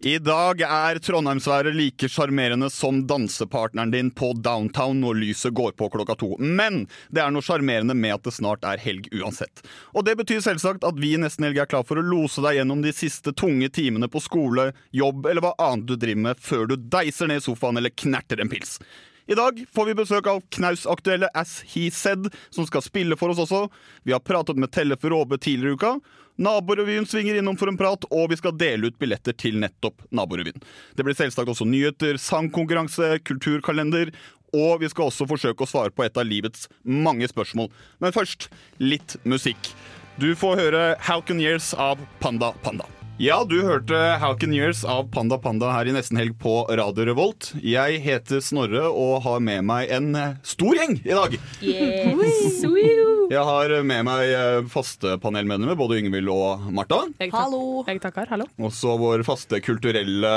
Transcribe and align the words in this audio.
I 0.00 0.18
dag 0.22 0.60
er 0.62 1.00
trondheimsværet 1.02 1.74
like 1.74 2.06
sjarmerende 2.06 2.68
som 2.70 3.00
dansepartneren 3.10 3.90
din 3.90 4.12
på 4.14 4.28
downtown 4.46 5.00
når 5.02 5.16
lyset 5.18 5.56
går 5.58 5.72
på 5.74 5.88
klokka 5.90 6.14
to. 6.20 6.28
Men 6.38 6.84
det 7.10 7.24
er 7.24 7.32
noe 7.34 7.42
sjarmerende 7.42 7.96
med 7.98 8.14
at 8.14 8.28
det 8.28 8.36
snart 8.36 8.62
er 8.62 8.78
helg 8.78 9.08
uansett. 9.10 9.64
Og 9.98 10.06
det 10.06 10.14
betyr 10.20 10.44
selvsagt 10.44 10.86
at 10.86 11.00
vi 11.02 11.16
i 11.16 11.18
Nesten 11.18 11.48
helg 11.48 11.58
er 11.58 11.70
klar 11.72 11.82
for 11.88 11.98
å 11.98 12.06
lose 12.06 12.44
deg 12.44 12.60
gjennom 12.60 12.84
de 12.84 12.92
siste 12.94 13.34
tunge 13.34 13.72
timene 13.74 14.06
på 14.06 14.22
skole, 14.22 14.68
jobb 14.94 15.26
eller 15.26 15.42
hva 15.42 15.56
annet 15.66 15.90
du 15.90 15.96
driver 15.98 16.28
med 16.28 16.46
før 16.46 16.70
du 16.70 16.76
deiser 16.78 17.26
ned 17.26 17.42
i 17.42 17.46
sofaen 17.48 17.82
eller 17.82 17.90
knerter 17.90 18.38
en 18.38 18.54
pils. 18.54 18.78
I 19.26 19.34
dag 19.34 19.58
får 19.74 19.90
vi 19.90 19.98
besøk 19.98 20.30
av 20.30 20.46
knausaktuelle 20.54 21.28
As 21.34 21.58
He 21.74 21.90
Said, 21.90 22.30
som 22.54 22.70
skal 22.70 22.86
spille 22.86 23.18
for 23.18 23.34
oss 23.34 23.42
også. 23.42 23.66
Vi 24.06 24.14
har 24.14 24.22
pratet 24.22 24.62
med 24.62 24.70
Tellef 24.70 25.02
Råbe 25.02 25.42
tidligere 25.42 25.74
i 25.74 25.82
uka. 25.82 25.92
Naborevyen 26.38 27.06
svinger 27.06 27.38
innom 27.38 27.56
for 27.58 27.70
en 27.70 27.78
prat, 27.78 28.04
og 28.14 28.30
vi 28.30 28.38
skal 28.38 28.54
dele 28.58 28.90
ut 28.90 28.98
billetter 29.00 29.34
til 29.34 29.58
nettopp 29.58 30.04
Naborevyen. 30.14 30.62
Det 30.94 31.06
blir 31.06 31.16
selvsagt 31.18 31.50
også 31.50 31.66
nyheter, 31.66 32.18
sangkonkurranse, 32.22 33.16
kulturkalender, 33.26 34.12
og 34.54 34.80
vi 34.80 34.88
skal 34.88 35.10
også 35.10 35.26
forsøke 35.28 35.66
å 35.66 35.68
svare 35.68 35.92
på 35.92 36.06
et 36.06 36.16
av 36.16 36.28
livets 36.28 36.68
mange 36.84 37.28
spørsmål. 37.28 37.72
Men 38.00 38.14
først 38.16 38.48
litt 38.80 39.18
musikk. 39.28 39.72
Du 40.18 40.30
får 40.38 40.62
høre 40.62 40.84
How 41.10 41.20
Can 41.22 41.42
Years 41.42 41.74
av 41.74 42.00
Panda 42.22 42.54
Panda. 42.62 42.86
Ja, 43.18 43.40
du 43.42 43.56
hørte 43.66 43.96
How 44.22 44.36
Years 44.46 44.84
av 44.86 45.08
Panda 45.10 45.40
Panda 45.42 45.72
her 45.74 45.88
i 45.90 45.92
Nesten 45.92 46.20
Helg 46.20 46.36
på 46.38 46.52
Radio 46.70 47.02
Revolt. 47.08 47.48
Jeg 47.58 47.96
heter 48.04 48.38
Snorre 48.38 48.84
og 48.94 49.24
har 49.24 49.40
med 49.42 49.64
meg 49.66 49.90
en 49.90 50.12
eh, 50.14 50.36
stor 50.46 50.76
gjeng 50.78 51.00
i 51.02 51.16
dag. 51.16 51.32
Jeg 51.58 53.42
har 53.48 53.72
med 53.82 54.04
meg 54.06 54.22
eh, 54.30 54.60
faste 54.70 55.16
panelmedlemmer, 55.18 55.74
både 55.74 55.98
Yngvild 55.98 56.30
og 56.30 56.68
Martha. 56.70 57.00
Jeg 57.18 57.32
Hallo. 57.34 57.82
Jeg 57.88 57.98
takker. 58.04 58.30
Hallo. 58.30 58.46
Også 58.68 58.94
vår 59.02 59.24
faste 59.26 59.58
kulturelle 59.66 60.30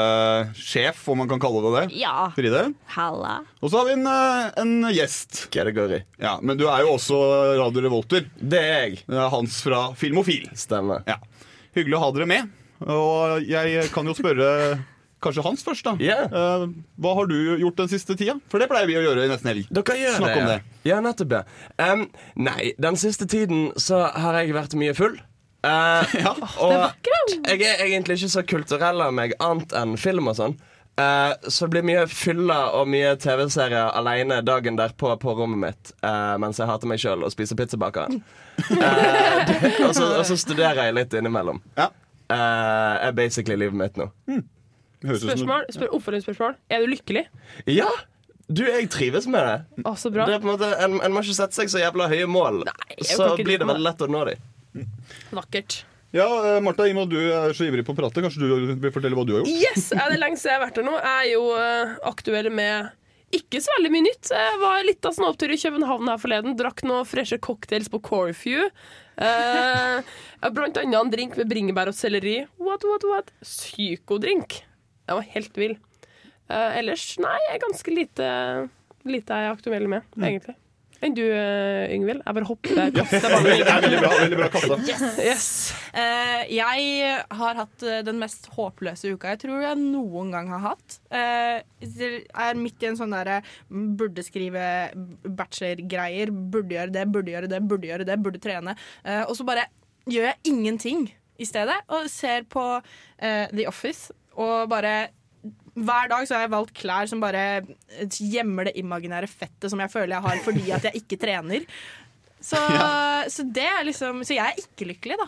sjef, 0.58 1.04
om 1.14 1.22
man 1.22 1.30
kan 1.30 1.44
kalle 1.44 1.62
det 1.68 1.74
det. 1.76 1.84
Ja. 2.02 2.32
Fride. 2.34 2.64
Halla. 2.96 3.36
Og 3.62 3.70
så 3.70 3.84
har 3.84 3.92
vi 3.92 4.00
en, 4.00 4.10
eh, 4.10 4.48
en 4.64 4.74
gjest. 4.90 5.44
Kategori. 5.54 6.02
Ja, 6.18 6.40
Men 6.42 6.58
du 6.58 6.66
er 6.66 6.82
jo 6.82 6.96
også 6.96 7.22
Radio 7.62 7.86
Revolter. 7.86 8.26
Det 8.42 8.64
er 8.64 8.74
jeg. 8.88 9.04
Det 9.06 9.22
er 9.22 9.30
Hans 9.38 9.62
fra 9.62 9.92
Filmofil. 9.94 10.50
Stemmer. 10.58 11.06
Ja. 11.06 11.20
Hyggelig 11.78 12.00
å 12.00 12.04
ha 12.08 12.12
dere 12.18 12.28
med. 12.34 12.50
Og 12.90 13.46
jeg 13.46 13.90
kan 13.94 14.08
jo 14.10 14.16
spørre 14.18 14.80
kanskje 15.22 15.44
Hans 15.46 15.64
først, 15.66 15.86
da. 15.86 15.94
Eh, 16.02 16.68
hva 17.02 17.12
har 17.18 17.30
du 17.30 17.38
gjort 17.62 17.78
den 17.84 17.92
siste 17.92 18.16
tida? 18.18 18.38
For 18.50 18.62
det 18.62 18.70
pleier 18.72 18.90
vi 18.90 18.98
å 18.98 19.04
gjøre 19.06 19.28
i 19.28 19.32
nesten 19.32 19.52
helg. 19.52 19.68
Dere 19.70 19.98
gjør 20.00 20.18
Snakk 20.18 20.32
det. 20.34 20.40
om 20.42 20.48
ja. 20.48 20.56
det. 20.56 20.88
Ja, 20.90 21.02
nettopp, 21.06 21.36
ja. 21.38 21.44
Em, 21.86 22.08
nei, 22.42 22.72
den 22.82 22.98
siste 22.98 23.28
tiden 23.30 23.70
så 23.78 24.08
har 24.10 24.40
jeg 24.42 24.56
vært 24.58 24.74
mye 24.82 24.96
full. 24.98 25.20
Uh, 25.62 26.02
Ja. 26.26 26.34
og 26.58 26.74
jeg 27.46 27.62
er 27.70 27.84
egentlig 27.86 28.18
ikke 28.18 28.34
så 28.34 28.42
kulturell 28.50 29.04
av 29.06 29.14
meg, 29.14 29.36
annet 29.44 29.76
enn 29.78 29.94
film 30.02 30.32
og 30.32 30.40
sånn. 30.40 30.58
Uh, 31.00 31.38
så 31.48 31.66
det 31.66 31.76
blir 31.76 31.86
mye 31.88 32.02
fylla 32.12 32.58
og 32.76 32.90
mye 32.92 33.14
TV-serier 33.22 33.94
aleine 33.96 34.42
dagen 34.44 34.76
derpå 34.76 35.14
på 35.22 35.34
rommet 35.38 35.62
mitt 35.62 35.94
uh, 36.04 36.36
mens 36.42 36.60
jeg 36.60 36.68
hater 36.68 36.90
meg 36.90 37.00
sjøl 37.02 37.24
og 37.24 37.32
spiser 37.32 37.58
pizzabakeren. 37.58 38.20
uh, 38.74 39.54
og, 39.86 39.94
så, 39.96 40.10
og 40.18 40.26
så 40.28 40.36
studerer 40.38 40.90
jeg 40.90 40.98
litt 40.98 41.16
innimellom. 41.18 41.62
Ja. 41.78 41.92
Eh, 42.32 42.96
er 43.08 43.14
basically 43.18 43.58
livet 43.60 43.78
mitt 43.78 44.00
nå. 44.00 44.10
Høres 45.02 45.24
Spørsmål, 45.26 45.68
spør, 45.74 45.94
Oppfølgingsspørsmål. 45.98 46.58
Er 46.70 46.84
du 46.84 46.92
lykkelig? 46.92 47.26
Ja! 47.72 47.90
Du, 48.52 48.66
jeg 48.68 48.90
trives 48.92 49.28
med 49.32 49.46
det. 49.48 49.84
Å, 49.88 49.94
så 49.96 50.12
bra. 50.12 50.26
det 50.28 50.36
er 50.36 50.42
på 50.44 50.50
en, 50.50 50.56
måte, 50.58 50.72
en, 50.84 50.98
en 51.06 51.14
må 51.14 51.24
ikke 51.24 51.38
sette 51.38 51.56
seg 51.56 51.72
så 51.72 51.80
jævla 51.80 52.10
høye 52.12 52.28
mål. 52.28 52.66
Nei, 52.68 52.98
så 53.08 53.32
blir 53.40 53.62
det 53.62 53.68
veldig 53.70 53.86
lett 53.86 54.04
å 54.04 54.10
nå 54.12 54.26
dem. 54.28 54.90
Vakkert. 55.32 55.78
Ja, 56.12 56.28
eh, 56.28 56.58
Martha, 56.64 56.88
i 56.90 56.92
og 56.92 56.98
med 56.98 57.06
at 57.08 57.14
du 57.14 57.20
er 57.22 57.54
så 57.56 57.68
ivrig 57.70 57.86
på 57.88 57.94
å 57.96 58.00
prate, 58.02 58.24
kanskje 58.24 58.42
du 58.44 58.74
vil 58.84 58.92
fortelle 58.92 59.16
hva 59.16 59.24
du 59.28 59.38
har 59.38 59.46
gjort? 59.46 59.54
Yes! 59.64 59.94
Er 59.96 60.12
det 60.12 60.20
lenge 60.20 60.40
siden 60.42 60.52
jeg 60.52 60.60
har 60.60 60.66
vært 60.66 60.82
her 60.82 60.88
nå? 60.90 60.98
Jeg 61.00 61.22
er 61.22 61.30
jo 61.32 61.46
eh, 61.56 61.94
aktuell 62.12 62.52
med 62.52 62.92
ikke 63.32 63.62
så 63.64 63.72
veldig 63.78 63.92
mye 63.94 64.06
nytt. 64.10 64.32
Jeg 64.36 64.60
var 64.60 64.82
litt 64.84 65.08
av 65.08 65.16
en 65.16 65.30
opptur 65.30 65.54
i 65.56 65.60
København 65.62 66.12
her 66.12 66.20
forleden. 66.20 66.58
Drakk 66.60 66.84
noen 66.84 67.08
freshe 67.08 67.40
cocktails 67.40 67.88
på 67.92 68.02
Corefew. 68.04 68.68
Uh, 69.22 70.02
blant 70.50 70.80
annet 70.82 70.98
en 70.98 71.12
drink 71.14 71.38
med 71.38 71.50
bringebær 71.52 71.92
og 71.92 71.98
selleri. 71.98 72.40
What, 72.62 72.86
what, 72.88 73.06
what? 73.06 73.32
Psykodrink. 73.46 74.64
Den 75.06 75.20
var 75.20 75.28
helt 75.36 75.60
vill. 75.60 75.78
Uh, 76.50 76.72
ellers, 76.80 77.06
nei, 77.22 77.38
jeg 77.48 77.62
ganske 77.64 77.94
lite, 77.96 78.32
lite 79.08 79.38
jeg 79.38 79.48
er 79.48 79.54
aktuell 79.56 79.88
med, 79.92 80.08
egentlig. 80.18 80.58
Enn 81.02 81.16
du, 81.18 81.24
uh, 81.26 81.90
Yngvild? 81.90 82.22
Jeg 82.22 82.38
bare 82.38 82.48
hopper. 82.48 82.82
kaster 82.94 83.24
Det 83.26 83.32
ballen. 83.34 83.64
er 83.66 83.86
veldig 83.86 84.02
bra. 84.04 84.12
veldig 84.20 84.40
bra 84.40 84.50
kasta. 84.54 84.78
Yes. 85.22 85.48
Eh, 85.98 86.44
jeg 86.54 87.14
har 87.42 87.58
hatt 87.58 87.84
eh, 87.84 88.04
den 88.06 88.20
mest 88.22 88.46
håpløse 88.54 89.10
uka 89.12 89.34
jeg 89.34 89.42
tror 89.42 89.64
jeg 89.66 89.80
noen 89.82 90.30
gang 90.34 90.52
har 90.54 90.62
hatt. 90.70 91.00
Uh, 91.12 91.58
jeg 91.82 92.22
er 92.30 92.60
midt 92.60 92.86
i 92.86 92.92
en 92.92 93.00
sånn 93.00 93.16
derre 93.16 93.42
burde 93.70 94.24
skrive 94.26 94.64
bachelorgreier. 95.26 96.32
Burde 96.32 96.78
gjøre 96.78 96.94
det, 96.96 97.08
burde 97.12 97.34
gjøre 97.34 97.52
det, 97.52 97.64
burde 97.68 97.90
gjøre 97.92 98.08
det, 98.08 98.20
burde 98.22 98.44
trene. 98.44 98.78
Uh, 99.02 99.24
og 99.26 99.36
så 99.40 99.48
bare 99.48 99.66
gjør 100.10 100.30
jeg 100.32 100.54
ingenting 100.54 101.10
i 101.42 101.48
stedet, 101.50 101.80
og 101.90 102.10
ser 102.12 102.46
på 102.50 102.64
eh, 102.78 103.48
The 103.50 103.66
Office 103.70 104.14
og 104.40 104.70
bare 104.72 105.10
hver 105.76 106.10
dag 106.12 106.26
så 106.28 106.36
har 106.36 106.42
jeg 106.46 106.52
valgt 106.54 106.74
klær 106.76 107.08
som 107.08 107.22
bare 107.24 107.44
gjemmer 108.12 108.68
det 108.68 108.74
imaginære 108.82 109.30
fettet 109.32 109.72
som 109.72 109.80
jeg 109.80 109.92
føler 109.94 110.18
jeg 110.18 110.26
har 110.26 110.42
fordi 110.44 110.66
at 110.76 110.88
jeg 110.90 111.00
ikke 111.04 111.20
trener. 111.22 111.64
Så, 112.42 112.58
så 113.36 113.46
det 113.46 113.68
er 113.70 113.84
liksom 113.86 114.24
Så 114.26 114.34
jeg 114.34 114.50
er 114.50 114.58
ikke 114.64 114.88
lykkelig, 114.92 115.20
da. 115.22 115.28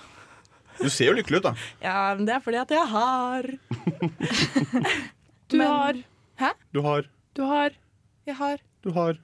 Du 0.80 0.88
ser 0.90 1.12
jo 1.12 1.18
lykkelig 1.20 1.44
ut, 1.44 1.46
da. 1.46 1.52
Ja, 1.86 1.98
men 2.18 2.26
det 2.26 2.34
er 2.36 2.42
fordi 2.44 2.58
at 2.64 2.72
jeg 2.74 2.88
har 2.90 3.48
Du 5.54 5.58
Men- 5.60 5.68
har 5.68 6.00
Hæ? 6.42 6.50
Du 6.74 6.82
har 6.82 7.06
Du 7.38 7.44
har 7.46 7.76
Jeg 8.26 8.36
har 8.40 8.58
Du 8.84 8.90
har 8.96 9.20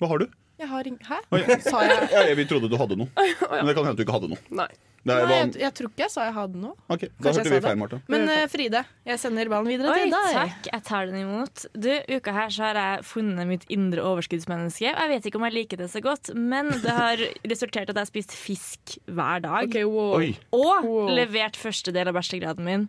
Hva 0.00 0.08
har 0.08 0.18
du? 0.24 0.30
Jeg 0.56 0.68
har 0.70 0.86
ingen 0.88 1.00
Hæ? 1.04 1.18
Oi. 1.36 1.40
Sa 1.70 1.80
jeg 1.84 2.10
Ja, 2.14 2.34
vi 2.38 2.44
trodde 2.48 2.68
du 2.72 2.76
hadde 2.80 2.96
noe. 2.96 3.08
Men 3.16 3.66
det 3.68 3.74
kan 3.76 3.84
hende 3.84 3.96
du 3.98 4.04
ikke 4.06 4.14
hadde 4.16 4.30
noe. 4.32 4.40
Nei. 4.56 4.68
Nei, 5.06 5.20
jeg, 5.30 5.50
jeg 5.60 5.70
tror 5.78 5.86
ikke 5.92 6.02
jeg 6.02 6.10
sa 6.10 6.24
jeg 6.26 6.32
hadde 6.34 6.58
noe. 6.58 6.72
Ok, 6.90 7.04
Da 7.14 7.28
Kanskje 7.28 7.42
hørte 7.44 7.50
vi 7.52 7.60
feil, 7.62 7.76
Martha. 7.78 7.98
Men 8.10 8.24
uh, 8.26 8.40
Fride, 8.50 8.80
jeg 9.06 9.20
sender 9.22 9.50
ballen 9.52 9.68
videre 9.70 9.92
Oi, 9.92 10.00
til 10.02 10.10
deg. 10.16 10.32
takk. 10.34 10.66
Jeg 10.72 10.82
tar 10.88 11.06
den 11.12 11.20
imot. 11.20 11.62
Du, 11.78 11.86
Uka 12.16 12.34
her 12.34 12.50
så 12.56 12.64
har 12.66 12.80
jeg 12.80 13.04
funnet 13.06 13.46
mitt 13.46 13.68
indre 13.70 14.02
overskuddsmenneske. 14.02 14.88
Jeg 14.88 15.12
vet 15.12 15.28
ikke 15.30 15.38
om 15.38 15.46
jeg 15.46 15.54
liker 15.60 15.78
det 15.84 15.86
så 15.92 16.02
godt, 16.02 16.32
men 16.34 16.72
det 16.82 16.96
har 16.96 17.22
resultert 17.52 17.86
i 17.86 17.92
at 17.92 17.94
jeg 17.94 18.02
har 18.02 18.10
spist 18.10 18.34
fisk 18.34 18.96
hver 19.06 19.44
dag. 19.46 19.68
Okay, 19.70 19.86
wow. 19.86 20.18
Og 20.18 20.90
Wow. 20.90 21.12
levert 21.14 21.54
første 21.60 21.94
del 21.94 22.10
av 22.10 22.18
bachelorgraden 22.18 22.66
min. 22.66 22.88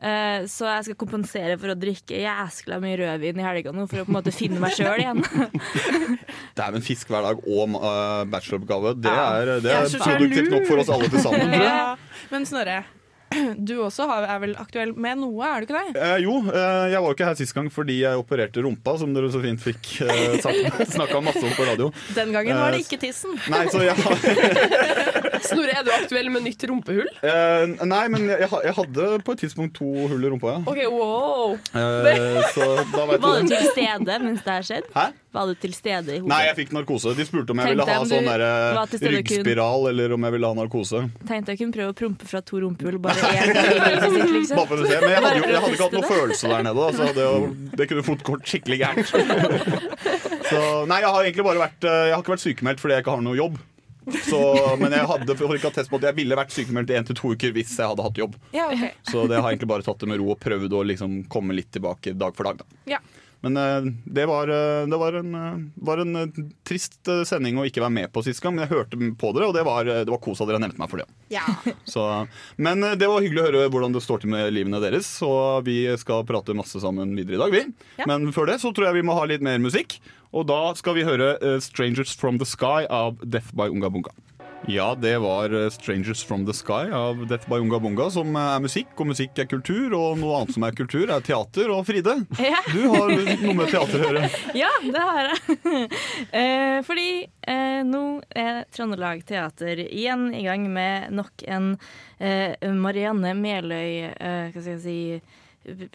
Eh, 0.00 0.46
så 0.48 0.64
jeg 0.64 0.86
skal 0.86 0.96
kompensere 0.96 1.56
for 1.60 1.74
å 1.74 1.76
drikke 1.76 2.22
jæskla 2.22 2.78
mye 2.80 2.96
rødvin 3.02 3.40
i 3.42 3.44
helga 3.44 3.74
nå, 3.76 3.84
for 3.90 4.00
å 4.00 4.06
på 4.06 4.14
en 4.14 4.16
måte 4.16 4.32
finne 4.32 4.60
meg 4.62 4.72
sjøl 4.72 5.02
igjen. 5.02 5.20
Dæven, 6.58 6.84
fisk 6.84 7.12
hver 7.12 7.26
dag 7.28 7.42
og 7.44 7.76
uh, 7.76 8.24
bacheloroppgave. 8.32 8.94
Det 8.96 9.12
er, 9.12 9.52
det 9.60 9.74
er 9.74 9.84
er 9.84 10.00
produktivt 10.00 10.48
nok 10.54 10.64
for 10.70 10.80
oss 10.80 10.94
alle 10.96 11.10
til 11.12 11.20
sammen. 11.20 11.52
tror 11.52 11.68
jeg. 11.68 11.68
Ja. 11.68 12.24
Men 12.32 12.48
Snorre, 12.48 12.78
du 13.68 13.76
også 13.84 14.06
er 14.10 14.40
vel 14.42 14.54
aktuell 14.58 14.92
med 14.98 15.20
noe, 15.22 15.46
er 15.46 15.62
du 15.62 15.68
ikke 15.68 15.82
det? 15.92 16.00
Eh, 16.02 16.16
jo, 16.24 16.38
eh, 16.50 16.86
jeg 16.90 16.98
var 17.02 17.06
jo 17.12 17.16
ikke 17.16 17.28
her 17.30 17.38
sist 17.38 17.54
gang 17.54 17.68
fordi 17.70 18.00
jeg 18.02 18.18
opererte 18.18 18.64
rumpa, 18.64 18.96
som 18.98 19.12
dere 19.14 19.30
så 19.30 19.42
fint 19.44 19.62
fikk 19.62 19.90
eh, 20.06 20.40
snakka 20.96 21.20
masse 21.22 21.42
om 21.46 21.54
på 21.54 21.68
radio. 21.68 21.90
Den 22.16 22.34
gangen 22.34 22.58
var 22.58 22.74
det 22.74 22.80
Eh, 22.80 22.86
ikke 22.86 23.00
tissen. 23.02 23.34
Nei, 23.52 23.64
så 23.70 23.82
jeg 23.84 23.94
har 23.98 24.18
Snorre, 25.50 25.72
er 25.78 25.86
du 25.86 25.90
aktuell 25.94 26.28
med 26.32 26.44
nytt 26.44 26.64
rumpehull? 26.68 27.08
eh, 27.24 27.70
Nei, 27.86 28.02
men 28.12 28.26
jeg, 28.28 28.48
jeg, 28.50 28.74
hadde 28.76 29.08
på 29.24 29.34
et 29.36 29.42
tidspunkt 29.46 29.76
to 29.78 29.88
hull 30.10 30.26
i 30.26 30.30
rumpa, 30.32 30.56
ja. 30.56 30.60
OK, 30.68 30.80
wow. 30.92 31.54
Eh, 31.76 32.42
så 32.54 32.66
da 32.92 33.06
vet 33.10 33.22
Var 33.24 33.40
du 33.46 33.50
til 33.54 33.66
stede 33.72 34.18
mens 34.26 34.42
det 34.44 34.56
her 34.58 34.66
skjedde? 34.68 34.92
Hæ? 34.96 35.06
Var 35.30 35.46
du 35.46 35.54
til 35.62 35.74
stede 35.76 36.16
i 36.16 36.18
hodet? 36.18 36.30
Nei, 36.32 36.40
jeg 36.48 36.56
fikk 36.58 36.72
narkose. 36.74 37.12
De 37.14 37.24
spurte 37.28 37.54
om 37.54 37.60
jeg 37.62 37.76
ville 37.76 37.86
ha 37.86 37.98
sånn 38.10 38.26
ryggspiral 39.14 39.84
kun- 39.84 39.90
eller 39.92 40.14
om 40.16 40.26
jeg 40.26 40.34
ville 40.34 40.50
ha 40.50 40.58
narkose. 40.58 41.02
Tenkte 41.28 41.54
jeg 41.54 41.60
kunne 41.62 41.76
prøve 41.76 41.94
å 41.94 41.98
prompe 42.00 42.26
fra 42.26 42.40
to 42.42 42.58
rumpehull. 42.64 42.98
bare. 42.98 43.19
Bare 43.20 44.66
for 44.66 44.76
å 44.76 44.86
se. 44.86 44.98
Men 45.00 45.12
jeg 45.12 45.22
hadde, 45.24 45.34
jo, 45.38 45.48
jeg 45.48 45.62
hadde 45.64 45.74
ikke 45.76 45.86
hatt 45.86 45.96
noe 45.98 46.10
følelse 46.10 46.52
der 46.52 46.66
nede. 46.66 46.86
Altså. 46.90 47.08
Det, 47.16 47.26
det 47.80 47.88
kunne 47.90 48.06
fort 48.06 48.24
gått 48.26 48.52
skikkelig 48.52 48.80
gærent. 48.82 49.10
Så, 50.50 50.60
nei, 50.90 51.00
jeg 51.04 51.10
har 51.14 51.20
egentlig 51.22 51.44
bare 51.46 51.60
vært 51.62 51.84
eh, 51.86 52.06
Jeg 52.08 52.14
har 52.16 52.24
ikke 52.24 52.32
vært 52.32 52.42
sykemeldt 52.42 52.80
fordi 52.82 52.96
jeg 52.96 53.04
ikke 53.04 53.14
har 53.14 53.22
noe 53.22 53.38
jobb. 53.38 53.60
Så, 54.26 54.40
men 54.80 54.94
jeg 54.96 55.06
hadde 55.06 55.36
for 55.38 55.54
ikke 55.54 55.70
attest 55.70 55.90
på 55.92 56.00
at 56.00 56.08
jeg 56.08 56.16
ville 56.16 56.38
vært 56.38 56.54
sykemeldt 56.54 56.90
i 56.90 56.96
en 56.98 57.06
til 57.06 57.18
to 57.18 57.32
uker 57.36 57.52
hvis 57.54 57.76
jeg 57.76 57.92
hadde 57.92 58.06
hatt 58.06 58.18
jobb. 58.18 58.36
Ja, 58.56 58.66
okay. 58.72 58.94
Så 59.06 59.26
det 59.30 59.38
har 59.38 59.50
egentlig 59.52 59.70
bare 59.70 59.86
tatt 59.86 60.00
det 60.02 60.08
med 60.10 60.18
ro 60.22 60.32
og 60.34 60.40
prøvd 60.42 60.74
å 60.74 60.84
liksom 60.90 61.20
komme 61.30 61.54
litt 61.56 61.70
tilbake 61.76 62.16
dag 62.18 62.34
for 62.36 62.48
dag. 62.50 62.62
Da. 62.62 62.80
Ja. 62.96 63.02
Men 63.40 63.56
eh, 63.56 63.92
det, 64.04 64.26
var, 64.26 64.48
eh, 64.48 64.86
det 64.86 64.96
var, 64.96 65.12
en, 65.12 65.34
eh, 65.34 65.58
var 65.74 65.98
en 65.98 66.52
trist 66.66 67.08
sending 67.26 67.58
å 67.58 67.64
ikke 67.68 67.82
være 67.82 67.94
med 67.96 68.12
på 68.12 68.22
sist 68.24 68.42
gang, 68.44 68.54
men 68.56 68.66
jeg 68.66 68.74
hørte 68.74 69.00
på 69.20 69.32
dere, 69.36 69.48
og 69.48 69.56
det 69.56 69.64
var, 69.66 69.88
det 69.88 70.12
var 70.12 70.22
kos 70.22 70.42
at 70.44 70.50
dere 70.50 70.60
nevnte 70.62 70.80
meg 70.82 70.92
for 70.92 71.02
det. 71.02 71.08
Ja. 71.32 71.46
Så, 71.94 72.06
men 72.60 72.84
det 72.84 73.08
var 73.08 73.24
hyggelig 73.24 73.42
å 73.42 73.48
høre 73.48 73.66
hvordan 73.72 73.96
det 73.96 74.04
står 74.04 74.24
til 74.24 74.34
med 74.34 74.52
livene 74.54 74.82
deres, 74.82 75.08
og 75.26 75.66
vi 75.68 75.82
skal 76.00 76.26
prate 76.28 76.56
masse 76.56 76.82
sammen 76.82 77.16
videre 77.16 77.38
i 77.38 77.42
dag, 77.44 77.56
vi. 77.56 77.92
Ja. 78.02 78.08
Men 78.10 78.30
før 78.36 78.52
det 78.52 78.60
så 78.62 78.74
tror 78.76 78.90
jeg 78.90 79.00
vi 79.00 79.06
må 79.08 79.16
ha 79.18 79.28
litt 79.30 79.44
mer 79.44 79.60
musikk, 79.62 80.00
og 80.30 80.46
da 80.46 80.60
skal 80.78 80.94
vi 80.94 81.08
høre 81.08 81.34
'Strangers 81.58 82.14
From 82.14 82.38
The 82.38 82.46
Sky' 82.46 82.86
av 82.86 83.18
Death 83.24 83.50
by 83.56 83.66
Unga 83.72 83.90
Bunga. 83.90 84.12
Ja, 84.68 84.94
det 84.94 85.18
var 85.18 85.50
eh, 85.50 85.68
'Strangers 85.70 86.24
From 86.24 86.44
The 86.46 86.52
Sky' 86.52 86.92
av 86.92 87.26
Death 87.26 87.48
by 87.48 87.54
Unga 87.58 87.78
Bunga, 87.80 88.10
som 88.10 88.36
er 88.36 88.60
musikk, 88.60 88.92
og 89.00 89.08
musikk 89.10 89.38
er 89.40 89.48
kultur, 89.50 89.94
og 89.96 90.18
noe 90.20 90.36
annet 90.36 90.54
som 90.54 90.62
er 90.68 90.76
kultur, 90.76 91.10
er 91.10 91.24
teater. 91.24 91.72
Og 91.74 91.86
Fride, 91.88 92.14
Ja. 92.38 92.60
du 92.68 92.84
har 92.92 93.08
noe 93.10 93.54
med 93.56 93.72
teater 93.72 94.04
å 94.04 94.10
gjøre. 94.10 94.30
Ja, 94.62 94.70
det 94.84 95.00
har 95.08 95.30
jeg. 95.32 95.90
eh, 96.42 96.78
fordi 96.86 97.08
eh, 97.48 97.82
nå 97.88 98.04
er 98.36 98.62
Trøndelag 98.70 99.24
Teater 99.26 99.80
igjen 99.88 100.28
i 100.36 100.44
gang 100.46 100.68
med 100.70 101.10
nok 101.16 101.42
en 101.48 101.72
eh, 102.20 102.54
Marianne 102.76 103.32
Meløy 103.34 104.10
eh, 104.12 104.50
Hva 104.52 104.60
skal 104.60 104.74
jeg 104.76 104.82
si 104.84 104.98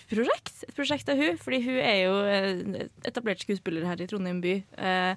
prosjekt. 0.09 0.63
Et 0.67 0.75
prosjekt 0.77 1.09
av 1.09 1.17
hun, 1.19 1.37
fordi 1.41 1.61
hun 1.65 1.79
er 1.81 1.97
jo 2.03 2.15
eh, 2.29 2.87
etablert 3.09 3.41
skuespiller 3.45 3.85
her 3.87 4.01
i 4.03 4.07
Trondheim 4.09 4.41
by. 4.43 4.59
eh, 4.77 5.11
eh, 5.11 5.15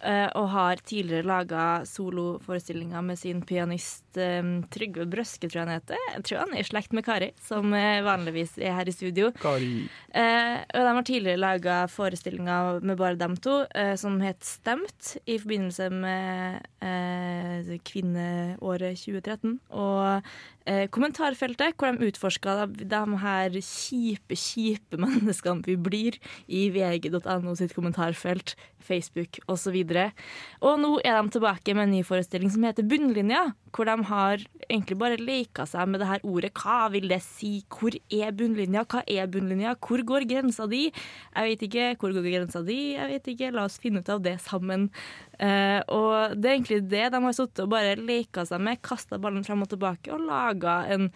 og 0.00 0.46
har 0.54 0.80
tidligere 0.86 1.28
laga 1.28 1.64
soloforestillinger 1.88 3.02
med 3.04 3.18
sin 3.20 3.42
pianist 3.46 4.18
eh, 4.20 4.42
Trygve 4.72 5.06
Brøske, 5.10 5.48
tror 5.48 5.60
jeg 5.60 5.68
han 5.68 5.76
heter. 5.76 6.04
Jeg 6.14 6.24
tror 6.26 6.42
han 6.44 6.54
er 6.54 6.62
i 6.62 6.68
slekt 6.68 6.94
med 6.96 7.06
Kari, 7.06 7.30
som 7.44 7.74
eh, 7.76 8.00
vanligvis 8.06 8.56
er 8.58 8.76
her 8.78 8.88
i 8.88 8.94
studio. 8.94 9.30
Eh, 10.10 10.56
og 10.74 10.86
de 10.86 10.94
har 10.96 11.06
tidligere 11.06 11.40
laga 11.40 11.76
forestillinger 11.90 12.80
med 12.84 12.98
bare 13.00 13.18
dem 13.20 13.36
to, 13.36 13.62
eh, 13.74 13.94
som 14.00 14.20
het 14.24 14.44
Stemt, 14.46 15.16
i 15.26 15.38
forbindelse 15.38 15.90
med 15.92 16.64
eh, 16.82 17.76
kvinneåret 17.86 18.98
2013. 18.98 19.58
Og 19.70 20.22
eh, 20.66 20.86
kommentarfeltet, 20.92 21.76
hvor 21.76 21.92
de 21.92 22.10
utforska 22.10 22.56
de, 22.64 22.88
de 22.90 23.20
her 23.24 23.60
kjipe, 23.60 24.38
kjipe 24.38 25.00
menneskene 25.04 25.66
vi 25.66 25.76
blir, 25.76 26.20
i 26.48 26.68
vg.no 26.74 27.56
sitt 27.58 27.76
kommentarfelt, 27.76 28.56
Facebook 28.80 29.38
osv. 29.46 29.76
Og 30.60 30.78
nå 30.80 30.92
er 31.04 31.16
de 31.18 31.34
tilbake 31.34 31.74
med 31.74 31.88
en 31.88 31.94
ny 31.98 32.02
forestilling 32.06 32.52
som 32.52 32.64
heter 32.66 32.86
Bunnlinja, 32.86 33.50
hvor 33.74 33.88
de 33.88 33.96
har 34.10 34.42
egentlig 34.70 34.98
bare 34.98 35.18
leka 35.20 35.66
seg 35.68 35.88
med 35.90 36.02
det 36.02 36.08
her 36.10 36.24
ordet. 36.26 36.52
Hva 36.58 36.90
vil 36.92 37.08
det 37.10 37.20
si? 37.24 37.60
Hvor 37.70 37.94
er 37.94 38.34
bunnlinja? 38.36 38.84
Hva 38.90 39.02
er 39.10 39.30
bunnlinja? 39.30 39.74
Hvor 39.82 40.02
går 40.06 40.26
grensa 40.30 40.66
di? 40.70 40.86
Jeg 40.90 41.48
vet 41.48 41.66
ikke. 41.66 41.88
Hvor 42.00 42.14
går 42.14 42.26
grensa 42.28 42.62
di? 42.66 42.78
Jeg 42.94 43.10
vet 43.10 43.30
ikke. 43.34 43.52
La 43.54 43.66
oss 43.68 43.80
finne 43.82 44.02
ut 44.02 44.12
av 44.12 44.22
det 44.24 44.36
sammen. 44.42 44.88
Uh, 45.40 45.80
og 45.88 46.34
det 46.36 46.50
er 46.50 46.56
egentlig 46.58 46.82
det 46.90 47.06
de 47.14 47.22
har 47.24 47.36
sittet 47.36 47.62
og 47.64 47.70
bare 47.72 47.94
leka 47.96 48.44
seg 48.48 48.60
med, 48.60 48.82
kasta 48.84 49.16
ballen 49.16 49.46
frem 49.46 49.62
og 49.64 49.70
tilbake 49.72 50.12
og 50.12 50.26
laga 50.26 50.82
en 50.92 51.08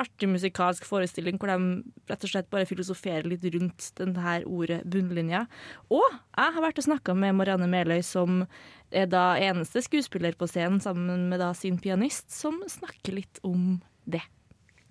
artig 0.00 0.28
musikalsk 0.30 0.86
forestilling 0.88 1.38
hvor 1.40 1.52
de 1.52 1.82
rett 2.10 2.24
og 2.24 2.32
slett 2.32 2.48
bare 2.52 2.68
filosoferer 2.68 3.26
litt 3.28 3.44
rundt 3.54 3.90
denne 3.98 4.36
ordet 4.48 4.80
bunnlinja. 4.88 5.44
Og 5.92 6.04
jeg 6.06 6.56
har 6.56 6.64
vært 6.64 6.80
og 6.80 6.86
snakka 6.88 7.16
med 7.18 7.36
Marianne 7.38 7.68
Meløy, 7.70 8.00
som 8.06 8.44
er 8.92 9.08
da 9.10 9.32
eneste 9.40 9.82
skuespiller 9.84 10.36
på 10.38 10.48
scenen, 10.50 10.80
sammen 10.84 11.28
med 11.32 11.42
da 11.42 11.52
sin 11.56 11.78
pianist, 11.80 12.30
som 12.32 12.60
snakker 12.68 13.18
litt 13.20 13.42
om 13.46 13.80
det. 14.04 14.22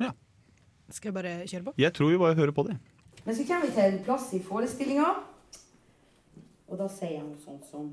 Ja. 0.01 0.13
Skal 0.93 1.11
jeg 1.11 1.17
bare 1.17 1.35
kjøre 1.47 1.69
på? 1.69 1.75
Jeg 1.81 1.97
tror 1.97 2.13
vi 2.13 2.21
bare 2.21 2.37
hører 2.37 2.55
på 2.55 2.67
det. 2.69 2.77
Men 3.25 3.37
så 3.37 3.45
kommer 3.45 3.69
vi 3.69 3.75
til 3.75 3.85
en 3.85 3.99
plass 4.05 4.31
i 4.33 4.41
forestillinga, 4.41 5.09
og 6.71 6.79
da 6.79 6.87
sier 6.89 7.17
jeg 7.19 7.25
noe 7.27 7.41
sånt 7.41 7.67
som 7.69 7.91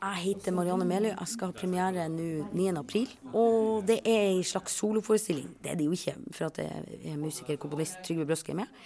Jeg 0.00 0.16
heter 0.16 0.54
Marianne 0.56 0.86
Meløy, 0.88 1.10
jeg 1.10 1.28
skal 1.28 1.50
ha 1.50 1.52
premiere 1.52 2.06
nå 2.08 2.46
9. 2.56 2.68
april. 2.80 3.10
Og 3.36 3.82
det 3.84 3.98
er 4.08 4.30
ei 4.30 4.44
slags 4.48 4.78
soloforestilling. 4.80 5.50
Det 5.60 5.74
er 5.74 5.76
det 5.76 5.84
jo 5.84 5.92
ikke, 5.92 6.14
for 6.32 6.48
at 6.48 6.56
det 6.56 6.68
er 7.10 7.18
musiker, 7.20 7.58
komponist 7.60 8.00
Trygve 8.06 8.24
Brøske 8.30 8.54
er 8.54 8.62
med. 8.62 8.78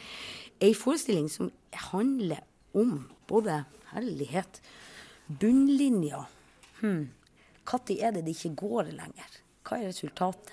Ei 0.58 0.72
forestilling 0.74 1.28
som 1.30 1.52
handler 1.92 2.42
om 2.74 3.04
både 3.30 3.60
herlighet, 3.92 4.58
bunnlinja 5.28 6.24
hm. 6.80 7.06
Når 7.64 7.94
er 7.94 8.10
det 8.12 8.24
det 8.26 8.34
ikke 8.34 8.56
går 8.56 8.90
lenger? 8.92 9.38
Hva 9.64 9.78
er 9.78 9.88
resultatet? 9.88 10.52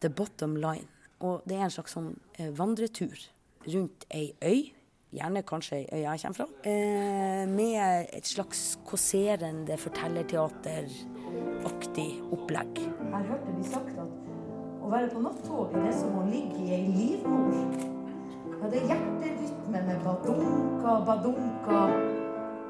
The 0.00 0.10
bottom 0.10 0.56
line. 0.56 0.90
Og 1.20 1.46
det 1.48 1.56
er 1.56 1.64
en 1.64 1.72
slags 1.72 1.94
sånn 1.94 2.10
eh, 2.36 2.50
vandretur 2.52 3.14
rundt 3.64 4.04
ei 4.10 4.34
øy, 4.42 4.74
gjerne 5.14 5.42
kanskje 5.46 5.76
ei 5.76 5.86
øy 5.92 6.00
jeg 6.04 6.20
kommer 6.22 6.38
fra, 6.38 6.46
eh, 6.70 7.48
med 7.48 8.06
et 8.12 8.26
slags 8.26 8.78
kåserende 8.86 9.76
fortellerteateraktig 9.78 12.22
opplegg. 12.32 12.78
Her 13.12 13.22
hørte 13.30 13.50
vi 13.56 13.64
sagt 13.64 13.98
at 13.98 14.08
å 14.84 14.86
være 14.90 15.08
på 15.14 15.20
nattog 15.24 15.74
er 15.74 15.80
det 15.86 15.94
som 15.94 16.18
å 16.18 16.30
ligge 16.30 16.58
i 16.60 16.70
ei 16.76 16.86
livmor. 16.92 17.54
Ja, 18.60 18.64
det 18.70 18.78
er 18.82 18.86
hjerterytme 18.92 19.78
med 19.86 19.98
badunka, 20.04 20.90
badunka 21.06 21.80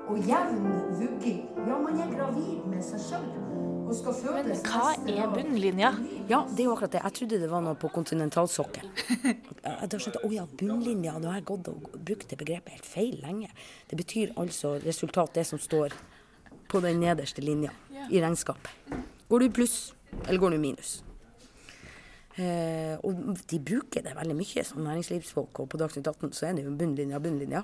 og 0.09 0.19
jevn 0.19 0.65
vugging. 1.01 1.49
Ja, 1.67 1.79
man 1.79 2.01
er 2.01 2.17
gravid 2.17 2.67
med 2.67 2.85
seg 2.85 3.01
sjøl. 3.01 3.44
Og 3.85 3.93
skal 3.97 4.15
fødes 4.17 4.63
Men 4.63 4.71
hva 4.71 4.93
er 5.13 5.31
bunnlinja? 5.35 5.91
Ja, 6.31 6.41
det 6.49 6.65
er 6.65 6.69
jo 6.69 6.75
akkurat 6.75 6.95
det. 6.95 7.03
Jeg 7.05 7.17
trodde 7.19 7.41
det 7.43 7.51
var 7.53 7.65
noe 7.65 7.77
på 7.79 7.91
kontinentalsokkelen. 7.93 8.91
Da 9.65 9.99
skjønte, 10.01 10.23
å 10.25 10.31
ja, 10.33 10.45
bunnlinja, 10.49 11.15
Nå 11.21 11.31
har 11.31 11.41
jeg 11.41 11.49
gått 11.49 11.69
og 11.73 11.89
brukt 11.95 12.31
det 12.31 12.39
begrepet 12.41 12.79
helt 12.79 12.89
feil 12.89 13.17
lenge. 13.23 13.51
Det 13.91 13.99
betyr 14.01 14.35
altså 14.41 14.79
resultat, 14.85 15.35
det 15.37 15.45
som 15.49 15.61
står 15.61 15.95
på 16.69 16.81
den 16.85 17.03
nederste 17.05 17.45
linja 17.45 17.73
i 18.09 18.21
regnskapet. 18.23 18.73
Går 19.29 19.45
du 19.45 19.47
i 19.47 19.55
pluss, 19.61 19.79
eller 20.25 20.41
går 20.41 20.55
du 20.55 20.59
i 20.59 20.65
minus? 20.65 20.95
Eh, 22.35 22.97
og 23.07 23.37
de 23.51 23.61
bruker 23.63 24.03
det 24.03 24.17
veldig 24.17 24.37
mye 24.37 24.65
som 24.67 24.83
næringslivsfolk, 24.83 25.61
og 25.63 25.69
på 25.71 25.79
Dagsnytt 25.81 26.09
18 26.11 26.33
så 26.35 26.49
er 26.49 26.57
det 26.57 26.65
jo 26.67 26.75
bunnlinja, 26.79 27.21
bunnlinja. 27.23 27.63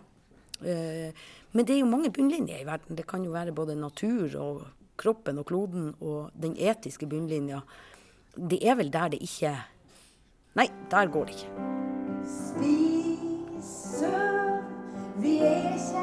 Eh, 0.61 1.17
men 1.53 1.67
det 1.67 1.75
er 1.75 1.83
jo 1.83 1.91
mange 1.91 2.13
bunnlinjer 2.15 2.63
i 2.63 2.69
verden. 2.69 2.97
Det 2.99 3.09
kan 3.09 3.25
jo 3.25 3.35
være 3.35 3.57
både 3.57 3.79
natur 3.79 4.37
og 4.39 4.63
kroppen 5.01 5.41
og 5.41 5.49
kloden 5.49 5.93
og 6.01 6.31
den 6.37 6.57
etiske 6.61 7.09
bunnlinja. 7.09 7.63
Det 8.37 8.61
er 8.63 8.77
vel 8.79 8.93
der 8.93 9.15
det 9.15 9.23
ikke 9.27 9.57
Nei, 10.59 10.67
der 10.91 11.07
går 11.07 11.29
det 11.29 11.35
ikke. 11.37 11.67
Spis, 12.27 13.69
søv, 14.01 14.65
vi 15.23 15.37
er 15.47 15.77
ikke 15.77 16.03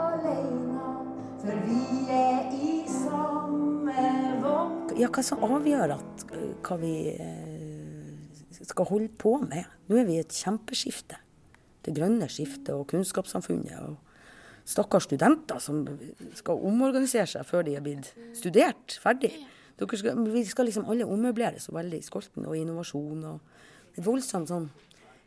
alene, 0.00 0.86
for 1.42 1.58
vi 1.66 1.82
er 2.08 2.54
i 2.56 2.70
samme 2.88 4.06
vogn. 4.40 4.94
Ja, 4.96 5.10
hva 5.12 5.24
som 5.26 5.44
avgjør 5.44 5.92
at, 5.98 6.24
øh, 6.32 6.54
hva 6.64 6.78
vi 6.80 6.94
eh, 7.12 8.64
skal 8.64 8.88
holde 8.88 9.12
på 9.12 9.34
med? 9.44 9.68
Nå 9.92 10.00
er 10.00 10.08
vi 10.08 10.16
i 10.16 10.24
et 10.24 10.40
kjempeskifte. 10.40 11.20
Det 11.84 11.92
grønne 11.92 12.30
skiftet 12.32 12.72
og 12.72 12.86
kunnskapssamfunnet. 12.94 13.76
og 13.76 14.11
Stakkars 14.64 15.08
studenter 15.08 15.58
som 15.62 15.82
skal 16.38 16.60
omorganisere 16.62 17.26
seg 17.26 17.46
før 17.48 17.66
de 17.66 17.74
er 17.76 17.84
blitt 17.84 18.12
studert 18.38 18.98
ferdig. 19.02 19.32
Skal, 19.82 20.20
vi 20.30 20.44
skal 20.46 20.68
liksom 20.68 20.86
alle 20.90 21.08
ommøbleres 21.08 21.66
og 21.72 21.80
veldig 21.80 21.98
i 21.98 22.06
skolten 22.06 22.46
og 22.46 22.54
innovasjon. 22.54 23.24
og 23.26 23.40
et 23.92 24.04
voldsomt 24.04 24.48
sånn 24.48 24.70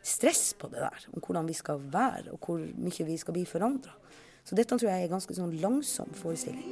stress 0.05 0.53
på 0.57 0.69
det 0.71 0.81
der, 0.81 1.05
om 1.13 1.21
hvordan 1.21 1.47
vi 1.49 1.55
skal 1.57 1.81
være 1.91 2.33
og 2.33 2.41
hvor 2.45 2.61
mye 2.61 3.07
vi 3.07 3.17
skal 3.21 3.35
bli 3.37 3.45
forandra. 3.49 3.93
Så 4.45 4.57
dette 4.57 4.77
tror 4.77 4.91
jeg 4.91 5.01
er 5.01 5.07
en 5.07 5.15
ganske 5.15 5.33
sånn 5.33 5.55
langsom 5.61 6.11
forestilling. 6.17 6.65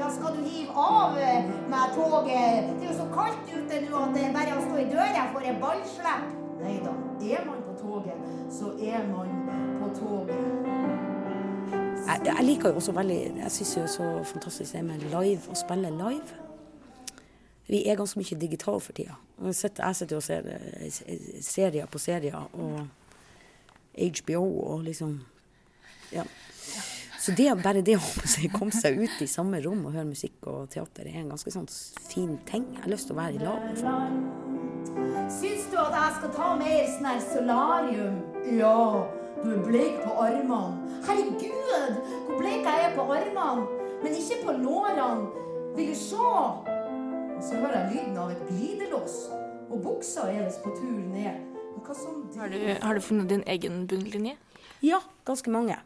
Ja, 0.00 0.08
skal 0.12 0.38
du 0.38 0.46
hive 0.46 0.72
av 0.80 1.18
eh, 1.20 1.48
med 1.68 1.92
toget? 1.96 2.70
Det 2.78 2.86
er 2.86 2.88
jo 2.88 2.96
så 3.02 3.08
kaldt 3.12 3.52
ute 3.52 3.82
nå 3.84 4.00
at 4.00 4.16
det 4.16 4.24
er 4.26 4.34
bare 4.36 4.56
å 4.56 4.64
stå 4.64 4.80
i 4.80 4.88
døra 4.88 5.26
for 5.34 5.44
en 5.44 5.60
ballslepp. 5.60 6.32
Nei 6.60 6.74
da, 6.84 6.96
er 7.36 7.46
man 7.48 7.62
på 7.68 7.76
toget, 7.80 8.26
så 8.52 8.72
er 8.80 9.06
man 9.12 9.32
på 9.80 9.92
toget. 10.00 11.09
Jeg, 11.70 12.20
jeg 12.26 12.44
liker 12.44 12.72
jo 12.72 12.80
også 12.80 12.92
veldig 12.96 13.18
Jeg 13.38 13.52
syns 13.54 13.76
er 13.76 13.90
så 13.92 14.06
fantastisk 14.24 14.72
det 14.72 14.84
med 14.84 15.04
live, 15.12 15.42
å 15.50 15.58
spille 15.58 15.90
live. 15.94 16.38
Vi 17.70 17.84
er 17.86 17.98
ganske 17.98 18.18
mye 18.18 18.38
digitale 18.38 18.80
for 18.82 18.96
tida. 18.96 19.14
Jeg 19.44 19.54
sitter, 19.54 20.06
jo 20.10 20.16
og 20.18 20.24
ser 20.26 20.48
eh, 20.50 21.42
serier 21.42 21.86
på 21.86 22.00
serier 22.02 22.40
og 22.52 22.80
HBO 23.94 24.42
og 24.72 24.82
liksom 24.88 25.20
Ja. 26.12 26.24
Så 27.20 27.34
det, 27.36 27.50
bare 27.62 27.82
det 27.84 27.98
å 27.98 28.02
komme 28.54 28.72
seg 28.72 28.96
ut 28.96 29.18
i 29.20 29.26
samme 29.28 29.60
rom 29.60 29.84
og 29.84 29.92
høre 29.92 30.08
musikk 30.08 30.46
og 30.48 30.70
teater 30.72 31.04
er 31.04 31.18
en 31.20 31.28
ganske 31.28 31.52
sånn 31.52 31.68
fin 32.08 32.38
ting. 32.48 32.64
Jeg 32.72 32.82
har 32.86 32.90
lyst 32.94 33.10
til 33.10 33.14
å 33.14 33.20
være 33.20 33.36
i 33.36 33.42
lag. 33.44 33.66
Syns 35.36 35.66
du 35.68 35.76
at 35.78 35.98
jeg 35.98 36.14
skal 36.16 36.32
ta 36.38 36.48
mer 36.56 36.86
sånn 36.94 37.10
her 37.10 37.20
solarium? 37.28 38.16
Ja, 38.56 38.80
du 39.42 39.50
er 39.54 39.62
bleik 39.66 40.00
på 40.04 40.14
armene. 40.24 41.00
Herregud, 41.06 42.00
hvor 42.26 42.38
bleik 42.40 42.66
jeg 42.68 42.86
er 42.88 42.94
på 42.96 43.06
armene. 43.14 43.66
Men 44.02 44.16
ikke 44.16 44.40
på 44.44 44.56
lårene. 44.62 45.28
Vil 45.76 45.92
du 45.92 45.94
se? 45.98 46.16
Og 46.16 47.42
så 47.44 47.56
hører 47.60 47.76
jeg 47.78 47.92
lyden 47.94 48.18
av 48.20 48.30
et 48.34 48.42
glidelås. 48.48 49.18
Og 49.70 49.78
buksa 49.84 50.26
er 50.30 50.44
visst 50.48 50.62
på 50.64 50.72
tur 50.76 50.90
ned. 50.92 51.46
Men 51.70 51.84
hva 51.86 51.94
som 51.96 52.24
Har 52.36 52.48
du, 52.52 52.58
har 52.82 52.94
du 52.94 53.00
funnet 53.00 53.28
din 53.30 53.44
egen 53.46 53.86
bunnlinje? 53.88 54.36
Ja, 54.82 55.00
ganske 55.24 55.50
mange. 55.52 55.78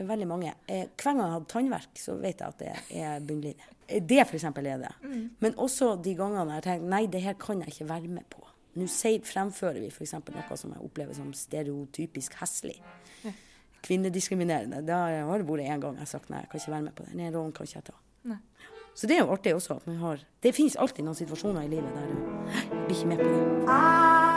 Veldig 0.00 0.26
mange. 0.28 0.54
Eh, 0.66 0.86
hver 0.96 1.02
gang 1.04 1.18
jeg 1.18 1.26
har 1.26 1.34
hatt 1.34 1.48
tannverk, 1.52 1.98
så 2.00 2.14
vet 2.20 2.40
jeg 2.40 2.48
at 2.48 2.58
det 2.62 3.00
er 3.02 3.20
bunnlinje. 3.20 3.66
Eh, 3.88 4.00
Det 4.00 4.26
for 4.26 4.38
eksempel 4.38 4.66
er 4.66 4.78
det. 4.78 4.92
Mm. 5.02 5.30
Men 5.40 5.54
også 5.54 6.02
de 6.02 6.14
gangene 6.14 6.46
jeg 6.46 6.54
har 6.54 6.66
tenkt 6.68 6.88
nei, 6.88 7.06
det 7.06 7.20
her 7.20 7.34
kan 7.34 7.60
jeg 7.60 7.68
ikke 7.68 7.88
være 7.88 8.08
med 8.08 8.24
på. 8.30 8.40
Nå 8.78 8.86
fremfører 9.26 9.80
vi 9.82 9.90
f.eks. 9.90 10.14
noe 10.14 10.56
som 10.58 10.74
jeg 10.74 10.84
opplever 10.86 11.16
som 11.16 11.32
stereotypisk 11.34 12.36
heslig. 12.40 12.76
Kvinnediskriminerende. 13.80 14.82
Da 14.86 15.02
har 15.26 15.40
det 15.40 15.48
vært 15.48 15.66
en 15.66 15.82
gang 15.86 15.98
jeg 15.98 16.04
har 16.04 16.12
sagt 16.12 16.30
nei, 16.30 16.42
jeg 16.44 16.52
kan 16.52 16.60
ikke 16.60 16.74
være 16.76 16.86
med 16.86 16.96
på 16.98 17.06
det. 17.06 17.16
Den 17.16 17.34
rollen 17.34 17.54
kan 17.56 17.66
ikke 17.66 17.80
jeg 17.80 17.88
ta. 17.90 17.96
Nei. 18.30 18.40
Så 18.94 19.08
det 19.08 19.16
er 19.16 19.24
jo 19.24 19.32
artig 19.32 19.54
også 19.54 19.78
at 19.78 19.86
man 19.86 19.96
har 20.02 20.24
Det 20.42 20.50
finnes 20.54 20.76
alltid 20.76 21.06
noen 21.06 21.16
situasjoner 21.16 21.62
i 21.62 21.70
livet 21.72 21.94
der 21.94 22.10
du 22.10 22.18
blir 22.84 22.96
ikke 22.96 23.14
med 23.14 23.24
på 23.24 23.30
det. 23.30 24.29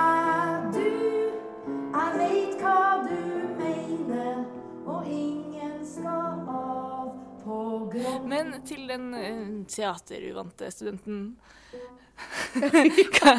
Men 8.34 8.54
til 8.68 8.88
den 8.90 9.12
eh, 9.18 9.44
teateruvante 9.70 10.72
studenten 10.74 11.26
hva, 13.18 13.34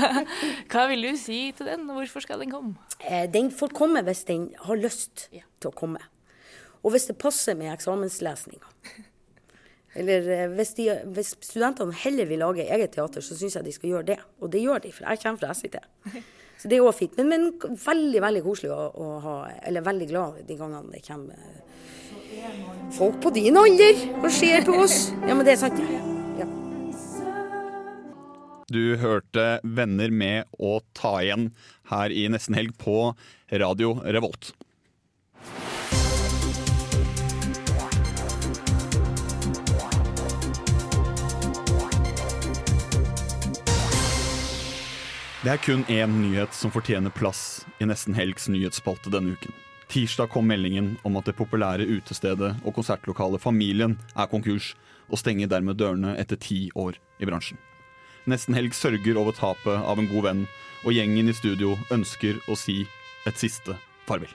hva 0.70 0.82
vil 0.90 1.06
du 1.06 1.18
si 1.18 1.38
til 1.56 1.68
den, 1.70 1.86
og 1.88 2.00
hvorfor 2.00 2.24
skal 2.24 2.42
den 2.42 2.52
komme? 2.52 2.74
Eh, 3.00 3.26
den 3.30 3.50
får 3.54 3.74
komme 3.76 4.02
hvis 4.06 4.24
den 4.28 4.48
har 4.66 4.80
lyst 4.80 5.28
til 5.30 5.70
å 5.70 5.74
komme. 5.74 6.02
Og 6.84 6.92
hvis 6.92 7.08
det 7.08 7.16
passer 7.20 7.56
med 7.56 7.72
eksamenslesninga. 7.72 8.72
Eller 9.94 10.26
eh, 10.34 10.46
hvis, 10.52 10.74
de, 10.78 10.88
hvis 11.16 11.34
studentene 11.38 11.94
heller 12.04 12.28
vil 12.28 12.42
lage 12.42 12.66
eget 12.66 12.96
teater, 12.96 13.24
så 13.24 13.38
syns 13.38 13.56
jeg 13.58 13.66
de 13.66 13.74
skal 13.76 13.92
gjøre 13.92 14.08
det. 14.10 14.18
Og 14.42 14.50
det 14.52 14.64
gjør 14.64 14.82
de, 14.84 14.92
for 14.94 15.06
jeg 15.06 15.22
kommer 15.22 15.44
fra 15.44 15.54
SIT. 15.56 15.78
Så 16.54 16.70
det 16.70 16.78
er 16.78 16.86
òg 16.86 16.94
fint. 16.96 17.16
Men, 17.18 17.30
men 17.30 17.78
veldig 17.82 18.20
veldig 18.22 18.40
koselig 18.44 18.70
å, 18.72 18.84
å 18.94 19.06
ha 19.24 19.32
Eller 19.66 19.82
veldig 19.84 20.06
glad 20.08 20.36
de 20.46 20.54
gangene 20.56 20.94
det 20.94 21.00
kommer 21.04 21.40
folk 22.94 23.20
på 23.22 23.32
din 23.34 23.56
alder 23.58 24.02
og 24.20 24.30
ser 24.32 24.66
på 24.66 24.76
oss. 24.84 25.12
Ja, 25.26 25.34
men 25.34 25.44
det 25.46 25.56
er 25.56 25.62
sant. 25.64 25.80
Ja. 26.38 26.46
Du 28.72 28.96
hørte 28.96 29.60
'Venner 29.62 30.10
med 30.10 30.44
å 30.58 30.80
ta 30.94 31.20
igjen' 31.20 31.52
her 31.90 32.10
i 32.10 32.28
Nesten 32.28 32.54
Helg 32.54 32.78
på 32.78 33.14
Radio 33.52 34.00
Revolt. 34.02 34.54
Det 45.44 45.52
er 45.52 45.60
kun 45.60 45.84
én 45.92 46.08
nyhet 46.22 46.54
som 46.56 46.72
fortjener 46.72 47.12
plass 47.12 47.66
i 47.76 47.84
Nesten 47.84 48.14
Helgs 48.16 48.48
nyhetsspalte 48.48 49.10
denne 49.12 49.36
uken. 49.36 49.52
Tirsdag 49.94 50.30
kom 50.30 50.48
meldingen 50.50 50.96
om 51.06 51.14
at 51.20 51.28
det 51.28 51.36
populære 51.38 51.84
utestedet 51.86 52.48
og 52.66 52.74
konsertlokalet 52.74 53.38
Familien 53.38 53.92
er 54.18 54.26
konkurs, 54.26 54.72
og 55.06 55.20
stenger 55.20 55.46
dermed 55.46 55.78
dørene 55.78 56.16
etter 56.18 56.34
ti 56.34 56.66
år 56.74 56.98
i 57.22 57.28
bransjen. 57.30 57.60
Nesten 58.26 58.58
Helg 58.58 58.74
sørger 58.74 59.20
over 59.22 59.38
tapet 59.38 59.86
av 59.86 60.02
en 60.02 60.10
god 60.10 60.26
venn, 60.26 60.42
og 60.82 60.98
gjengen 60.98 61.30
i 61.30 61.36
studio 61.38 61.76
ønsker 61.94 62.42
å 62.50 62.58
si 62.58 62.80
et 63.22 63.38
siste 63.38 63.78
farvel. 64.08 64.34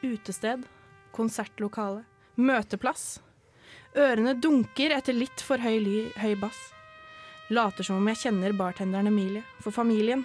Utested, 0.00 0.64
konsertlokale, 1.12 2.06
møteplass. 2.40 3.18
Ørene 4.00 4.32
dunker 4.40 4.96
etter 4.96 5.12
litt 5.12 5.44
for 5.44 5.60
høy, 5.60 5.76
ly, 5.76 5.98
høy 6.24 6.38
bass. 6.40 6.70
Later 7.52 7.84
som 7.84 8.00
om 8.00 8.14
jeg 8.14 8.24
kjenner 8.24 8.56
bartenderen 8.56 9.12
Emilie. 9.12 9.44
For 9.60 9.76
familien. 9.76 10.24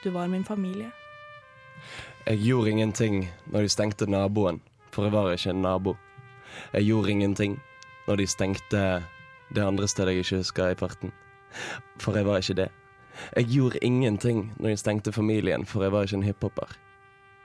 Du 0.00 0.14
var 0.16 0.32
min 0.32 0.48
familie. 0.48 0.88
Jeg 2.26 2.42
gjorde 2.42 2.70
ingenting 2.70 3.20
når 3.52 3.66
de 3.66 3.68
stengte 3.70 4.08
naboen, 4.10 4.60
for 4.90 5.06
jeg 5.06 5.14
var 5.14 5.30
ikke 5.32 5.52
en 5.54 5.62
nabo. 5.62 5.96
Jeg 6.72 6.88
gjorde 6.88 7.10
ingenting 7.10 7.60
når 8.06 8.16
de 8.16 8.26
stengte 8.26 8.82
det 9.54 9.62
andre 9.62 9.86
stedet 9.88 10.14
jeg 10.14 10.24
ikke 10.24 10.40
husker 10.42 10.72
i 10.72 10.78
farten, 10.78 11.12
for 12.02 12.16
jeg 12.16 12.26
var 12.26 12.42
ikke 12.42 12.58
det. 12.62 12.68
Jeg 13.36 13.48
gjorde 13.52 13.84
ingenting 13.84 14.52
når 14.56 14.68
de 14.68 14.76
stengte 14.76 15.12
familien, 15.12 15.64
for 15.66 15.82
jeg 15.82 15.92
var 15.92 16.02
ikke 16.02 16.16
en 16.16 16.26
hiphoper. 16.26 16.76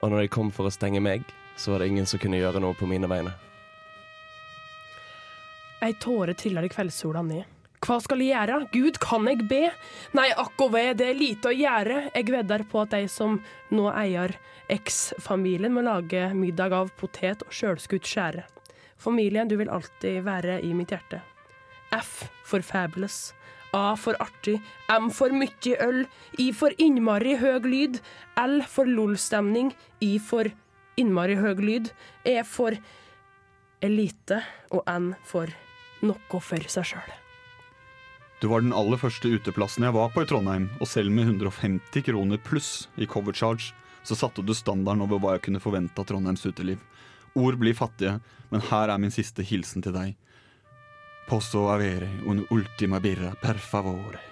Og 0.01 0.09
når 0.09 0.21
de 0.21 0.33
kom 0.33 0.51
for 0.51 0.67
å 0.67 0.73
stenge 0.73 0.99
meg, 0.99 1.23
så 1.57 1.71
var 1.71 1.79
det 1.79 1.91
ingen 1.91 2.09
som 2.09 2.19
kunne 2.19 2.39
gjøre 2.41 2.61
noe 2.63 2.73
på 2.77 2.89
mine 2.89 3.09
vegne. 3.09 3.33
Ei 5.81 5.93
tåre 5.97 6.33
triller 6.37 6.65
i 6.65 6.69
kveldssola 6.69 7.21
ned. 7.25 7.60
Hva 7.81 7.97
skal 7.97 8.21
jeg 8.21 8.35
gjøre? 8.35 8.59
Gud, 8.69 8.97
kan 9.01 9.25
jeg 9.25 9.47
be? 9.49 9.63
Nei, 10.13 10.27
akko 10.37 10.67
og 10.67 10.75
ve, 10.75 10.83
det 10.93 11.07
er 11.09 11.17
lite 11.17 11.49
å 11.49 11.55
gjøre. 11.55 12.11
Jeg 12.13 12.27
vedder 12.29 12.63
på 12.69 12.83
at 12.83 12.93
de 12.93 13.07
som 13.09 13.39
nå 13.73 13.87
eier 13.89 14.35
eks-familien, 14.69 15.73
må 15.73 15.81
lage 15.87 16.27
middag 16.37 16.75
av 16.77 16.91
potet 16.99 17.41
og 17.41 17.55
sjølskutt 17.57 18.05
skjære. 18.05 18.45
Familien, 19.01 19.49
du 19.49 19.57
vil 19.57 19.71
alltid 19.73 20.21
være 20.27 20.59
i 20.61 20.75
mitt 20.77 20.93
hjerte. 20.93 21.23
F 21.97 22.27
for 22.45 22.61
fabulous. 22.61 23.31
A 23.73 23.95
for 23.97 24.19
artig. 24.21 24.59
M 24.91 25.09
for 25.09 25.33
mykje 25.33 25.79
øl. 25.81 26.03
I 26.37 26.51
for 26.53 26.75
innmari 26.77 27.33
høg 27.41 27.65
lyd. 27.65 27.97
L 28.37 28.59
for 28.69 28.85
LOL-stemning. 28.85 29.73
I 30.03 30.19
for 30.21 30.51
innmari 31.01 31.39
høg 31.39 31.63
lyd. 31.65 31.89
E 32.27 32.37
for 32.45 32.77
elite. 33.81 34.43
Og 34.69 34.85
N 34.85 35.15
for 35.25 35.49
noe 36.05 36.45
for 36.45 36.69
seg 36.69 36.93
sjøl. 36.93 37.20
Du 38.41 38.47
var 38.47 38.63
den 38.63 38.73
aller 38.73 38.97
første 38.97 39.29
uteplassen 39.29 39.85
jeg 39.85 39.93
var 39.93 40.09
på 40.09 40.23
i 40.23 40.25
Trondheim, 40.25 40.63
og 40.81 40.89
selv 40.89 41.13
med 41.13 41.27
150 41.29 42.01
kroner 42.07 42.41
pluss 42.41 42.87
i 42.97 43.05
cover 43.05 43.37
charge, 43.37 43.69
så 44.01 44.17
satte 44.17 44.41
du 44.41 44.55
standarden 44.57 45.05
over 45.05 45.21
hva 45.21 45.35
jeg 45.35 45.43
kunne 45.45 45.61
forvente 45.61 46.01
av 46.01 46.07
Trondheims 46.09 46.47
uteliv. 46.49 46.81
Ord 47.37 47.59
blir 47.61 47.77
fattige, 47.77 48.17
men 48.49 48.65
her 48.71 48.89
er 48.89 48.97
min 48.97 49.13
siste 49.13 49.45
hilsen 49.45 49.85
til 49.85 49.93
deg. 49.93 50.17
Posso 51.29 51.67
avere 51.69 52.09
un 52.25 52.41
ultima 52.49 52.97
birra 52.99 53.35
per 53.45 53.61
favore. 53.61 54.30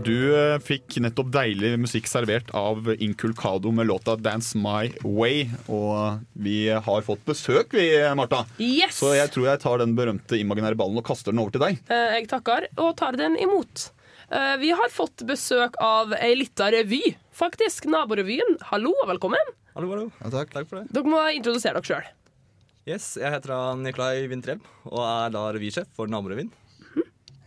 Du 0.00 0.14
eh, 0.32 0.56
fikk 0.64 0.96
nettopp 1.04 1.28
deilig 1.34 1.74
musikk 1.82 2.06
servert 2.08 2.48
av 2.56 2.86
Inculcado 3.04 3.68
med 3.74 3.86
låta 3.90 4.14
'Dance 4.16 4.56
My 4.56 4.88
Way'. 5.04 5.50
Og 5.68 6.20
vi 6.32 6.68
har 6.72 7.02
fått 7.04 7.24
besøk, 7.28 7.74
vi, 7.76 7.84
Marta. 8.16 8.46
Yes! 8.58 8.96
Så 8.96 9.12
jeg 9.14 9.28
tror 9.34 9.50
jeg 9.50 9.60
tar 9.60 9.82
den 9.82 9.92
berømte 9.98 10.38
imaginære 10.40 10.78
ballen 10.80 10.96
og 10.96 11.04
kaster 11.04 11.32
den 11.34 11.42
over 11.44 11.52
til 11.52 11.60
deg. 11.66 11.82
Eh, 11.92 12.16
Jeg 12.20 12.28
takker 12.32 12.68
og 12.78 12.96
tar 12.96 13.12
den 13.20 13.36
imot. 13.36 13.90
Eh, 14.32 14.56
Vi 14.56 14.70
har 14.70 14.88
fått 14.88 15.26
besøk 15.28 15.76
av 15.80 16.14
ei 16.16 16.32
lita 16.34 16.70
revy, 16.72 17.02
faktisk. 17.34 17.84
Naborevyen. 17.84 18.56
Hallo 18.72 18.94
og 19.02 19.08
velkommen. 19.12 19.52
Hallo, 19.76 19.90
hallo. 19.90 20.12
Ja, 20.24 20.30
takk. 20.30 20.50
takk 20.54 20.68
for 20.68 20.80
det. 20.80 20.92
Dere 20.92 21.04
må 21.04 21.20
introdusere 21.36 21.74
dere 21.76 21.82
sjøl. 21.84 22.08
Yes, 22.88 23.16
Jeg 23.20 23.30
heter 23.30 23.76
Nikolai 23.76 24.26
Vintrem 24.26 24.60
og 24.88 25.04
er 25.04 25.30
da 25.30 25.52
revysjef 25.52 25.86
for 25.94 26.06
Naborevyen. 26.08 26.50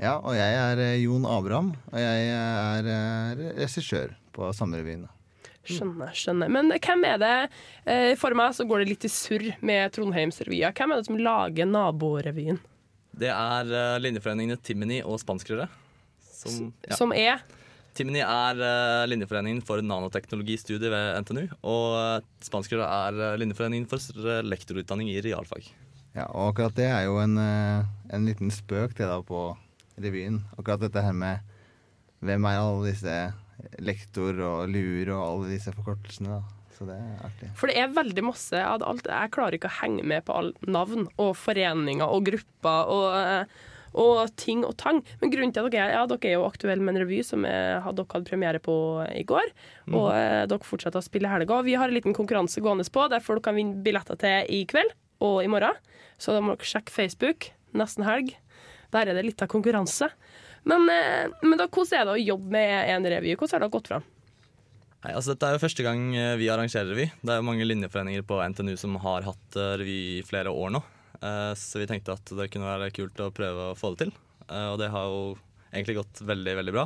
Ja, 0.04 0.18
og 0.20 0.36
jeg 0.36 0.56
er 0.60 0.80
eh, 0.84 1.02
Jon 1.06 1.24
Abraham, 1.30 1.70
og 1.88 2.02
jeg 2.02 2.32
er 2.36 2.88
eh, 2.92 3.44
regissør 3.62 4.12
på 4.36 4.50
samme 4.56 4.82
revyen. 4.82 5.06
Skjønner, 5.64 6.12
skjønner. 6.12 6.50
Men 6.52 6.74
hvem 6.74 7.06
er 7.08 7.20
det 7.22 7.36
eh, 7.88 8.10
For 8.20 8.36
meg 8.36 8.52
så 8.52 8.66
går 8.68 8.84
det 8.84 8.90
litt 8.90 9.06
i 9.08 9.12
surr 9.12 9.46
med 9.64 9.94
Trondheimsrevya. 9.96 10.74
Hvem 10.76 10.92
er 10.92 11.00
det 11.00 11.08
som 11.08 11.22
lager 11.22 11.70
Naborevyen? 11.70 12.60
Det 13.16 13.30
er 13.32 14.00
linjeforeningene 14.02 14.60
Timini 14.60 15.00
og 15.06 15.22
Spanskrøret. 15.22 15.72
Som, 16.20 16.74
ja. 16.84 16.98
Som 17.00 17.14
er 17.16 17.46
Timini 17.96 18.20
er 18.26 18.60
eh, 18.60 19.06
linjeforeningen 19.08 19.64
for 19.64 19.80
nanoteknologistudiet 19.86 20.92
ved 20.92 21.24
NTNU. 21.24 21.46
Og 21.62 22.28
Spanskrøret 22.44 22.50
Spanskrøre 22.50 22.92
er 23.32 23.40
linjeforeningen 23.40 23.88
for 23.88 24.44
lektorutdanning 24.44 25.14
i 25.14 25.22
realfag. 25.24 25.72
Ja, 26.14 26.28
og 26.30 26.52
akkurat 26.52 26.76
det 26.78 26.90
er 26.92 27.08
jo 27.08 27.18
en, 27.22 27.38
eh, 27.42 27.86
en 28.14 28.26
liten 28.28 28.52
spøk 28.54 28.98
det 28.98 29.08
da 29.10 29.22
på 29.26 29.54
revyen. 30.02 30.42
Akkurat 30.58 30.82
dette 30.86 31.04
her 31.04 31.16
med 31.18 31.44
hvem 32.24 32.46
er 32.48 32.60
alle 32.60 32.92
disse 32.92 33.18
lektor 33.84 34.40
og 34.44 34.72
luer 34.72 35.12
og 35.14 35.24
alle 35.24 35.54
disse 35.56 35.74
forkortelsene. 35.76 36.40
da. 36.40 36.64
Så 36.74 36.88
det 36.90 36.96
er 36.98 37.28
artig. 37.28 37.52
For 37.60 37.70
det 37.70 37.78
er 37.80 37.94
veldig 37.94 38.24
masse 38.26 38.58
av 38.58 38.82
alt. 38.86 39.06
Jeg 39.06 39.34
klarer 39.36 39.58
ikke 39.60 39.70
å 39.70 39.80
henge 39.82 40.06
med 40.10 40.26
på 40.26 40.36
alle 40.40 40.74
navn 40.74 41.06
og 41.22 41.36
foreninger 41.38 42.10
og 42.10 42.26
grupper 42.32 42.90
og, 42.92 43.08
eh, 43.20 43.70
og 43.94 44.34
ting 44.42 44.64
og 44.66 44.74
tang. 44.82 45.04
Men 45.22 45.34
grunnen 45.34 45.54
til 45.54 45.68
at 45.68 45.76
dere 45.76 45.86
er, 45.86 45.96
ja, 46.00 46.06
dere 46.10 46.32
er 46.32 46.38
jo 46.40 46.48
aktuelle 46.48 46.82
med 46.82 46.96
en 46.96 47.04
revy 47.04 47.22
som 47.26 47.46
er, 47.46 47.84
dere 47.86 48.10
hadde 48.10 48.30
premiere 48.30 48.64
på 48.64 48.76
i 49.14 49.24
går. 49.30 49.54
Og 49.94 50.10
eh, 50.16 50.44
dere 50.50 50.66
fortsetter 50.66 51.00
å 51.00 51.06
spille 51.06 51.30
i 51.30 51.36
helga. 51.36 51.62
Vi 51.62 51.78
har 51.78 51.92
en 51.92 51.98
liten 51.98 52.18
konkurranse 52.18 52.64
gående 52.64 52.90
på, 52.90 53.06
der 53.12 53.24
folk 53.24 53.46
kan 53.46 53.60
vinne 53.60 53.84
billetter 53.86 54.18
til 54.20 54.50
i 54.50 54.64
kveld 54.66 54.96
og 55.24 55.44
i 55.44 55.52
morgen. 55.52 55.78
Så 56.18 56.34
da 56.34 56.42
må 56.42 56.58
dere 56.58 56.74
sjekke 56.74 56.94
Facebook 56.94 57.52
nesten 57.78 58.06
helg. 58.06 58.34
Der 58.94 59.10
er 59.10 59.18
det 59.18 59.26
litt 59.26 59.42
av 59.44 59.50
konkurranse. 59.52 60.10
Men, 60.70 60.88
eh, 60.90 61.32
men 61.44 61.60
da, 61.60 61.68
hvordan 61.68 62.00
er 62.00 62.08
det 62.08 62.16
å 62.16 62.26
jobbe 62.34 62.56
med 62.56 62.74
en 62.94 63.08
revy? 63.16 63.36
Hvordan 63.36 63.58
har 63.58 63.66
det 63.66 63.74
gått 63.74 63.92
fram? 63.92 64.10
Nei, 65.04 65.12
altså 65.12 65.34
Dette 65.34 65.50
er 65.50 65.58
jo 65.58 65.64
første 65.66 65.84
gang 65.84 66.04
eh, 66.16 66.36
vi 66.40 66.50
arrangerer 66.54 66.94
revy. 66.94 67.10
Det 67.20 67.34
er 67.34 67.42
jo 67.42 67.48
mange 67.50 67.68
linjeforeninger 67.68 68.26
på 68.28 68.40
NTNU 68.54 68.76
som 68.80 68.96
har 69.04 69.28
hatt 69.28 69.58
eh, 69.60 69.74
revy 69.82 69.98
i 70.20 70.26
flere 70.28 70.54
år 70.54 70.76
nå. 70.78 70.84
Så 71.56 71.80
vi 71.80 71.86
tenkte 71.88 72.18
at 72.18 72.32
det 72.36 72.50
kunne 72.52 72.68
være 72.68 72.92
kult 72.92 73.22
å 73.24 73.30
prøve 73.32 73.70
å 73.70 73.76
få 73.80 73.94
det 73.94 74.02
til. 74.02 74.10
Og 74.52 74.74
det 74.82 74.90
har 74.92 75.06
jo 75.08 75.22
egentlig 75.70 75.96
gått 76.02 76.20
veldig, 76.28 76.56
veldig 76.58 76.74
bra. 76.76 76.84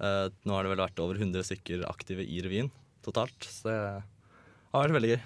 Nå 0.00 0.54
har 0.56 0.64
det 0.64 0.70
vel 0.72 0.80
vært 0.80 1.02
over 1.04 1.20
100 1.20 1.44
stykker 1.44 1.82
aktive 1.84 2.24
i 2.24 2.38
revyen 2.40 2.70
totalt. 3.04 3.44
Så 3.44 3.68
det 3.68 3.76
har 4.72 4.86
vært 4.86 4.96
veldig 4.96 5.10
gøy 5.12 5.20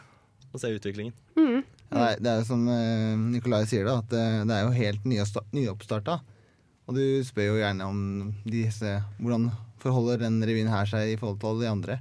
å 0.50 0.62
se 0.64 0.72
utviklingen. 0.74 1.14
Mm. 1.38 1.62
Ja, 1.92 2.12
det, 2.16 2.28
er, 2.28 2.40
jo 2.40 2.48
som 2.48 2.62
eh, 2.72 3.16
Nikolai 3.34 3.62
sier, 3.68 3.84
da, 3.88 3.98
at 4.00 4.14
eh, 4.16 4.42
det 4.48 4.56
er 4.56 4.64
jo 4.64 4.74
helt 4.76 5.04
nyoppsta- 5.08 5.44
nyoppstarta. 5.52 6.18
Og 6.88 6.96
du 6.96 7.04
spør 7.26 7.52
jo 7.52 7.60
gjerne 7.60 7.86
om 7.86 8.00
disse, 8.48 8.96
hvordan 9.20 9.50
forholder 9.82 10.24
den 10.24 10.40
revyen 10.46 10.70
her 10.72 10.88
seg 10.88 11.12
i 11.12 11.18
forhold 11.20 11.40
til 11.40 11.52
alle 11.52 11.64
de 11.64 11.70
andre. 11.70 11.98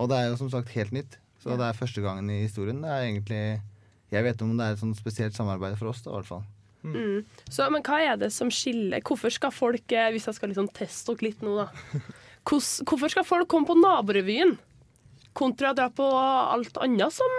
Og 0.00 0.10
det 0.10 0.18
er 0.18 0.30
jo 0.30 0.38
som 0.40 0.50
sagt 0.52 0.72
helt 0.76 0.94
nytt. 0.96 1.18
Så 1.40 1.56
det 1.56 1.64
er 1.64 1.76
første 1.76 2.02
gangen 2.04 2.28
i 2.32 2.42
historien. 2.42 2.82
Det 2.84 2.90
er 2.90 3.06
egentlig 3.06 3.44
Jeg 4.10 4.24
vet 4.26 4.42
om 4.42 4.56
det 4.58 4.64
er 4.66 4.74
et 4.74 4.80
sånn 4.80 4.96
spesielt 4.98 5.36
samarbeid 5.36 5.76
for 5.78 5.92
oss, 5.92 6.02
da, 6.02 6.10
i 6.10 6.18
hvert 6.18 6.28
fall. 6.28 6.42
Mm. 6.82 7.20
Så, 7.46 7.68
men 7.70 7.84
hva 7.86 8.00
er 8.02 8.16
det 8.16 8.30
som 8.32 8.48
skiller 8.48 9.02
Hvorfor 9.04 9.28
skal 9.28 9.52
folk, 9.52 9.92
eh, 9.92 10.08
hvis 10.14 10.24
jeg 10.30 10.38
skal 10.38 10.48
liksom 10.48 10.70
teste 10.72 11.12
dere 11.12 11.26
litt 11.26 11.42
nå, 11.44 11.52
da 11.58 12.00
Hvorfor 12.48 13.12
skal 13.12 13.26
folk 13.28 13.50
komme 13.52 13.68
på 13.68 13.76
naborevyen 13.76 14.54
kontra 15.36 15.70
å 15.70 15.76
dra 15.76 15.90
på 15.92 16.06
alt 16.08 16.80
annet 16.80 17.12
som, 17.14 17.36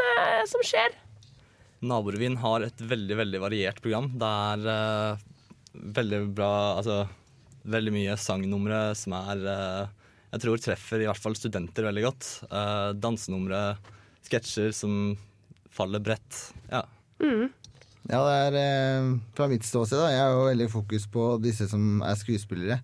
som 0.47 0.61
skjer? 0.63 0.93
Naborevyen 1.81 2.37
har 2.41 2.65
et 2.65 2.83
veldig 2.85 3.17
veldig 3.17 3.41
variert 3.41 3.81
program. 3.81 4.11
Det 4.21 4.29
er 4.51 4.67
uh, 4.69 5.23
veldig 5.97 6.19
bra 6.37 6.51
Altså 6.77 6.99
veldig 7.61 7.93
mye 7.93 8.17
sangnumre 8.17 8.81
som 8.97 9.15
er 9.17 9.41
uh, 9.45 9.89
Jeg 10.33 10.43
tror 10.43 10.61
treffer 10.61 11.03
i 11.03 11.09
hvert 11.09 11.21
fall 11.21 11.37
studenter 11.37 11.87
veldig 11.89 12.05
godt. 12.05 12.29
Uh, 12.51 12.91
dansenumre, 12.97 13.63
sketsjer 14.27 14.73
som 14.77 15.17
faller 15.71 16.03
bredt. 16.03 16.43
Ja. 16.69 16.85
Mm. 17.23 17.49
Ja, 18.09 18.21
det 18.25 18.33
er 18.33 18.55
eh, 18.57 19.09
fra 19.37 19.47
mitt 19.51 19.65
ståsted. 19.67 19.99
da, 19.99 20.09
Jeg 20.09 20.23
har 20.23 20.33
jo 20.33 20.47
veldig 20.49 20.69
fokus 20.73 21.05
på 21.11 21.27
disse 21.43 21.67
som 21.69 22.01
er 22.05 22.17
skuespillere. 22.19 22.79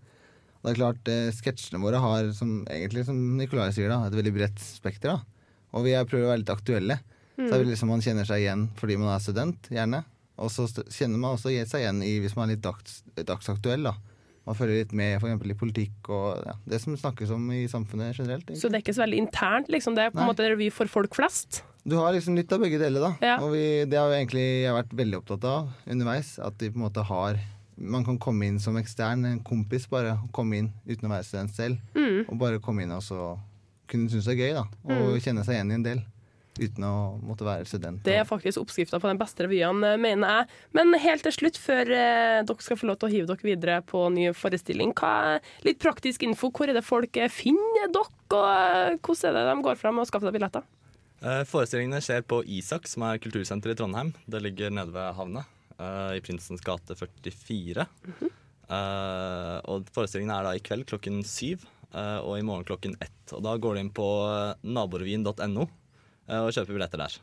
Det 0.62 0.74
er 0.74 0.78
klart, 0.78 1.10
eh, 1.10 1.32
Sketsjene 1.34 1.82
våre 1.82 2.02
har, 2.04 2.30
som, 2.38 2.60
egentlig 2.70 3.06
som 3.08 3.18
Nicolai 3.40 3.72
sier, 3.74 3.90
da, 3.90 4.06
et 4.06 4.18
veldig 4.18 4.34
bredt 4.36 4.62
spekter. 4.62 5.16
da. 5.16 5.48
Og 5.74 5.88
vi 5.88 5.96
er 5.98 6.06
prøver 6.08 6.28
å 6.28 6.32
være 6.34 6.44
litt 6.44 6.54
aktuelle. 6.54 7.00
Så 7.38 7.52
det 7.54 7.60
er 7.62 7.70
liksom 7.70 7.88
Man 7.94 8.02
kjenner 8.02 8.26
seg 8.26 8.42
igjen 8.42 8.68
fordi 8.80 8.98
man 8.98 9.14
er 9.16 9.20
student, 9.22 9.70
gjerne. 9.70 10.04
Og 10.38 10.50
så 10.54 10.66
kjenner 10.90 11.18
man 11.22 11.36
også 11.38 11.50
seg 11.70 11.82
igjen 11.84 12.04
i 12.06 12.20
hvis 12.22 12.36
man 12.38 12.50
er 12.50 12.56
litt 12.56 12.64
dags, 12.66 13.04
dagsaktuell. 13.16 13.84
da. 13.84 13.94
Man 14.48 14.56
følger 14.56 14.78
litt 14.84 14.94
med 14.96 15.20
for 15.20 15.28
eksempel 15.28 15.52
i 15.52 15.58
politikk 15.60 16.08
og 16.14 16.44
ja, 16.48 16.54
det 16.72 16.78
som 16.80 16.96
snakkes 16.96 17.32
om 17.36 17.50
i 17.52 17.66
samfunnet 17.68 18.16
generelt. 18.16 18.46
egentlig. 18.46 18.62
Så 18.62 18.70
det 18.72 18.78
er 18.80 18.84
ikke 18.86 18.96
så 18.96 19.04
veldig 19.04 19.18
internt, 19.26 19.68
liksom. 19.74 19.96
Det 19.98 20.06
er 20.06 20.14
på 20.14 20.22
en 20.24 20.30
måte 20.30 20.46
en 20.46 20.54
revy 20.54 20.70
for 20.72 20.88
folk 20.88 21.18
flest. 21.20 21.64
Du 21.88 21.96
har 22.00 22.14
liksom 22.16 22.36
litt 22.36 22.52
av 22.52 22.60
begge 22.64 22.80
deler, 22.80 23.00
da. 23.02 23.12
Ja. 23.22 23.36
Og 23.44 23.52
vi, 23.54 23.66
det 23.86 23.98
har 24.00 24.08
jo 24.08 24.16
egentlig 24.18 24.46
jeg 24.64 24.74
vært 24.78 24.96
veldig 24.96 25.20
opptatt 25.20 25.44
av 25.52 25.70
underveis. 25.88 26.34
At 26.40 26.56
vi 26.64 26.70
på 26.72 26.80
en 26.80 26.86
måte 26.88 27.04
har 27.06 27.38
Man 27.78 28.04
kan 28.08 28.18
komme 28.18 28.48
inn 28.48 28.56
som 28.60 28.74
ekstern, 28.80 29.22
en 29.30 29.40
kompis 29.46 29.84
bare. 29.88 30.16
Komme 30.34 30.58
inn 30.58 30.72
uten 30.88 31.06
å 31.06 31.12
være 31.14 31.24
student 31.28 31.52
selv. 31.54 31.78
Mm. 31.94 32.24
Og 32.32 32.38
bare 32.42 32.58
komme 32.64 32.82
inn 32.88 32.92
og 32.96 33.04
så 33.06 33.36
kunne 33.88 34.10
synes 34.10 34.26
det 34.26 34.34
er 34.34 34.40
gøy, 34.48 34.54
da. 34.56 34.64
Og 34.88 35.12
Mm. 35.14 35.20
kjenne 35.22 35.44
seg 35.46 35.54
igjen 35.60 35.72
i 35.72 35.76
en 35.76 35.84
del. 35.86 36.02
Uten 36.58 36.86
å 36.88 36.94
måtte 37.22 37.46
være 37.48 37.68
student. 37.70 38.02
Det 38.06 38.16
er 38.18 38.28
faktisk 38.28 38.62
oppskrifta 38.64 39.00
på 39.02 39.10
den 39.12 39.20
beste 39.20 39.46
revyen, 39.46 39.84
eh, 39.86 39.98
mener 40.02 40.34
jeg. 40.34 40.48
Men 40.78 40.94
helt 41.04 41.26
til 41.28 41.36
slutt, 41.36 41.60
før 41.62 41.92
eh, 41.94 42.40
dere 42.48 42.66
skal 42.66 42.80
få 42.80 42.90
lov 42.90 42.98
til 43.02 43.10
å 43.10 43.14
hive 43.14 43.30
dere 43.30 43.50
videre 43.50 43.82
på 43.86 44.08
ny 44.14 44.32
forestilling, 44.38 44.96
hva, 44.98 45.38
litt 45.68 45.82
praktisk 45.84 46.26
info. 46.28 46.50
Hvor 46.52 46.72
er 46.72 46.80
det 46.80 46.86
folk 46.88 47.18
eh, 47.22 47.30
finner 47.32 47.92
dere, 47.94 48.10
og 48.28 49.06
hvordan 49.06 49.30
er 49.32 49.38
det 49.38 49.46
de 49.52 49.68
går 49.70 49.80
fram 49.80 50.02
og 50.02 50.10
skaffer 50.10 50.30
seg 50.30 50.40
billetter? 50.40 50.66
Eh, 51.22 51.44
Forestillingene 51.50 52.02
skjer 52.04 52.26
på 52.30 52.44
Isak, 52.58 52.90
som 52.90 53.06
er 53.08 53.22
kultursenteret 53.22 53.78
i 53.78 53.80
Trondheim. 53.80 54.12
Det 54.30 54.42
ligger 54.44 54.74
nede 54.74 54.94
ved 54.94 55.16
havna, 55.18 55.46
eh, 55.80 56.18
i 56.18 56.22
Prinsens 56.22 56.62
gate 56.62 56.98
44. 56.98 57.88
Eh, 58.68 59.58
og 59.72 59.88
forestillingene 59.96 60.38
er 60.38 60.44
da 60.44 60.54
i 60.58 60.62
kveld 60.64 60.86
klokken 60.90 61.22
syv, 61.24 61.64
eh, 61.94 62.20
og 62.20 62.38
i 62.38 62.46
morgen 62.46 62.68
klokken 62.68 62.98
ett. 63.00 63.34
Og 63.34 63.42
da 63.46 63.56
går 63.58 63.78
du 63.78 63.80
inn 63.80 63.94
på 63.96 64.08
naborevyen.no 64.64 65.68
og 66.28 66.54
kjøper 66.54 66.74
billetter 66.76 67.04
der. 67.04 67.20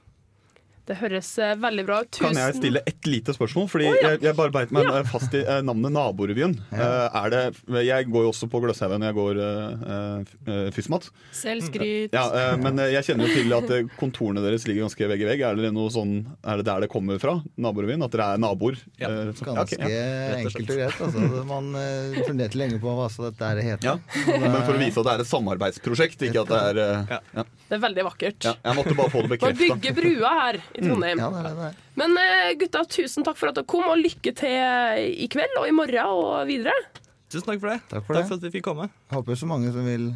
Det 0.85 0.99
høres 1.01 1.31
eh, 1.41 1.55
veldig 1.61 1.85
bra 1.89 2.01
ut. 2.05 2.19
Kan 2.21 2.37
jeg 2.37 2.57
stille 2.59 2.83
et 2.85 3.09
lite 3.09 3.35
spørsmål? 3.37 3.69
Fordi 3.73 3.87
oh, 3.89 3.95
ja. 3.97 4.11
jeg, 4.15 4.23
jeg 4.27 4.37
bare 4.37 4.53
beit 4.53 4.75
meg 4.75 4.91
fast 5.09 5.35
i 5.37 5.41
eh, 5.41 5.61
navnet 5.65 5.95
Naborevyen. 5.95 6.57
Eh, 6.75 7.21
er 7.23 7.33
det, 7.33 7.43
jeg 7.87 8.09
går 8.13 8.27
jo 8.27 8.33
også 8.35 8.49
på 8.53 8.61
Gløshaugen 8.65 9.01
når 9.01 9.11
jeg 9.11 9.17
går 9.19 9.41
uh, 9.41 10.69
FYSMAT. 10.77 11.09
Selvskryt. 11.35 12.15
Ja, 12.17 12.27
eh, 12.41 12.57
men 12.61 12.83
jeg 12.93 13.07
kjenner 13.09 13.31
jo 13.31 13.39
til 13.41 13.57
at 13.57 13.97
kontorene 14.01 14.45
deres 14.45 14.69
ligger 14.69 14.85
ganske 14.85 15.11
vegg 15.15 15.25
i 15.25 15.29
vegg. 15.31 15.47
Er 15.49 15.61
det, 15.61 15.73
noe 15.75 15.93
sånn, 15.95 16.19
er 16.45 16.61
det 16.61 16.69
der 16.69 16.85
det 16.85 16.91
kommer 16.93 17.21
fra? 17.23 17.39
Naborevyen? 17.57 18.05
At 18.05 18.15
dere 18.15 18.35
er 18.35 18.45
naboer? 18.45 18.79
Ja, 19.01 19.13
Ganske 19.45 19.79
ja. 19.81 20.05
enkelt 20.39 20.69
og 20.69 20.79
greit. 20.79 21.01
Altså. 21.09 21.25
Man 21.55 21.73
uh, 21.77 22.21
funderte 22.27 22.61
lenge 22.61 22.81
på 22.83 22.93
hva 22.97 23.09
så 23.13 23.29
dette 23.29 23.51
her 23.51 23.65
heter. 23.65 23.95
Ja. 23.95 24.39
Men 24.45 24.61
for 24.63 24.77
å 24.77 24.81
vise 24.81 25.01
at 25.01 25.09
det 25.09 25.17
er 25.17 25.25
et 25.25 25.31
samarbeidsprosjekt, 25.31 26.29
ikke 26.29 26.45
at 26.45 26.53
det 26.53 26.61
er 26.71 26.81
eh, 26.85 27.15
ja. 27.35 27.45
Det 27.65 27.79
er 27.79 27.83
veldig 27.83 28.05
vakkert. 28.07 28.45
Ja, 28.45 28.53
jeg 28.61 28.77
måtte 28.79 28.95
bare 28.99 29.13
få 29.13 29.23
det 29.25 29.31
Man 29.31 29.35
bekrefta. 29.35 29.77
bygger 29.81 29.97
brua 29.97 30.33
her 30.39 30.59
i 30.75 30.83
Trondheim. 30.83 31.21
Ja, 31.23 31.31
det 31.31 31.41
er 31.45 31.57
det 31.59 31.69
er. 31.71 31.79
Men 32.01 32.17
eh, 32.19 32.51
gutta, 32.61 32.83
tusen 32.91 33.27
takk 33.27 33.39
for 33.39 33.51
at 33.51 33.59
dere 33.59 33.69
kom, 33.71 33.87
og 33.91 34.01
lykke 34.01 34.35
til 34.37 35.05
i 35.25 35.29
kveld 35.31 35.61
og 35.61 35.69
i 35.71 35.75
morgen 35.77 36.11
og 36.15 36.49
videre. 36.51 36.75
Tusen 37.31 37.49
takk 37.49 37.63
for 37.63 37.73
det. 37.73 37.79
Takk 37.91 38.07
for 38.09 38.19
det. 38.19 38.27
at 38.37 38.49
vi 38.49 38.53
fikk 38.57 38.67
komme. 38.67 38.89
Håper 39.15 39.39
så 39.39 39.49
mange 39.51 39.71
som 39.75 39.87
vil 39.87 40.11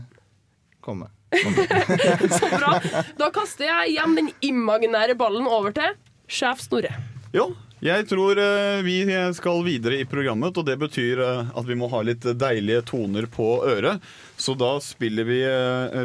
komme. 0.85 1.11
Så 2.39 2.49
bra. 2.55 2.79
Da 3.19 3.27
kaster 3.35 3.67
jeg 3.67 3.91
igjen 3.93 4.15
den 4.17 4.29
imaginære 4.49 5.17
ballen 5.19 5.45
over 5.45 5.75
til 5.77 5.97
sjef 6.25 6.63
Snorre. 6.65 6.95
Jo, 7.37 7.51
jeg 7.85 8.07
tror 8.09 8.41
eh, 8.41 8.79
vi 8.87 9.03
skal 9.37 9.61
videre 9.67 9.99
i 10.01 10.07
programmet, 10.09 10.57
og 10.57 10.65
det 10.65 10.79
betyr 10.81 11.21
eh, 11.21 11.51
at 11.53 11.69
vi 11.69 11.77
må 11.77 11.91
ha 11.93 12.01
litt 12.07 12.25
deilige 12.41 12.87
toner 12.89 13.29
på 13.29 13.51
øret. 13.69 14.01
Så 14.41 14.57
da 14.57 14.77
spiller 14.81 15.29
vi 15.29 15.43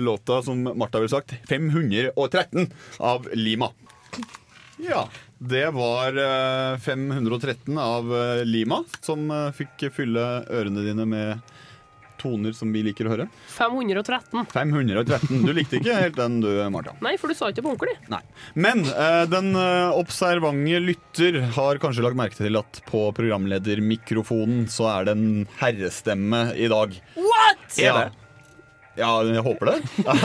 låta, 0.03 0.41
som 0.43 0.59
Martha 0.73 0.99
ville 0.99 1.13
sagt, 1.13 1.35
513 1.47 2.67
av 2.99 3.29
Lima. 3.37 3.71
Ja. 4.81 5.05
Det 5.37 5.65
var 5.75 6.17
eh, 6.17 6.77
513 6.79 7.77
av 7.77 8.13
eh, 8.15 8.45
Lima, 8.47 8.83
som 9.03 9.27
eh, 9.31 9.51
fikk 9.55 9.89
fylle 9.93 10.23
ørene 10.49 10.85
dine 10.85 11.05
med 11.09 11.53
toner 12.23 12.55
som 12.55 12.71
vi 12.71 12.83
liker 12.85 13.07
å 13.07 13.13
høre. 13.13 13.25
513. 13.51 14.45
513. 14.53 15.43
Du 15.43 15.51
likte 15.55 15.79
ikke 15.81 15.97
helt 15.97 16.15
den 16.15 16.39
du, 16.43 16.49
Martha. 16.71 16.95
Nei, 17.05 17.15
for 17.19 17.31
du 17.31 17.37
sa 17.37 17.51
ikke 17.51 17.65
på 17.65 17.73
ordentlig. 17.73 17.97
Nei. 18.13 18.21
Men 18.55 18.85
eh, 18.87 19.23
den 19.31 19.51
eh, 19.59 19.91
observante 19.99 20.79
lytter 20.87 21.41
har 21.57 21.81
kanskje 21.83 22.05
lagt 22.05 22.19
merke 22.19 22.39
til 22.39 22.59
at 22.61 22.81
på 22.87 23.05
programledermikrofonen 23.17 24.67
så 24.71 24.89
er 24.95 25.09
det 25.09 25.17
en 25.17 25.47
herrestemme 25.59 26.45
i 26.55 26.71
dag. 26.71 26.95
What?! 27.19 27.65
Ja. 27.81 28.07
Ja, 28.95 29.09
jeg 29.25 29.41
håper 29.41 29.71
det. 29.71 29.77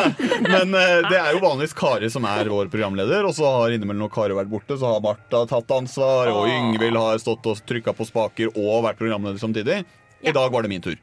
Men 0.53 0.75
eh, 0.77 0.99
det 1.09 1.17
er 1.17 1.33
jo 1.33 1.41
vanligvis 1.45 1.75
Kari 1.77 2.11
som 2.13 2.27
er 2.29 2.51
vår 2.53 2.69
programleder. 2.73 3.25
Og 3.29 3.33
så 3.39 3.49
har 3.49 3.73
innimellom 3.73 4.05
når 4.07 4.13
Kari 4.13 4.37
vært 4.37 4.53
borte, 4.53 4.77
så 4.77 4.93
har 4.93 5.05
Martha 5.05 5.45
tatt 5.49 5.73
ansvar. 5.79 6.33
Og 6.35 6.51
Yngvild 6.53 7.01
har 7.01 7.23
stått 7.23 7.49
og 7.49 7.63
trykka 7.69 7.97
på 7.97 8.09
spaker 8.09 8.53
og 8.53 8.85
vært 8.85 9.01
programleder 9.01 9.41
samtidig. 9.41 9.83
I 10.21 10.35
dag 10.35 10.53
var 10.53 10.67
det 10.67 10.73
min 10.73 10.85
tur. 10.85 10.99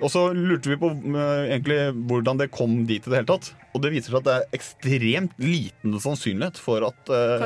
Og 0.00 0.08
så 0.08 0.30
lurte 0.32 0.70
vi 0.72 0.78
på 0.80 0.88
eh, 0.90 1.52
egentlig 1.52 1.78
hvordan 2.08 2.40
det 2.40 2.50
kom 2.54 2.80
dit 2.88 3.04
i 3.04 3.10
det 3.12 3.20
hele 3.20 3.30
tatt. 3.30 3.52
Og 3.76 3.84
det 3.84 3.92
viser 3.94 4.14
seg 4.14 4.22
at 4.22 4.26
det 4.26 4.36
er 4.38 4.58
ekstremt 4.58 5.34
liten 5.44 5.98
sannsynlighet 6.02 6.58
for 6.58 6.88
at 6.88 7.12
eh, 7.12 7.36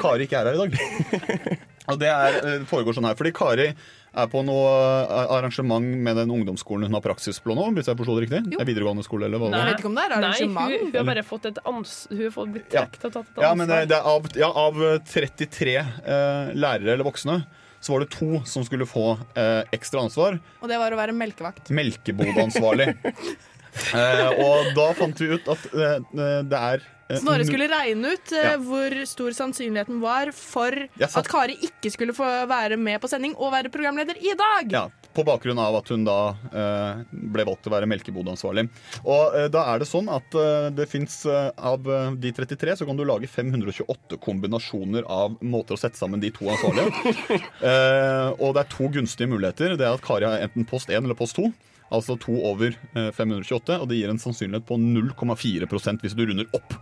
Kari 0.00 0.28
ikke 0.28 0.40
er 0.40 0.52
her 0.52 0.56
i 0.56 0.62
dag. 0.64 0.76
Og 1.92 2.00
det 2.00 2.08
er, 2.10 2.64
foregår 2.66 2.96
sånn 2.96 3.06
her, 3.06 3.18
fordi 3.18 3.30
Kari 3.36 3.68
er 4.16 4.28
på 4.32 4.42
noe 4.46 4.70
eh, 5.04 5.32
arrangement 5.36 5.84
med 6.06 6.16
den 6.20 6.32
ungdomsskolen 6.32 6.88
hun 6.88 6.96
har 6.96 7.04
praksis 7.04 7.38
på 7.42 7.56
nå. 7.56 7.66
hvis 7.76 7.90
jeg 7.90 7.98
det 8.18 8.26
riktig. 8.26 8.40
Det 8.52 8.60
er 8.62 8.68
videregående 8.68 9.04
skole, 9.06 9.28
eller 9.28 9.42
hva 9.42 9.50
om 9.90 9.98
det 9.98 10.06
er 10.06 10.16
Nei, 10.24 10.32
hun, 10.40 10.56
hun 10.86 10.96
har 10.96 11.08
bare 11.10 11.26
fått 11.26 11.50
et 11.52 11.60
ans... 11.64 11.94
Hun 12.10 12.24
har 12.24 12.34
fått 12.34 12.54
blitt 12.56 12.76
Ja. 12.76 12.86
og 12.86 12.96
tatt 12.96 13.10
et 13.12 13.20
ansvar. 13.22 13.46
Ja, 13.46 13.52
men 13.58 13.70
det, 13.72 13.82
det 13.92 13.98
er 14.00 14.10
av, 14.14 14.30
ja, 14.40 14.50
av 14.50 14.82
33 15.12 15.76
eh, 15.76 16.52
lærere 16.56 16.94
eller 16.96 17.06
voksne, 17.06 17.40
så 17.80 17.92
var 17.94 18.02
det 18.02 18.10
to 18.16 18.40
som 18.48 18.64
skulle 18.66 18.88
få 18.88 19.12
eh, 19.38 19.62
ekstra 19.76 20.02
ansvar. 20.06 20.40
Og 20.62 20.70
det 20.72 20.80
var 20.80 20.94
å 20.94 20.98
være 20.98 21.14
melkevakt. 21.16 21.70
Melkebodansvarlig. 21.76 22.94
Eh, 23.94 24.42
og 24.42 24.72
da 24.76 24.90
fant 24.98 25.20
vi 25.22 25.32
ut 25.36 25.48
at 25.52 25.64
eh, 25.74 25.96
det 26.48 26.58
er 26.60 26.84
eh, 27.10 27.18
Snorre 27.20 27.44
skulle 27.46 27.68
regne 27.70 28.14
ut 28.16 28.32
eh, 28.34 28.46
Ja. 28.52 28.54
hvor 28.58 28.94
stor 29.06 29.34
sannsynligheten 29.36 30.00
var 30.02 30.32
for 30.34 30.74
at 31.06 31.28
Kari 31.30 31.54
ikke 31.68 31.92
skulle 31.94 32.14
få 32.16 32.26
være 32.50 32.78
med 32.80 32.98
på 33.02 33.10
sending 33.12 33.36
og 33.36 33.52
være 33.54 33.70
programleder 33.74 34.18
i 34.18 34.32
dag. 34.38 34.72
Ja, 34.74 34.86
På 35.16 35.22
bakgrunn 35.24 35.56
av 35.62 35.76
at 35.78 35.88
hun 35.92 36.02
da 36.04 36.16
eh, 36.50 37.04
ble 37.12 37.44
valgt 37.48 37.62
til 37.64 37.70
å 37.72 37.76
være 37.76 37.88
melkebodansvarlig. 37.88 38.66
Og 39.04 39.36
eh, 39.38 39.46
da 39.54 39.62
er 39.72 39.80
det 39.84 39.88
sånn 39.88 40.10
at 40.12 40.34
eh, 40.36 40.66
det 40.76 40.88
fins 40.92 41.20
eh, 41.30 41.52
av 41.56 41.86
eh, 41.88 42.10
de 42.20 42.32
33 42.36 42.74
så 42.82 42.88
kan 42.90 42.98
du 42.98 43.04
lage 43.08 43.30
528 43.30 44.18
kombinasjoner 44.26 45.06
av 45.08 45.38
måter 45.46 45.76
å 45.78 45.80
sette 45.80 45.96
sammen 46.00 46.20
de 46.24 46.32
to 46.36 46.48
ansvarlige. 46.52 46.90
Eh, 47.66 48.28
og 48.42 48.52
det 48.56 48.60
er 48.66 48.68
to 48.72 48.86
gunstige 48.92 49.28
muligheter. 49.30 49.72
Det 49.78 49.86
er 49.86 49.94
at 49.96 50.02
Kari 50.04 50.26
har 50.28 50.42
enten 50.44 50.66
post 50.68 50.90
1 50.92 51.00
eller 51.06 51.16
post 51.18 51.38
2. 51.38 51.48
Altså 51.94 52.16
to 52.18 52.34
over 52.48 52.74
eh, 52.74 53.10
528, 53.14 53.78
og 53.78 53.88
det 53.90 54.00
gir 54.00 54.10
en 54.10 54.20
sannsynlighet 54.20 54.66
på 54.66 54.78
0,4% 54.80 56.02
hvis 56.02 56.16
du 56.18 56.24
runder 56.26 56.48
opp. 56.56 56.74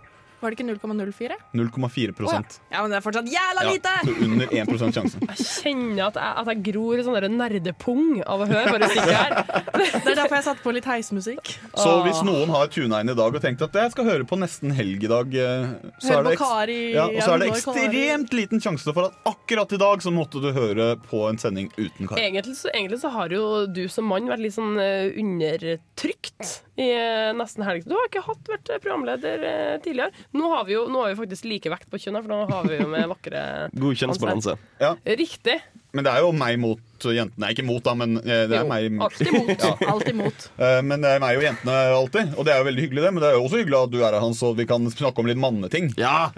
Var 0.45 0.53
det 0.53 0.59
ikke 0.59 0.75
0,04? 0.77 1.37
0,4 1.57 2.13
oh, 2.13 2.33
ja. 2.35 2.41
ja, 2.69 2.81
men 2.83 2.93
det 2.93 2.99
er 2.99 3.05
fortsatt 3.05 3.29
jævla 3.33 3.63
lite! 3.65 3.93
Ja, 4.05 4.17
under 4.27 4.51
1 4.53 4.83
sjanse. 4.93 5.21
Jeg 5.31 5.47
kjenner 5.49 6.03
at 6.11 6.19
jeg, 6.21 6.33
at 6.43 6.51
jeg 6.53 6.61
gror 6.67 7.01
sånn 7.07 7.17
der 7.17 7.27
nerdepung 7.33 8.19
av 8.21 8.43
å 8.45 8.49
høre 8.51 8.75
bare 8.75 8.91
stikke 8.93 9.15
her. 9.17 9.37
Det 9.73 10.13
er 10.13 10.19
derfor 10.19 10.37
jeg 10.37 10.47
satte 10.51 10.65
på 10.67 10.75
litt 10.77 10.89
heismusikk. 10.89 11.55
Så 11.81 11.95
hvis 12.05 12.21
noen 12.29 12.53
har 12.53 12.69
tuna 12.75 13.01
inn 13.01 13.15
i 13.15 13.17
dag 13.17 13.39
og 13.39 13.45
tenkt 13.45 13.65
at 13.65 13.79
jeg 13.81 13.95
skal 13.95 14.09
høre 14.11 14.29
på 14.29 14.37
nesten 14.43 14.75
helg 14.77 15.07
i 15.09 15.11
dag, 15.15 15.39
eh, 15.47 15.73
så 16.05 16.19
er 16.19 16.29
det, 16.29 16.37
Kari, 16.43 16.79
ja, 16.93 17.07
og 17.09 17.21
så 17.23 17.39
er 17.39 17.45
det 17.45 17.51
ekstremt 17.55 18.37
liten 18.37 18.61
sjanse 18.65 18.93
for 18.93 19.09
at 19.09 19.33
akkurat 19.33 19.73
i 19.73 19.81
dag 19.81 20.05
så 20.05 20.13
måtte 20.13 20.45
du 20.45 20.51
høre 20.53 20.91
på 21.09 21.25
en 21.31 21.41
sending 21.41 21.73
uten 21.79 22.11
Kari. 22.11 22.27
Egentlig 22.29 22.59
så, 22.61 22.69
egentlig 22.75 23.01
så 23.01 23.15
har 23.17 23.33
jo 23.33 23.65
du 23.65 23.87
som 23.89 24.13
mann 24.13 24.29
vært 24.29 24.45
litt 24.45 24.59
sånn 24.59 24.77
eh, 24.83 25.09
undertrykt 25.25 26.59
i 26.81 26.89
eh, 26.91 27.31
nesten 27.39 27.65
helg. 27.67 27.87
Du 27.87 27.95
har 27.95 28.09
ikke 28.09 28.25
hatt 28.27 28.51
vært 28.51 28.73
programleder 28.83 29.47
eh, 29.47 29.77
tidligere. 29.85 30.27
Nå 30.35 30.51
har 30.55 30.67
vi 30.69 30.75
jo 30.77 30.87
nå 30.91 31.05
har 31.05 31.13
vi 31.13 31.21
faktisk 31.23 31.47
like 31.51 31.71
vekt 31.73 31.91
på 31.93 32.01
kjønn, 32.03 32.19
her, 32.19 32.27
for 32.27 32.35
nå 32.35 32.41
har 32.51 32.67
vi 32.71 32.81
jo 32.81 32.89
med 32.91 33.07
vakre 33.13 33.45
God 33.85 34.01
kjønnsbalanse. 34.03 34.57
Ja. 34.83 34.95
Riktig. 35.23 35.61
Men 35.95 36.07
det 36.07 36.15
er 36.15 36.25
jo 36.27 36.33
meg 36.35 36.59
mot 36.59 36.83
jentene. 37.13 37.43
Nei, 37.45 37.51
ikke 37.53 37.67
mot, 37.69 37.83
da, 37.85 37.93
men 37.99 38.17
eh, 38.23 38.45
det 38.49 38.57
er 38.57 38.63
Jo, 38.63 38.69
meg 38.71 38.97
alltid 39.05 39.33
mot. 39.35 39.65
Alltid 39.93 40.17
mot. 40.23 40.47
Eh, 40.65 40.81
Men 40.87 41.03
det 41.03 41.11
er 41.17 41.21
meg 41.21 41.37
og 41.37 41.43
jentene 41.45 41.75
alltid, 41.99 42.35
og 42.39 42.47
det 42.47 42.53
er 42.55 42.61
jo 42.63 42.67
veldig 42.71 42.85
hyggelig, 42.87 43.03
det. 43.05 43.11
Men 43.15 43.23
det 43.25 43.29
er 43.29 43.35
jo 43.37 43.43
også 43.45 43.59
hyggelig 43.61 43.79
at 43.81 43.93
du 43.93 43.99
er 44.01 44.07
her, 44.07 44.21
Hans, 44.23 44.41
og 44.47 44.55
vi 44.57 44.65
kan 44.71 44.87
snakke 44.93 45.21
om 45.21 45.29
litt 45.29 45.41
manneting. 45.43 45.91
Ja, 46.01 46.31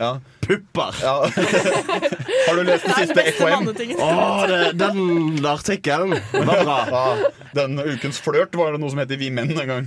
Pupper! 0.47 0.95
Ja. 1.03 1.15
Har 2.47 2.57
du 2.57 2.63
lest 2.69 2.87
den 2.87 2.95
siste 3.03 3.25
FHM? 3.37 3.67
Å, 3.99 4.11
det, 4.51 4.61
den 4.79 5.47
artikkelen 5.47 6.17
var 6.33 6.63
bra. 6.65 6.79
Ja, 6.97 7.31
den 7.57 7.79
ukens 7.81 8.19
flørt 8.23 8.55
var 8.57 8.75
det 8.75 8.81
noe 8.83 8.93
som 8.93 9.01
heter 9.01 9.19
Vi 9.21 9.29
menn 9.35 9.51
en 9.57 9.69
gang. 9.71 9.87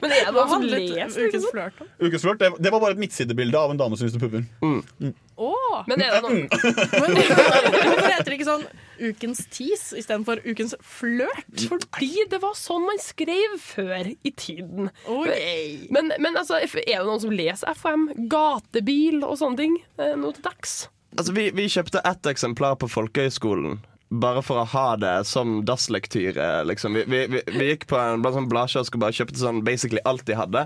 Men 0.00 0.12
er 0.14 0.24
det 0.24 0.32
Hva 0.32 0.32
noen 0.32 0.48
som 0.48 0.54
handlet 0.54 1.16
ukens 1.18 1.46
flørt 1.50 1.82
om? 1.82 1.88
Ukens 2.00 2.24
flørt, 2.24 2.40
det, 2.40 2.50
det 2.64 2.72
var 2.72 2.82
bare 2.82 2.96
et 2.96 3.02
midtsidebilde 3.02 3.58
av 3.60 3.74
en 3.74 3.80
dame 3.80 3.98
som 3.98 4.08
viste 4.08 4.20
pupper. 4.22 4.46
Åh. 5.40 5.82
Men 5.88 6.02
er 6.04 6.12
det 6.12 6.20
noen 6.24 6.42
Men 7.00 7.14
Hvorfor 7.16 8.10
heter 8.12 8.28
det 8.28 8.36
ikke 8.36 8.48
sånn 8.48 8.66
Ukens 9.00 9.46
tis 9.48 9.86
istedenfor 9.96 10.42
Ukens 10.44 10.74
flørt? 10.84 11.64
Fordi 11.70 12.26
det 12.28 12.42
var 12.42 12.56
sånn 12.58 12.84
man 12.84 13.00
skrev 13.00 13.56
før 13.62 14.10
i 14.12 14.32
tiden. 14.36 14.90
Okay. 15.08 15.86
Men, 15.88 16.12
men 16.20 16.36
altså, 16.36 16.60
er 16.60 16.68
det 16.68 16.98
noen 17.06 17.22
som 17.22 17.32
leser 17.32 17.72
FM? 17.72 18.10
Gatebil 18.30 19.22
og 19.24 19.38
sånne 19.40 19.62
ting 19.62 19.78
Noe 19.96 20.18
nå 20.20 20.34
til 20.36 20.44
dags? 20.44 20.82
Altså, 21.16 21.32
vi, 21.34 21.48
vi 21.56 21.70
kjøpte 21.72 22.02
ett 22.06 22.28
eksemplar 22.28 22.76
på 22.82 22.90
folkehøyskolen 22.90 23.80
Bare 24.20 24.42
for 24.44 24.60
å 24.60 24.68
ha 24.72 24.86
det 24.98 25.16
som 25.30 25.60
dasslektyre. 25.64 26.64
Liksom. 26.66 26.98
Vi, 26.98 27.04
vi, 27.06 27.24
vi, 27.30 27.42
vi 27.54 27.68
gikk 27.68 27.86
på 27.90 27.98
en 27.98 28.24
sånn 28.26 28.48
bladkiosk 28.50 28.96
og 28.98 29.04
bare 29.04 29.14
kjøpte 29.14 29.38
sånn 29.38 29.60
basically 29.66 30.02
alt 30.02 30.26
de 30.26 30.34
hadde. 30.34 30.64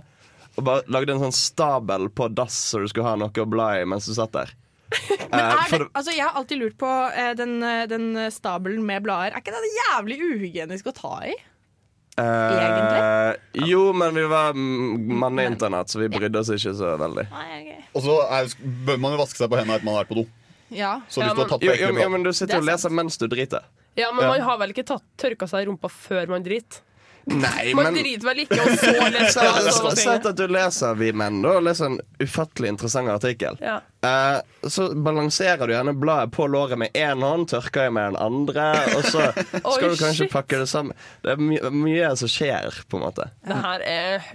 Og 0.57 0.65
bare 0.65 0.85
lagde 0.89 1.13
en 1.13 1.27
sånn 1.27 1.37
stabel 1.37 2.09
på 2.09 2.31
dass 2.33 2.57
så 2.71 2.81
du 2.81 2.89
skulle 2.89 3.11
ha 3.11 3.19
noe 3.21 3.43
å 3.43 3.49
bla 3.49 3.75
i 3.77 3.85
mens 3.89 4.09
du 4.09 4.15
satt 4.17 4.33
der. 4.33 4.55
Men 5.31 5.41
Eh, 5.41 5.57
er 5.65 5.79
det, 5.79 5.89
altså 5.93 6.13
jeg 6.15 6.23
har 6.27 6.37
alltid 6.39 6.61
lurt 6.61 6.77
på 6.79 6.91
eh, 7.15 7.33
den, 7.39 7.57
eh, 7.63 7.85
den 7.91 8.07
stabelen 8.31 8.85
med 8.87 9.03
blader. 9.07 9.35
Er 9.35 9.43
ikke 9.43 9.55
det 9.55 9.73
jævlig 9.81 10.19
uhygienisk 10.23 10.91
å 10.93 10.95
ta 10.97 11.15
i? 11.27 11.35
Eh, 12.17 13.35
jo, 13.67 13.89
men 13.97 14.15
vi 14.15 14.23
var 14.31 14.55
mann 14.55 15.39
i 15.43 15.47
internett 15.51 15.91
så 15.91 15.99
vi 15.99 16.09
brydde 16.13 16.39
oss 16.45 16.53
ikke 16.55 16.75
så 16.79 16.93
veldig. 17.01 17.27
Og 17.95 18.05
så 18.05 18.19
bør 18.87 19.01
man 19.03 19.17
jo 19.17 19.23
vaske 19.25 19.41
seg 19.41 19.51
på 19.51 19.59
hendene 19.59 19.81
etter 19.81 19.89
man 19.89 19.99
er 19.99 20.09
på 20.11 20.21
do. 20.21 20.27
Ja. 20.75 21.01
Så 21.09 21.21
hvis 21.23 21.29
Ja, 21.31 21.35
du 21.35 21.43
har 21.43 21.51
tatt 21.51 21.61
på 21.63 21.67
Jo, 21.67 21.91
ekle 21.91 22.09
men 22.11 22.23
du 22.27 22.33
sitter 22.33 22.59
og 22.59 22.65
er 22.65 22.71
leser 22.73 22.95
mens 22.95 23.19
du 23.21 23.27
driter. 23.31 23.67
Ja, 23.99 24.11
men 24.13 24.25
Ja. 24.25 24.31
man 24.31 24.41
har 24.47 24.59
vel 24.59 24.71
ikke 24.75 24.87
tatt, 24.87 25.05
tørka 25.19 25.47
seg 25.51 25.63
i 25.65 25.71
rumpa 25.71 25.91
før 25.91 26.29
man 26.29 26.43
driter? 26.43 26.81
Nei, 27.27 27.73
Man 27.75 27.87
men 27.89 27.95
driter 27.97 28.27
vel 28.29 28.43
ikke, 28.43 28.59
og 28.61 28.75
så 28.77 28.91
leser 29.09 29.79
man 29.87 29.97
Sett 29.97 30.27
at 30.29 30.37
du 30.37 30.45
leser 30.51 30.99
Vi 31.01 31.09
menn, 31.17 31.39
da, 31.45 31.55
og 31.59 31.65
leser 31.65 31.89
en 31.89 31.99
ufattelig 32.21 32.75
interessant 32.75 33.09
artikkel. 33.09 33.57
Ja. 33.65 33.79
Eh, 34.05 34.69
så 34.69 34.91
balanserer 34.95 35.65
du 35.67 35.73
gjerne 35.73 35.95
bladet 35.97 36.35
på 36.37 36.47
låret 36.53 36.79
med 36.81 36.93
én 36.93 37.25
hånd, 37.25 37.49
tørker 37.55 37.89
jeg 37.89 37.97
med 37.97 38.13
den 38.13 38.21
andre, 38.21 38.69
og 38.99 39.09
så 39.09 39.31
skal 39.77 39.89
du 39.89 39.97
kanskje 39.97 40.27
shit. 40.27 40.33
pakke 40.35 40.61
det 40.61 40.69
sammen. 40.69 40.97
Det 41.25 41.33
er 41.37 41.41
my 41.41 41.59
mye 41.85 42.13
som 42.21 42.31
skjer, 42.31 42.83
på 42.89 43.01
en 43.01 43.07
måte. 43.07 43.31
Det 43.49 43.61
her 43.65 43.89
er 43.89 44.31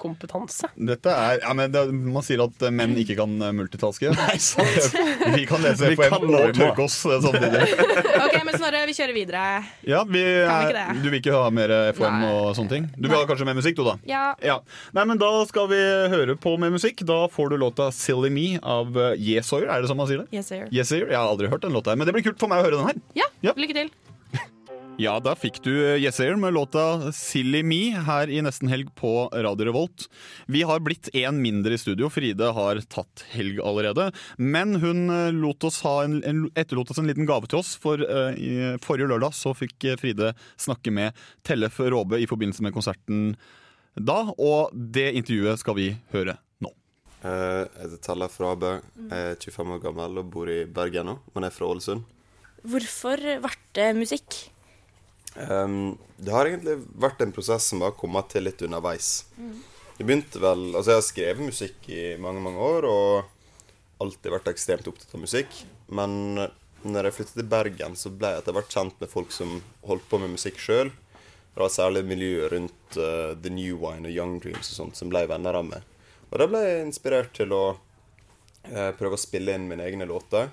høykompetanse. 0.00 0.68
Dette 0.76 1.12
er, 1.12 1.40
ja, 1.44 1.52
men 1.56 1.70
det, 1.72 1.82
Man 1.92 2.24
sier 2.24 2.42
at 2.44 2.62
eh, 2.64 2.72
menn 2.72 2.96
ikke 3.00 3.16
kan 3.18 3.34
eh, 3.42 3.52
multitaske. 3.56 4.10
Nei, 4.16 4.36
sant. 4.50 4.96
Vi 5.36 5.44
kan 5.48 5.62
lese 5.64 5.90
Vi 5.90 5.96
FHM 5.98 6.26
og 6.30 6.54
tørke 6.56 6.84
oss 6.86 6.98
eh, 7.06 7.20
samtidig. 7.24 7.62
Ok, 8.20 8.34
men 8.46 8.54
Snorre, 8.60 8.82
vi 8.86 8.92
kjører 8.94 9.16
videre. 9.16 9.42
Ja, 9.88 10.02
vi 10.06 10.20
Kan 10.22 10.60
vi 10.60 10.66
ikke 10.68 10.76
det? 10.76 11.02
Du 11.02 11.08
vil 11.08 11.18
ikke 11.20 11.34
ha 11.34 11.46
mer 11.54 11.72
FHM 11.96 12.24
og 12.28 12.50
sånne 12.58 12.72
ting? 12.74 12.88
Du 12.96 13.08
vil 13.08 13.16
ha 13.16 13.22
kanskje 13.28 13.46
mer 13.48 13.56
musikk, 13.58 13.78
du, 13.78 13.84
da? 13.86 13.94
Ja. 14.08 14.24
Ja. 14.44 14.58
Nei, 14.96 15.06
men 15.08 15.20
Da 15.20 15.30
skal 15.48 15.70
vi 15.72 15.80
høre 16.12 16.36
på 16.40 16.54
med 16.60 16.74
musikk. 16.76 17.02
Da 17.08 17.22
får 17.32 17.54
du 17.54 17.58
låta 17.60 17.88
'Silly 17.94 18.30
Me' 18.34 18.60
av 18.62 18.92
eh, 19.00 19.16
Yesoyer. 19.18 19.68
Er 19.72 19.82
det 19.82 19.90
sånn 19.90 19.98
man 20.00 20.08
sier 20.10 20.22
det? 20.24 20.28
Yes, 20.36 20.50
sir. 20.52 20.68
Yesoyer? 20.70 21.08
Jeg 21.10 21.18
har 21.18 21.26
aldri 21.32 21.50
hørt 21.50 21.64
den 21.64 21.74
låta, 21.74 21.90
her, 21.94 21.98
men 22.00 22.06
det 22.08 22.14
blir 22.16 22.26
kult 22.28 22.38
for 22.40 22.50
meg 22.52 22.62
å 22.62 22.68
høre 22.68 22.78
den 22.80 22.86
her. 22.92 23.02
Ja, 23.18 23.28
Ja. 23.42 23.56
lykke 23.56 23.74
til. 23.76 23.90
Ja, 24.98 25.14
da 25.22 25.32
fikk 25.38 25.60
du 25.64 25.70
Yes 26.00 26.18
Air 26.20 26.36
med 26.36 26.52
låta 26.54 27.12
'Silly 27.12 27.62
Me' 27.62 27.96
her 28.04 28.28
i 28.28 28.40
Nesten 28.42 28.68
Helg 28.68 28.90
på 28.94 29.30
Radio 29.32 29.66
Revolt. 29.66 30.08
Vi 30.46 30.62
har 30.62 30.80
blitt 30.80 31.08
én 31.14 31.40
mindre 31.40 31.72
i 31.74 31.78
studio. 31.78 32.10
Fride 32.10 32.52
har 32.52 32.80
tatt 32.90 33.24
helg 33.30 33.60
allerede. 33.60 34.10
Men 34.36 34.74
hun 34.74 35.08
eh, 35.10 35.32
lot 35.32 35.64
oss 35.64 35.80
ha 35.82 36.02
en, 36.04 36.22
en, 36.24 36.50
etterlot 36.54 36.90
oss 36.90 36.98
en 36.98 37.06
liten 37.06 37.26
gave 37.26 37.46
til 37.46 37.60
oss. 37.62 37.76
For 37.80 38.02
uh, 38.02 38.34
i 38.36 38.76
forrige 38.82 39.08
lørdag 39.08 39.32
så 39.32 39.54
fikk 39.56 39.84
eh, 39.84 39.96
Fride 39.96 40.34
snakke 40.60 40.92
med 40.92 41.16
Tellef 41.42 41.80
Råbe 41.80 42.20
i 42.20 42.28
forbindelse 42.28 42.62
med 42.66 42.74
konserten 42.76 43.36
da. 43.96 44.34
Og 44.36 44.74
det 44.74 45.14
intervjuet 45.14 45.64
skal 45.64 45.78
vi 45.80 45.90
høre 46.12 46.36
nå. 46.60 46.74
Eh, 47.24 47.64
Jeg 47.64 47.86
heter 47.86 48.04
Tellef 48.10 48.40
Råbe, 48.40 48.80
jeg 49.08 49.32
er 49.32 49.36
25 49.40 49.76
år 49.78 49.84
gammel 49.88 50.20
og 50.20 50.32
bor 50.34 50.50
i 50.50 50.64
Bergen 50.66 51.14
nå, 51.14 51.20
men 51.34 51.48
er 51.48 51.54
fra 51.54 51.72
Ålesund. 51.72 52.04
Hvorfor 52.68 53.16
ble 53.16 53.56
det 53.72 53.92
musikk? 53.96 54.49
Ehm, 55.38 55.98
det 56.16 56.32
har 56.34 56.48
egentlig 56.48 56.80
vært 56.98 57.20
en 57.22 57.34
prosess 57.34 57.68
som 57.70 57.84
har 57.84 57.94
kommet 57.98 58.30
til 58.32 58.46
litt 58.48 58.62
underveis. 58.66 59.26
Det 59.98 60.06
begynte 60.06 60.40
vel 60.40 60.70
Altså, 60.74 60.90
jeg 60.90 60.98
har 60.98 61.06
skrevet 61.06 61.50
musikk 61.50 61.90
i 61.92 62.16
mange, 62.18 62.40
mange 62.40 62.58
år 62.58 62.88
og 62.88 64.00
alltid 64.00 64.32
vært 64.32 64.48
ekstremt 64.48 64.88
opptatt 64.88 65.14
av 65.14 65.20
musikk. 65.22 65.60
Men 65.92 66.48
når 66.82 67.06
jeg 67.06 67.16
flyttet 67.18 67.36
til 67.36 67.50
Bergen, 67.52 67.96
så 67.96 68.12
ble 68.12 68.32
jeg 68.32 68.40
etter 68.40 68.56
hvert 68.56 68.72
kjent 68.72 69.02
med 69.02 69.12
folk 69.12 69.34
som 69.34 69.58
holdt 69.84 70.06
på 70.08 70.20
med 70.22 70.32
musikk 70.32 70.60
sjøl. 70.62 70.90
Det 71.50 71.60
var 71.60 71.72
særlig 71.74 72.06
miljøet 72.08 72.52
rundt 72.54 72.96
uh, 72.96 73.36
The 73.36 73.52
New 73.52 73.76
Wine 73.82 74.08
og 74.08 74.14
Young 74.14 74.38
Dreams 74.40 74.70
og 74.70 74.76
sånt 74.78 74.96
som 74.96 75.10
ble 75.12 75.26
venner 75.28 75.58
av 75.58 75.66
meg. 75.66 75.84
Og 76.30 76.38
da 76.40 76.46
ble 76.48 76.62
jeg 76.64 76.86
inspirert 76.86 77.34
til 77.36 77.52
å 77.52 77.64
uh, 77.74 78.90
prøve 78.96 79.18
å 79.18 79.20
spille 79.20 79.52
inn 79.52 79.68
mine 79.68 79.84
egne 79.84 80.08
låter. 80.08 80.48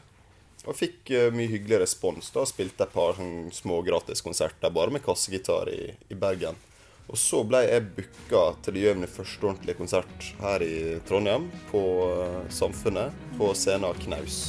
Og 0.67 0.75
fikk 0.75 1.12
uh, 1.15 1.27
mye 1.36 1.49
hyggelig 1.51 1.82
respons. 1.86 2.32
da, 2.36 2.43
spilte 2.45 2.56
Spilte 2.58 2.88
et 2.88 2.95
par 2.95 3.15
sånn, 3.17 3.51
små 3.56 3.82
gratiskonserter 3.88 4.73
bare 4.73 4.93
med 4.93 5.06
kassegitar 5.06 5.71
i, 5.71 5.93
i 6.12 6.19
Bergen. 6.19 6.60
Og 7.08 7.15
så 7.15 7.39
ble 7.47 7.62
jeg 7.63 7.86
booka 7.95 8.41
til 8.65 8.75
å 8.75 8.82
gjøre 8.84 8.99
min 8.99 9.12
første 9.12 9.47
ordentlige 9.47 9.80
konsert 9.80 10.32
her 10.41 10.63
i 10.65 10.97
Trondheim, 11.08 11.47
på 11.71 11.84
uh, 12.12 12.43
Samfunnet, 12.51 13.15
på 13.39 13.53
scenen 13.56 13.95
Knaus. 14.03 14.41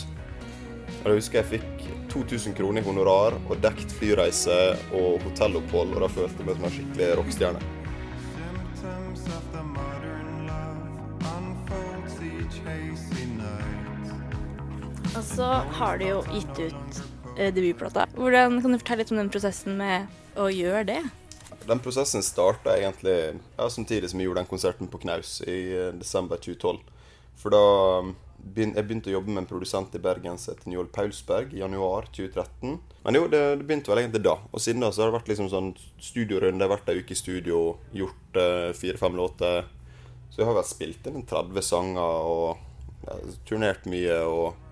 Og 0.98 1.12
jeg 1.12 1.20
husker 1.20 1.42
jeg 1.42 1.52
fikk 1.60 1.88
2000 2.10 2.58
kroner 2.58 2.82
i 2.82 2.88
honorar 2.88 3.38
og 3.46 3.58
dekt 3.62 3.94
flyreise 4.00 4.58
og 4.90 5.22
hotellopphold, 5.28 5.94
og 5.94 6.06
da 6.06 6.12
følte 6.18 6.42
jeg 6.42 6.48
meg 6.48 6.58
som 6.58 6.70
en 6.70 6.78
skikkelig 6.80 7.12
rockestjerne. 7.20 7.77
Og 15.16 15.24
så 15.24 15.46
har 15.78 15.98
du 15.98 16.04
jo 16.08 16.18
gitt 16.30 16.60
ut 16.68 17.00
eh, 17.38 17.50
debutplata. 17.54 18.06
Hvordan 18.16 18.60
Kan 18.62 18.74
du 18.74 18.78
fortelle 18.80 19.02
litt 19.04 19.12
om 19.14 19.20
den 19.20 19.32
prosessen 19.32 19.78
med 19.80 20.06
å 20.38 20.48
gjøre 20.52 20.84
det? 20.92 21.00
Den 21.68 21.80
prosessen 21.84 22.22
starta 22.24 22.76
egentlig 22.78 23.16
ja, 23.58 23.66
samtidig 23.72 24.10
som 24.12 24.20
vi 24.20 24.28
gjorde 24.28 24.44
den 24.44 24.50
konserten 24.50 24.88
på 24.92 25.00
Knaus 25.02 25.40
i 25.46 25.58
eh, 25.74 25.90
desember 25.98 26.40
2012. 26.40 26.78
For 27.38 27.54
da 27.54 27.62
begyn- 28.54 28.74
jeg 28.76 28.86
begynte 28.86 29.10
å 29.10 29.16
jobbe 29.16 29.32
med 29.34 29.42
en 29.44 29.50
produsent 29.50 29.94
i 29.94 30.02
Bergen 30.02 30.38
som 30.38 30.54
heter 30.54 30.70
Njål 30.70 30.88
Paulsberg 30.94 31.52
i 31.56 31.60
januar 31.64 32.06
2013. 32.14 32.78
Men 33.04 33.18
jo, 33.18 33.26
det, 33.32 33.42
det 33.60 33.66
begynte 33.68 33.90
vel 33.92 34.04
egentlig 34.04 34.22
da. 34.28 34.36
Og 34.52 34.62
siden 34.62 34.84
da 34.84 34.92
så 34.94 35.02
har 35.04 35.10
det 35.12 35.18
vært 35.18 35.32
liksom 35.32 35.50
sånn 35.52 35.72
studiorunde. 36.02 36.62
Jeg 36.64 36.74
vært 36.76 36.92
ei 36.92 37.02
uke 37.02 37.16
i 37.16 37.20
studio, 37.24 37.64
gjort 37.96 38.38
eh, 38.44 38.70
fire-fem 38.78 39.18
låter. 39.18 39.66
Så 40.30 40.42
jeg 40.44 40.50
har 40.50 40.58
vel 40.60 40.68
spilt 40.68 41.06
inn 41.10 41.20
en 41.22 41.28
30 41.28 41.64
sanger 41.64 42.30
og 42.30 43.04
ja, 43.08 43.18
turnert 43.48 43.86
mye. 43.90 44.22
og 44.28 44.64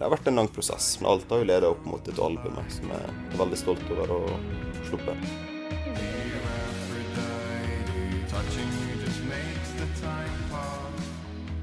det 0.00 0.06
har 0.06 0.14
vært 0.14 0.28
en 0.30 0.38
lang 0.40 0.46
prosess, 0.48 0.94
men 0.96 1.10
alt 1.10 1.28
har 1.28 1.42
jo 1.42 1.44
ledet 1.44 1.68
opp 1.68 1.82
mot 1.84 2.06
et 2.08 2.18
album 2.24 2.54
som 2.72 2.88
jeg 2.88 3.08
er 3.10 3.34
veldig 3.36 3.58
stolt 3.60 3.90
over 3.92 4.12
å 4.14 4.20
sluppe. 4.86 5.12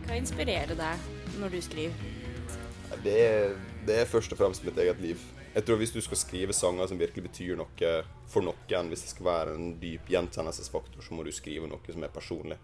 Hva 0.06 0.20
inspirerer 0.20 0.78
deg 0.78 1.10
når 1.42 1.58
du 1.58 1.60
skriver? 1.66 2.06
Det 3.02 3.18
er, 3.26 3.58
det 3.90 3.98
er 4.04 4.14
først 4.14 4.38
og 4.38 4.44
fremst 4.44 4.70
mitt 4.70 4.78
eget 4.86 5.02
liv. 5.02 5.28
Jeg 5.58 5.66
tror 5.66 5.82
Hvis 5.82 5.98
du 5.98 6.02
skal 6.06 6.22
skrive 6.22 6.54
sanger 6.54 6.94
som 6.94 7.02
virkelig 7.02 7.32
betyr 7.32 7.58
noe 7.58 7.94
for 8.30 8.46
noen, 8.46 8.94
hvis 8.94 9.08
det 9.08 9.16
skal 9.18 9.32
være 9.34 9.58
en 9.58 9.80
dyp 9.82 10.14
gjenkjennelsesfaktor, 10.14 11.02
så 11.02 11.18
må 11.18 11.26
du 11.26 11.34
skrive 11.34 11.66
noe 11.66 11.82
som 11.90 12.06
er 12.06 12.14
personlig. 12.14 12.62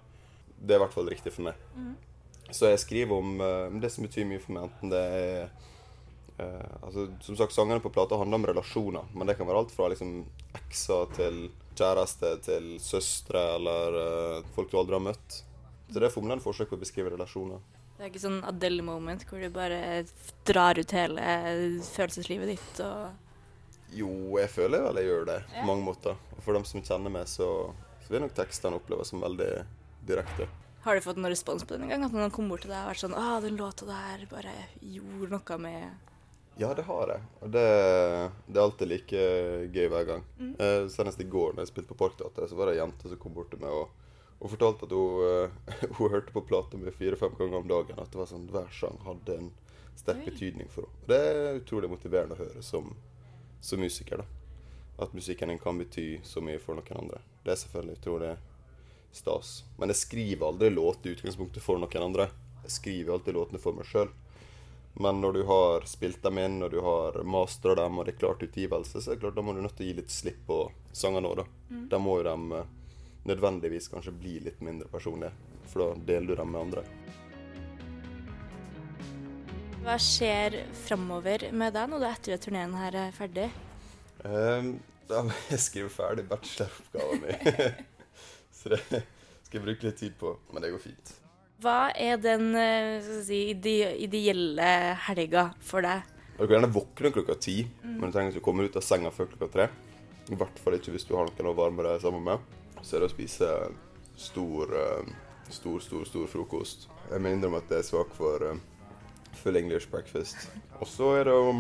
Det 0.54 0.78
er 0.78 0.84
i 0.84 0.86
hvert 0.86 0.94
fall 1.02 1.10
riktig 1.10 1.34
for 1.34 1.50
meg. 1.50 1.70
Mhm. 1.74 2.13
Så 2.54 2.70
jeg 2.70 2.82
skriver 2.84 3.18
om 3.18 3.42
eh, 3.42 3.80
det 3.82 3.90
som 3.90 4.06
betyr 4.06 4.28
mye 4.30 4.42
for 4.42 4.56
meg, 4.56 4.70
enten 4.70 4.94
det 4.94 5.02
er 5.02 5.48
eh, 6.38 6.76
altså, 6.86 7.08
Som 7.26 7.38
sagt, 7.40 7.56
sangene 7.56 7.82
på 7.82 7.92
plata 7.94 8.20
handler 8.20 8.42
om 8.42 8.48
relasjoner, 8.52 9.10
men 9.14 9.30
det 9.30 9.38
kan 9.40 9.50
være 9.50 9.64
alt 9.64 9.74
fra 9.74 9.90
liksom 9.92 10.20
ekser 10.60 11.10
til 11.18 11.40
kjæreste 11.74 12.36
til 12.46 12.68
søstre 12.84 13.42
eller 13.56 13.98
eh, 14.04 14.52
folk 14.54 14.70
du 14.70 14.78
aldri 14.78 15.00
har 15.00 15.08
møtt. 15.10 15.40
Så 15.90 15.98
det 15.98 16.10
er 16.10 16.14
formelen 16.14 16.44
forsøk 16.44 16.70
på 16.70 16.78
å 16.78 16.84
beskrive 16.84 17.14
relasjoner. 17.14 17.62
Det 17.98 18.06
er 18.06 18.12
ikke 18.12 18.24
sånn 18.24 18.42
Adele-moment 18.46 19.26
hvor 19.30 19.42
du 19.42 19.50
bare 19.54 20.04
drar 20.46 20.78
ut 20.78 20.94
hele 20.98 21.28
følelseslivet 21.86 22.50
ditt 22.54 22.82
og 22.86 23.94
Jo, 23.94 24.10
jeg 24.42 24.50
føler 24.50 24.82
vel 24.88 25.00
jeg 25.02 25.10
gjør 25.10 25.30
det 25.30 25.40
på 25.54 25.68
mange 25.70 25.86
måter. 25.86 26.18
Og 26.34 26.42
for 26.46 26.58
dem 26.58 26.66
som 26.66 26.86
kjenner 26.86 27.14
meg, 27.14 27.30
så, 27.30 27.48
så 28.06 28.14
vil 28.14 28.26
nok 28.26 28.34
tekstene 28.38 28.78
oppleves 28.78 29.14
som 29.14 29.22
veldig 29.22 29.52
direkte. 30.10 30.50
Har 30.84 30.96
du 30.96 31.02
fått 31.02 31.16
noen 31.16 31.32
respons 31.32 31.64
på 31.64 31.78
det 31.78 31.86
en 31.86 31.94
gang? 31.94 32.04
At 32.04 32.16
noen 32.16 32.32
kom 32.34 32.50
bort 32.52 32.66
til 32.66 32.74
deg 32.74 32.82
og 32.82 32.90
vært 32.92 33.00
sånn 33.00 33.16
Å, 33.16 33.28
den 33.44 33.60
låta 33.60 33.88
der 33.88 34.26
bare 34.32 34.52
gjorde 34.84 35.32
noe 35.32 35.58
med 35.64 36.10
Ja, 36.60 36.74
det 36.76 36.84
har 36.90 37.14
jeg. 37.16 37.28
Og 37.40 37.54
det, 37.56 37.64
det 38.46 38.60
er 38.60 38.66
alltid 38.66 38.92
like 38.92 39.24
gøy 39.74 39.88
hver 39.90 40.10
gang. 40.10 40.26
Mm. 40.38 40.52
Eh, 40.60 40.84
senest 40.92 41.24
i 41.24 41.30
går 41.36 41.56
når 41.56 41.64
jeg 41.64 41.72
spilte 41.72 41.94
på 41.94 42.00
Parkteatret, 42.04 42.52
så 42.52 42.60
var 42.60 42.70
det 42.70 42.76
ei 42.76 42.82
jente 42.82 43.10
som 43.10 43.22
kom 43.22 43.34
bort 43.34 43.50
til 43.54 43.64
meg 43.64 43.74
og, 43.74 43.96
og 44.38 44.52
fortalte 44.52 44.86
at 44.86 44.94
hun, 44.94 45.24
uh, 45.24 45.74
hun 45.98 46.14
hørte 46.14 46.36
på 46.36 46.46
plata 46.52 46.78
mi 46.78 46.92
fire-fem 46.92 47.40
ganger 47.40 47.62
om 47.64 47.72
dagen. 47.72 48.04
At 48.04 48.12
det 48.12 48.20
var 48.20 48.30
sånn, 48.30 48.52
hver 48.52 48.70
sang 48.76 49.00
hadde 49.08 49.40
en 49.40 49.52
sterk 49.96 50.28
betydning 50.28 50.68
for 50.74 50.90
henne. 50.90 51.02
Og 51.02 51.12
Det 51.14 51.26
er 51.32 51.62
utrolig 51.64 51.90
motiverende 51.96 52.36
å 52.36 52.44
høre 52.44 52.64
som, 52.66 52.92
som 53.64 53.82
musiker. 53.82 54.22
da. 54.22 54.28
At 55.02 55.16
musikken 55.16 55.50
din 55.50 55.64
kan 55.64 55.80
bety 55.80 56.20
så 56.28 56.44
mye 56.44 56.60
for 56.62 56.76
noen 56.76 57.06
andre. 57.06 57.24
Det 57.46 57.56
er 57.56 57.64
selvfølgelig 57.64 58.02
utrolig 58.02 58.36
stas. 59.14 59.64
Men 59.78 59.94
jeg 59.94 60.02
skriver 60.02 60.48
aldri 60.48 60.70
låt 60.74 61.06
i 61.06 61.14
utgangspunktet 61.14 61.64
for 61.64 61.80
noen 61.82 62.10
andre. 62.10 62.30
Jeg 62.64 62.78
skriver 62.78 63.14
alltid 63.14 63.38
låtene 63.38 63.62
for 63.62 63.78
meg 63.78 63.88
sjøl. 63.90 64.12
Men 64.94 65.22
når 65.22 65.34
du 65.34 65.44
har 65.50 65.88
spilt 65.90 66.22
dem 66.24 66.38
inn, 66.38 66.62
og 66.64 66.72
du 66.72 66.80
har 66.86 67.18
mastra 67.26 67.76
dem, 67.76 67.98
og 67.98 68.06
det 68.06 68.14
er 68.14 68.20
klart 68.20 68.44
utgivelse, 68.46 69.02
så 69.02 69.12
er 69.12 69.16
det 69.16 69.24
klart, 69.24 69.36
da 69.36 69.42
må 69.42 69.56
du 69.56 69.62
nødt 69.64 69.74
til 69.78 69.88
å 69.88 69.90
gi 69.90 69.96
litt 69.98 70.14
slipp 70.14 70.44
på 70.48 70.60
sangene 70.94 71.32
òg, 71.32 71.42
da. 71.42 71.46
Mm. 71.74 71.88
Da 71.90 72.00
må 72.02 72.20
jo 72.20 72.28
de 72.28 72.60
eh, 72.60 72.68
nødvendigvis 73.32 73.90
kanskje 73.90 74.14
bli 74.14 74.36
litt 74.46 74.62
mindre 74.62 74.92
personlige, 74.94 75.34
for 75.72 75.82
da 75.82 76.06
deler 76.12 76.30
du 76.30 76.36
dem 76.38 76.54
med 76.54 76.62
andre. 76.68 76.86
Hva 79.84 79.98
skjer 80.00 80.62
framover 80.86 81.50
med 81.52 81.74
deg 81.76 81.90
når 81.92 82.04
du 82.04 82.08
etter 82.08 82.38
at 82.38 82.46
turneen 82.46 82.78
her 82.78 83.00
er 83.08 83.16
ferdig? 83.18 83.50
Um, 84.24 84.76
da 85.10 85.26
må 85.26 85.34
jeg 85.50 85.60
skrive 85.60 85.90
ferdig 85.92 86.28
bacheloroppgaven 86.30 87.26
min. 87.26 87.82
så 88.64 88.72
det 88.74 88.80
skal 89.44 89.60
jeg 89.60 89.66
bruke 89.68 89.86
litt 89.90 90.00
tid 90.00 90.16
på, 90.20 90.34
men 90.54 90.64
det 90.64 90.72
går 90.74 90.82
fint. 90.88 91.14
Hva 91.64 91.92
er 91.96 92.18
den 92.20 92.50
eh, 92.60 93.06
si, 93.24 93.44
ide 93.54 93.94
ideelle 94.04 94.72
helga 95.06 95.50
for 95.64 95.86
deg? 95.86 96.10
Du 96.34 96.42
kan 96.48 96.56
gjerne 96.58 96.72
våkne 96.74 97.12
klokka 97.14 97.36
ti, 97.40 97.60
Mm. 97.84 97.98
men 98.00 98.10
du 98.10 98.16
trenger 98.16 98.32
ikke 98.34 98.42
å 98.42 98.48
komme 98.50 98.66
ut 98.66 98.76
av 98.80 98.84
senga 98.84 99.12
før 99.14 99.28
klokka 99.32 99.52
tre. 99.54 99.68
I 100.32 100.36
hvert 100.40 100.58
fall 100.64 100.76
ikke 100.80 100.92
hvis 100.96 101.06
du 101.06 101.14
har 101.16 101.28
noen 101.30 101.50
å 101.52 101.56
varme 101.56 101.84
deg 101.86 102.02
sammen 102.02 102.24
med. 102.26 102.40
Så 102.82 102.96
er 102.98 103.04
det 103.04 103.12
å 103.12 103.14
spise 103.14 103.50
stor, 104.20 104.74
eh, 104.80 105.14
stor, 105.54 105.80
stor, 105.84 106.04
stor 106.10 106.28
frokost. 106.32 106.88
Jeg 107.12 107.22
må 107.22 107.32
innrømme 107.36 107.60
at 107.62 107.70
jeg 107.72 107.84
er 107.84 107.88
svak 107.88 108.12
for 108.18 108.44
eh, 108.50 108.58
full 109.44 109.60
English 109.60 109.88
breakfast. 109.92 110.50
Og 110.82 110.88
så 110.90 111.14
er 111.20 111.30
det 111.30 111.36
å 111.38 111.54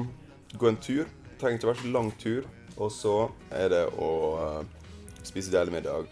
gå 0.58 0.68
en 0.72 0.78
tur. 0.84 1.06
Det 1.30 1.38
trenger 1.42 1.60
ikke 1.62 1.72
være 1.74 1.84
så 1.86 1.94
lang 1.94 2.12
tur. 2.20 2.50
Og 2.82 2.90
så 2.92 3.16
er 3.54 3.70
det 3.70 3.84
å 4.02 4.10
spise 5.24 5.54
deilig 5.54 5.76
middag, 5.78 6.08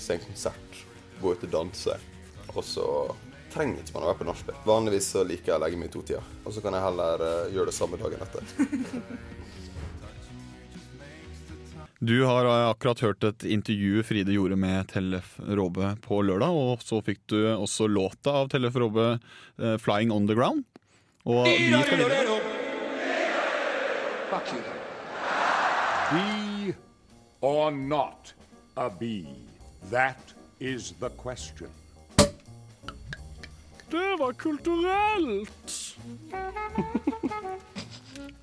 se 0.00 0.16
en 0.16 0.26
konsert, 0.26 0.82
gå 1.20 1.32
ut 1.32 1.46
og 1.48 1.52
danse. 1.52 1.96
Og 2.54 2.64
så 2.64 2.88
trenger 3.52 3.80
ikke 3.80 3.96
man 3.96 4.04
å 4.04 4.10
være 4.10 4.20
på 4.20 4.28
nachspiel. 4.28 4.60
Vanligvis 4.68 5.08
så 5.14 5.24
liker 5.26 5.52
jeg 5.52 5.56
å 5.58 5.62
legge 5.64 5.80
meg 5.80 5.90
i 5.90 5.94
to-tida. 5.96 6.22
Og 6.44 6.54
så 6.54 6.62
kan 6.64 6.76
jeg 6.76 6.84
heller 6.84 7.24
uh, 7.24 7.48
gjøre 7.54 7.72
det 7.72 7.76
samme 7.76 8.00
dagen 8.00 8.22
etter. 8.26 8.42
Du 11.98 12.24
har 12.28 12.44
eh, 12.44 12.68
akkurat 12.68 13.00
hørt 13.00 13.24
et 13.24 13.44
intervju 13.48 14.02
Fride 14.04 14.34
gjorde 14.34 14.58
med 14.60 14.84
Tellef 14.90 15.38
Råbe 15.40 15.94
på 16.04 16.18
lørdag, 16.28 16.52
og 16.52 16.84
så 16.84 17.00
fikk 17.00 17.22
du 17.32 17.38
også 17.54 17.88
låta 17.88 18.34
av 18.42 18.50
Tellef 18.52 18.76
Råbe, 18.76 19.06
eh, 19.56 19.78
'Flying 19.80 20.12
On 20.12 20.28
The 20.28 20.36
Ground'. 20.36 20.64
Og 21.24 21.48
vi 21.48 21.72
skal 21.72 21.98
videre. 22.04 22.36
Fuck 24.28 24.52
you. 24.52 24.60
Be 26.12 26.76
or 27.40 27.70
not 27.70 28.34
a 28.76 28.90
bee? 28.90 29.55
That 29.90 30.18
is 30.60 30.92
the 31.00 31.10
question. 31.22 31.68
Det 33.90 34.16
var 34.18 34.32
kulturelt! 34.32 35.96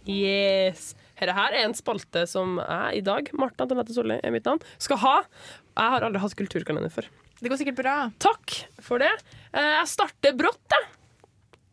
Yes. 0.03 0.89
Dette 1.15 1.31
her 1.31 1.53
er 1.55 1.63
en 1.63 1.73
spalte 1.77 2.25
som 2.27 2.57
jeg 2.59 2.97
i 2.99 3.03
dag, 3.07 3.29
Marta 3.39 3.63
Antonette 3.63 3.93
Solli 3.95 4.17
er 4.19 4.33
mitt 4.35 4.43
navn, 4.43 4.59
skal 4.83 4.99
ha. 4.99 5.13
Jeg 5.79 5.93
har 5.93 6.03
aldri 6.03 6.19
hatt 6.19 6.35
kulturkalender 6.35 6.91
før. 6.91 7.07
Det 7.39 7.47
går 7.47 7.61
sikkert 7.61 7.77
bra. 7.77 7.93
Takk 8.19 8.51
for 8.83 8.99
det. 8.99 9.13
Eh, 9.55 9.69
Jeg 9.77 9.87
starter 9.93 10.35
brått, 10.35 10.75
jeg. 10.75 10.89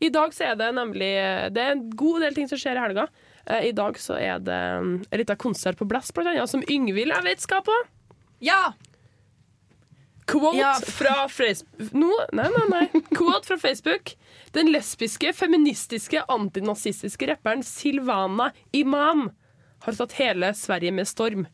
I 0.07 0.13
dag 0.15 0.31
så 0.33 0.47
er 0.53 0.55
det 0.63 0.69
nemlig 0.79 1.11
Det 1.53 1.61
er 1.65 1.75
en 1.75 1.83
god 1.91 2.23
del 2.23 2.39
ting 2.39 2.47
som 2.49 2.61
skjer 2.63 2.79
i 2.79 2.85
helga. 2.87 3.09
Eh, 3.51 3.67
I 3.71 3.75
dag 3.75 3.99
så 3.99 4.15
er 4.15 4.39
det 4.39 4.61
mm, 4.79 4.95
en 5.11 5.19
liten 5.25 5.37
konsert 5.49 5.77
på 5.83 5.89
Blast, 5.91 6.15
blant 6.15 6.31
annet, 6.31 6.47
som 6.55 6.63
Yngvild 6.71 7.11
jeg 7.17 7.27
vet 7.27 7.43
skal 7.43 7.67
på. 7.67 7.75
Ja! 8.47 8.69
Quote 10.31 10.57
Ja. 10.59 10.73
fra 10.79 11.15
Facebook 11.29 11.93
no, 11.97 12.11
Nei, 12.33 12.47
nei, 12.55 12.67
nei. 12.71 13.03
Quote 13.17 13.47
fra 13.49 13.57
Facebook. 13.59 14.13
Den 14.55 14.71
lesbiske, 14.73 15.33
feministiske, 15.35 16.23
antinazistiske 16.31 17.27
rapperen 17.33 17.63
Silvana 17.67 18.51
Imam 18.73 19.29
har 19.87 19.97
tatt 19.99 20.13
hele 20.21 20.53
Sverige 20.55 20.93
med 20.95 21.09
storm. 21.09 21.47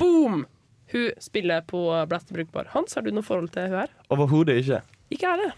Boom! 0.00 0.46
Hun 0.92 1.10
spiller 1.24 1.62
på 1.64 1.80
Blaster 2.08 2.36
Brukbar. 2.36 2.68
Hans, 2.74 2.94
har 2.94 3.02
du 3.04 3.10
noe 3.12 3.24
forhold 3.24 3.52
til 3.54 3.68
hun 3.70 3.78
her? 3.82 3.92
Overhodet 4.12 4.58
ikke. 4.60 4.82
Ikke 5.12 5.28
jeg 5.30 5.40
det. 5.46 5.52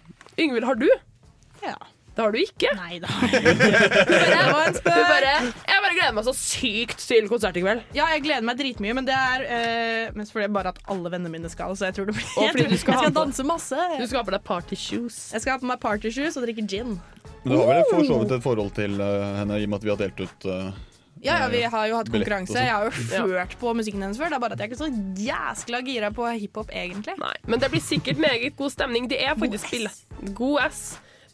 Yngvild, 0.44 0.66
har 0.68 0.78
du? 0.78 0.88
Ja. 1.62 1.74
Det 2.14 2.22
har 2.22 2.30
du 2.30 2.38
ikke? 2.38 2.70
Nei 2.78 2.98
da. 3.02 3.08
det 3.58 4.42
var 4.54 4.68
en 4.68 4.76
spøk. 4.76 4.98
Bare, 5.08 5.32
jeg 5.66 5.82
bare 5.82 5.94
gleder 5.96 6.12
meg 6.14 6.26
så 6.28 6.34
sykt 6.38 7.00
til 7.08 7.26
konsert 7.30 7.56
i 7.58 7.64
kveld. 7.64 7.82
Ja, 7.96 8.06
jeg 8.14 8.22
gleder 8.26 8.46
meg 8.46 8.60
dritmye, 8.60 8.94
men 9.00 9.08
det 9.08 9.16
er 9.18 9.46
uh, 9.48 10.14
mest 10.18 10.30
fordi 10.34 10.46
bare 10.54 10.70
at 10.74 10.78
alle 10.94 11.10
vennene 11.10 11.32
mine 11.34 11.50
skal, 11.50 11.74
så 11.78 11.88
jeg 11.90 11.96
tror 11.98 12.06
det 12.12 12.16
blir 12.20 12.30
Og 12.38 12.50
fordi 12.54 12.68
du 12.70 12.76
skal 12.78 12.94
Jeg 12.94 13.02
skal 13.02 13.10
på- 13.10 13.18
danse 13.18 13.46
masse. 13.50 13.88
Du 13.98 14.06
skal 14.06 14.20
ha 14.20 14.24
på 14.30 14.36
deg 14.36 14.44
party 14.46 14.78
shoes. 14.78 15.18
Jeg 15.34 15.42
skal 15.44 15.56
ha 15.56 15.62
på 15.64 15.70
meg 15.72 15.82
party 15.82 16.14
shoes 16.14 16.38
og 16.38 16.46
drikke 16.46 16.66
gin. 16.70 16.94
Men 17.44 17.52
Du 17.52 17.58
har 17.60 17.70
vel 17.74 17.86
for 17.90 18.06
så 18.08 18.18
vidt 18.22 18.38
et 18.38 18.42
forhold 18.46 18.70
til 18.78 18.98
uh, 19.02 19.34
henne, 19.42 19.58
i 19.60 19.66
og 19.66 19.74
med 19.74 19.82
at 19.82 19.86
vi 19.88 19.92
har 19.96 20.02
delt 20.06 20.22
ut 20.28 20.46
uh, 20.48 20.70
Ja, 21.24 21.38
ja, 21.42 21.48
vi 21.52 21.62
har 21.72 21.86
jo 21.90 21.98
hatt 21.98 22.10
konkurranse. 22.12 22.52
sånn. 22.54 22.66
Jeg 22.66 22.74
har 22.74 22.84
jo 22.84 22.92
ført 23.34 23.54
på 23.60 23.74
musikken 23.78 24.02
hennes 24.04 24.18
før. 24.20 24.30
Det 24.32 24.38
er 24.38 24.42
bare 24.46 24.56
at 24.56 24.60
jeg 24.62 24.68
er 24.68 24.74
ikke 24.74 24.82
så 24.84 24.90
jæskla 25.26 25.80
gira 25.86 26.10
på 26.14 26.26
hiphop, 26.36 26.70
egentlig. 26.70 27.14
Nei, 27.20 27.34
men 27.48 27.62
det 27.62 27.70
blir 27.74 27.82
sikkert 27.84 28.20
meget 28.20 28.54
god 28.58 28.74
stemning. 28.74 29.08
Det 29.10 29.18
er 29.24 29.34
faktisk 29.40 29.70
billett. 29.72 30.04
God 30.36 30.60
S. 30.70 30.82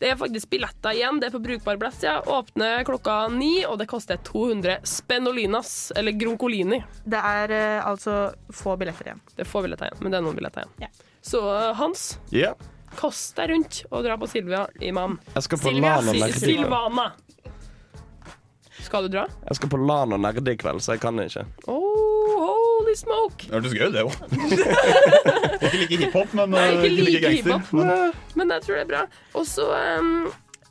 Det 0.01 0.09
er 0.09 0.17
faktisk 0.17 0.49
billetter 0.49 0.95
igjen. 0.97 1.19
Det 1.21 1.29
er 1.29 1.35
på 1.35 1.43
Brukbar 1.45 1.77
Blast. 1.77 2.03
Ja. 2.07 2.17
Åpner 2.25 2.85
klokka 2.89 3.19
ni, 3.35 3.67
og 3.69 3.77
det 3.83 3.87
koster 3.91 4.17
200 4.25 4.79
spennolinas, 4.89 5.91
eller 5.97 6.17
gronkolini. 6.17 6.79
Det 7.05 7.21
er 7.21 7.53
eh, 7.53 7.85
altså 7.85 8.15
få 8.49 8.79
billetter 8.81 9.11
igjen. 9.11 9.21
Det 9.37 9.45
er 9.45 9.51
få 9.51 9.61
billetter 9.67 9.91
igjen, 9.91 10.01
men 10.01 10.15
det 10.15 10.21
er 10.23 10.25
noen 10.25 10.39
billetter 10.41 10.65
igjen. 10.65 10.95
Så 11.21 11.43
eh, 11.53 11.75
Hans, 11.77 12.07
Ja. 12.33 12.55
kost 12.97 13.37
deg 13.37 13.53
rundt 13.53 13.83
og 13.91 14.03
dra 14.09 14.17
på 14.19 14.27
Silvia 14.33 14.65
Imam. 14.81 15.19
Jeg 15.37 15.45
skal 15.47 15.61
på 15.61 15.69
Silvia 15.69 15.99
LAN 16.01 16.09
og 16.09 16.17
Si- 16.17 16.25
Nerde. 16.25 16.41
Silvana. 16.49 17.07
Skal 18.81 19.05
du 19.05 19.13
dra? 19.13 19.27
Jeg 19.51 19.59
skal 19.61 19.69
på 19.71 19.79
LAN 19.85 20.17
og 20.17 20.21
nerde 20.25 20.55
i 20.55 20.59
kveld, 20.59 20.81
så 20.81 20.95
jeg 20.97 21.03
kan 21.05 21.21
ikke. 21.21 21.45
Oh, 21.69 22.41
oh, 22.41 22.60
Holy 22.81 22.97
smoke! 22.97 23.45
Det 23.45 23.53
hørtes 23.53 23.75
gøy 23.77 23.89
ut, 23.89 23.97
det 23.97 24.05
òg. 24.07 24.15
ikke 25.67 25.81
like 25.83 25.99
hiphop, 26.01 26.31
men 26.37 26.55
Nei, 26.55 26.69
ikke, 26.73 26.87
ikke 26.89 27.09
like 27.09 27.25
gangster. 27.27 27.75
Men... 27.77 28.15
men 28.39 28.55
jeg 28.57 28.65
tror 28.65 28.79
det 28.79 28.85
er 28.85 28.89
bra. 28.89 29.03
Og 29.37 29.45
så 29.49 29.67
um, 30.01 30.31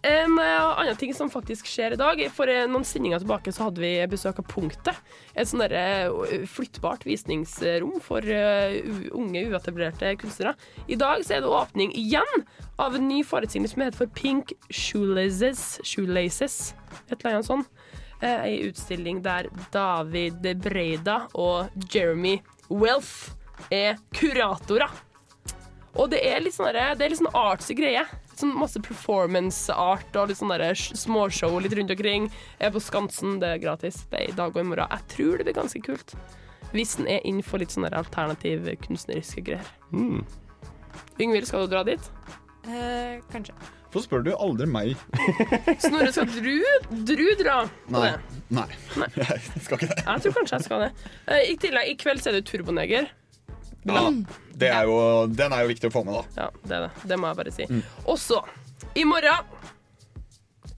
en 0.09 0.33
uh, 0.39 0.79
annen 0.79 0.97
ting 0.97 1.13
som 1.13 1.29
faktisk 1.29 1.69
skjer 1.69 1.93
i 1.93 1.99
dag. 2.01 2.23
For 2.33 2.49
uh, 2.49 2.63
noen 2.71 2.87
sendinger 2.87 3.21
tilbake 3.21 3.53
så 3.53 3.67
hadde 3.67 3.83
vi 3.83 3.91
besøk 4.09 4.41
av 4.41 4.49
Punktet. 4.49 4.97
Et 5.37 5.49
sånn 5.49 5.61
flyttbart 6.49 7.05
visningsrom 7.05 7.99
for 8.03 8.25
unge, 8.25 9.45
uetablerte 9.53 10.15
kunstnere. 10.23 10.55
I 10.89 10.97
dag 10.97 11.21
så 11.27 11.37
er 11.37 11.45
det 11.45 11.53
åpning 11.61 11.93
igjen 11.93 12.47
av 12.81 12.97
en 12.97 13.05
ny 13.11 13.21
forestilling 13.27 13.69
som 13.69 13.85
heter 13.85 14.01
for 14.01 14.17
Pink 14.17 14.55
Shoelaces. 14.73 15.77
Shoelaces 15.85 16.73
et 17.09 17.19
eller 17.19 17.37
annet 17.37 17.49
sånt. 17.49 17.78
Ei 18.21 18.67
utstilling 18.67 19.21
der 19.23 19.47
David 19.71 20.43
Breida 20.63 21.21
og 21.39 21.69
Jeremy 21.93 22.39
Wealth 22.69 23.35
er 23.71 23.99
kuratorer. 24.15 24.91
Og 25.97 26.11
det 26.11 26.19
er 26.27 26.41
litt 26.43 26.55
sånn 26.55 26.73
det 26.75 27.05
er 27.05 27.11
litt 27.11 27.19
sånn 27.21 27.31
artsy 27.35 27.75
greie. 27.77 28.03
Sånn 28.39 28.53
masse 28.55 28.79
performance 28.83 29.73
art 29.73 30.15
og 30.15 30.29
litt 30.29 30.39
sånn 30.39 30.53
småshow 30.99 31.57
litt 31.59 31.75
rundt 31.75 31.95
omkring. 31.95 32.29
Jeg 32.59 32.69
er 32.69 32.75
på 32.75 32.83
Skansen, 32.83 33.39
det 33.41 33.55
er 33.55 33.63
gratis. 33.63 34.03
Det 34.11 34.19
er 34.19 34.29
i 34.29 34.37
dag 34.37 34.53
og 34.53 34.61
i 34.61 34.67
morgen. 34.67 34.91
Jeg 34.93 35.09
tror 35.15 35.39
det 35.39 35.49
blir 35.49 35.57
ganske 35.57 35.81
kult. 35.83 36.15
Hvis 36.75 36.95
den 36.99 37.09
er 37.09 37.25
inn 37.25 37.41
for 37.43 37.59
litt 37.59 37.73
sånne 37.73 37.89
alternativ 37.97 38.69
kunstneriske 38.85 39.43
greier. 39.47 39.73
Mm. 39.91 40.21
Yngvild, 41.19 41.49
skal 41.49 41.65
du 41.65 41.73
dra 41.73 41.83
dit? 41.87 42.11
Eh, 42.69 43.19
kanskje. 43.33 43.55
Hvorfor 43.89 44.05
spør 44.05 44.21
du 44.27 44.31
aldri 44.37 44.67
meg? 44.69 44.91
Snorre, 45.81 46.11
skal 46.13 46.29
du, 46.29 46.51
du 47.09 47.23
dra 47.39 47.63
på 47.87 47.95
Nei. 47.95 48.11
det? 48.11 48.41
Nei. 48.53 48.67
Jeg 49.17 49.63
skal 49.65 49.79
ikke 49.79 49.89
det. 49.89 49.97
Jeg 50.05 50.23
tror 50.25 50.35
kanskje 50.37 50.59
jeg 50.59 50.65
skal 50.67 50.83
det. 50.83 50.89
Eh, 51.25 51.41
I 51.49 51.55
tillegg, 51.61 51.89
i 51.89 51.95
kveld 51.97 52.21
så 52.21 52.29
er 52.31 52.37
det 52.37 52.43
Turboneger. 52.49 53.09
Ja, 53.89 54.03
det 54.61 54.69
er 54.75 54.85
jo, 54.89 54.95
den 55.31 55.53
er 55.55 55.63
jo 55.63 55.71
viktig 55.71 55.89
å 55.89 55.93
få 55.93 56.03
med, 56.05 56.19
da. 56.19 56.43
Ja, 56.43 56.47
det 56.67 56.75
er 56.77 56.85
det. 56.85 57.09
Det 57.09 57.17
må 57.17 57.29
jeg 57.31 57.39
bare 57.39 57.53
si. 57.55 57.65
Mm. 57.69 57.81
Og 58.05 58.17
så, 58.21 58.41
i 58.99 59.05
morgen 59.07 59.47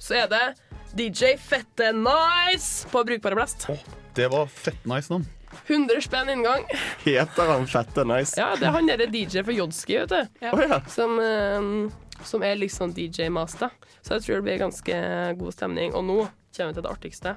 så 0.01 0.21
er 0.21 0.31
det 0.31 0.43
DJ 0.95 1.33
Fette 1.41 1.91
Nice 1.97 2.87
på 2.91 3.03
Brukbare 3.07 3.35
Blast. 3.39 3.67
Det 4.15 4.27
var 4.31 4.47
fett 4.51 4.85
nice 4.87 5.11
navn. 5.11 5.27
100 5.67 5.99
spenn 6.03 6.29
inngang. 6.31 6.63
Heter 7.03 7.51
han 7.51 7.67
Fette 7.67 8.03
Nice? 8.07 8.35
Ja, 8.39 8.53
det 8.59 8.67
er 8.69 8.75
han 8.75 8.87
derre 8.87 9.07
DJ 9.11 9.43
for 9.43 9.55
Jodski, 9.55 9.97
vet 10.03 10.13
du. 10.13 10.47
Å, 10.51 10.61
ja. 10.63 10.79
Som, 10.91 11.17
eh, 11.19 11.59
som 12.23 12.43
er 12.43 12.55
liksom 12.59 12.93
DJ-master. 12.93 13.69
Så 14.01 14.15
jeg 14.17 14.25
tror 14.25 14.35
det 14.41 14.43
blir 14.47 14.61
ganske 14.61 14.95
god 15.39 15.53
stemning. 15.53 15.93
Og 15.93 16.03
nå 16.07 16.17
kommer 16.55 16.71
vi 16.71 16.77
til 16.79 16.83
det 16.85 16.91
artigste. 16.91 17.35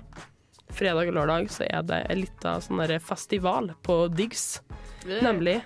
Fredag 0.75 1.09
og 1.11 1.15
lørdag 1.15 1.51
så 1.53 1.67
er 1.69 1.83
det 1.87 2.01
en 2.11 2.21
liten 2.23 2.65
sånn 2.65 3.01
festival 3.01 3.73
på 3.85 3.99
Diggs. 4.15 4.61
Nemlig 5.07 5.61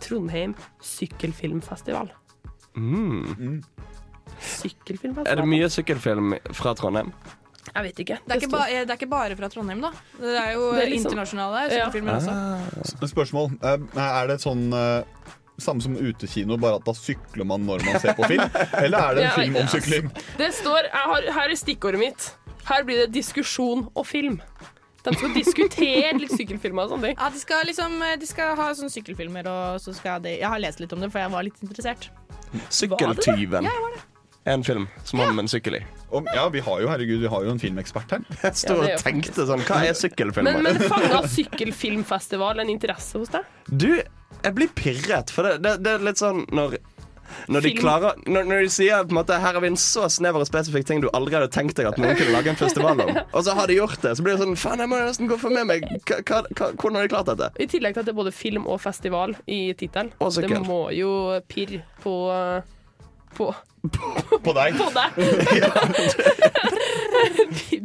Trondheim 0.00 0.54
sykkelfilmfestival. 0.80 2.12
Mm. 2.78 3.62
Sykkelfilmfestival. 4.38 5.26
Er 5.32 5.40
det 5.42 5.48
mye 5.50 5.68
sykkelfilm 5.72 6.36
fra 6.54 6.74
Trondheim? 6.78 7.12
Jeg 7.68 7.84
vet 7.84 7.98
ikke. 8.00 8.16
Det 8.24 8.32
er 8.32 8.40
ikke, 8.40 8.50
ba, 8.54 8.60
det 8.70 8.78
er 8.88 8.96
ikke 8.96 9.10
bare 9.10 9.36
fra 9.36 9.48
Trondheim, 9.52 9.82
da. 9.84 9.90
Det 10.16 10.36
er 10.40 10.52
jo 10.54 10.70
Det 10.72 10.82
er 10.82 10.90
liksom- 10.90 11.10
internasjonale 11.12 11.60
Ja. 11.68 11.90
sykkelfilmer 11.90 12.14
også. 12.16 13.08
Spørsmål. 13.12 13.58
Eh, 13.62 13.98
Er 13.98 14.26
det 14.26 14.38
sånn 14.40 14.72
eh, 14.72 15.04
samme 15.58 15.82
som 15.82 15.96
utekino, 15.98 16.56
bare 16.60 16.78
at 16.78 16.86
da 16.86 16.94
sykler 16.96 17.46
man 17.48 17.66
når 17.66 17.84
man 17.86 18.00
ser 18.02 18.16
på 18.18 18.28
film? 18.30 18.44
Eller 18.82 18.98
er 18.98 19.18
det 19.18 19.24
en 19.26 19.36
film 19.36 19.60
om 19.62 19.70
sykling? 19.72 20.10
Det 20.38 20.50
står, 20.54 20.88
jeg 20.90 21.12
har, 21.12 21.30
Her 21.38 21.54
er 21.54 21.58
stikkordet 21.58 22.02
mitt. 22.02 22.28
Her 22.68 22.84
blir 22.86 23.04
det 23.04 23.12
diskusjon 23.16 23.86
og 23.94 24.06
film. 24.06 24.40
De 25.06 25.14
skal 25.14 25.32
diskutere 25.32 26.12
litt 26.18 26.34
sykkelfilmer 26.34 26.84
og 26.84 26.94
sånne 26.94 27.10
ting. 27.10 27.18
Ja, 27.18 27.30
de 27.32 27.40
skal 27.40 27.64
liksom 27.68 27.94
De 28.20 28.28
skal 28.28 28.56
ha 28.58 28.66
sånne 28.76 28.92
sykkelfilmer, 28.92 29.46
og 29.48 29.80
så 29.80 29.94
skal 29.96 30.22
de 30.24 30.34
Jeg 30.36 30.48
har 30.52 30.60
lest 30.60 30.82
litt 30.82 30.92
om 30.92 31.00
det, 31.04 31.10
for 31.14 31.22
jeg 31.22 31.32
var 31.32 31.46
litt 31.46 31.62
interessert. 31.64 32.10
Sykkeltyven. 32.72 33.64
Ja, 33.64 33.72
jeg 33.72 33.84
var 33.86 33.96
det. 33.96 34.04
En 34.48 34.64
film 34.64 34.86
som 35.04 35.20
har 35.20 35.32
med 35.36 35.44
en 35.44 35.50
sykkel 35.52 35.78
i. 35.78 35.82
Om, 36.08 36.28
ja, 36.34 36.46
vi 36.48 36.62
har 36.64 36.80
jo 36.80 36.88
herregud, 36.88 37.20
vi 37.20 37.28
har 37.28 37.44
jo 37.44 37.52
en 37.52 37.60
filmekspert 37.60 38.14
her. 38.16 38.22
Jeg 38.42 38.60
sto 38.62 38.78
Ja, 38.80 38.94
og 38.94 39.02
tenkte 39.04 39.44
sånn 39.48 39.64
Hva 39.68 39.82
er 39.84 39.96
sykkelfilmer? 39.98 40.56
Men, 40.56 40.78
men 40.78 40.88
fanga 40.88 41.20
sykkelfilmfestival 41.28 42.64
en 42.64 42.72
interesse 42.72 43.20
hos 43.20 43.34
deg? 43.34 43.48
Du, 43.68 43.90
jeg 44.00 44.54
blir 44.56 44.72
pirret, 44.78 45.34
for 45.34 45.44
det, 45.44 45.58
det, 45.66 45.74
det 45.84 45.98
er 45.98 46.08
litt 46.08 46.22
sånn 46.22 46.46
når 46.54 46.78
når 47.52 47.60
de, 47.60 47.70
klarer, 47.76 48.20
når, 48.24 48.46
når 48.48 48.62
de 48.64 48.70
sier 48.72 49.02
på 49.04 49.12
en 49.12 49.18
måte 49.18 49.36
Her 49.36 49.56
har 49.56 49.60
vi 49.60 49.68
en 49.68 49.78
så 49.80 50.06
snever 50.08 50.40
og 50.40 50.48
spesifikk 50.48 50.86
ting 50.88 51.02
du 51.04 51.10
aldri 51.12 51.36
hadde 51.36 51.50
tenkt 51.52 51.76
deg 51.76 51.90
at 51.90 51.98
noen 52.00 52.16
kunne 52.16 52.32
lage 52.32 52.48
en 52.52 52.56
festival 52.56 53.02
om, 53.04 53.12
og 53.20 53.44
så 53.44 53.52
har 53.58 53.68
de 53.68 53.76
gjort 53.76 54.00
det, 54.04 54.14
så 54.16 54.24
blir 54.24 54.36
det 54.36 54.46
sånn 54.46 54.56
Faen, 54.58 54.80
jeg 54.80 54.90
må 54.90 55.00
nesten 55.02 55.28
gå 55.30 55.36
for 55.40 55.52
med 55.52 55.68
meg. 55.68 55.84
H 56.08 56.40
hvordan 56.48 56.98
har 56.98 57.04
de 57.04 57.12
klart 57.12 57.28
dette? 57.28 57.50
I 57.60 57.68
tillegg 57.70 57.94
til 57.94 58.02
at 58.02 58.08
det 58.08 58.14
er 58.14 58.18
både 58.22 58.32
film 58.34 58.64
og 58.64 58.80
festival 58.82 59.36
i 59.44 59.60
tittelen. 59.78 60.10
Det 60.16 60.62
må 60.64 60.80
jo 60.96 61.12
pirre 61.52 61.84
på 62.02 62.14
På 63.38 63.52
På 64.44 64.52
deg. 64.56 64.74
På 64.78 64.88
deg. 64.90 65.18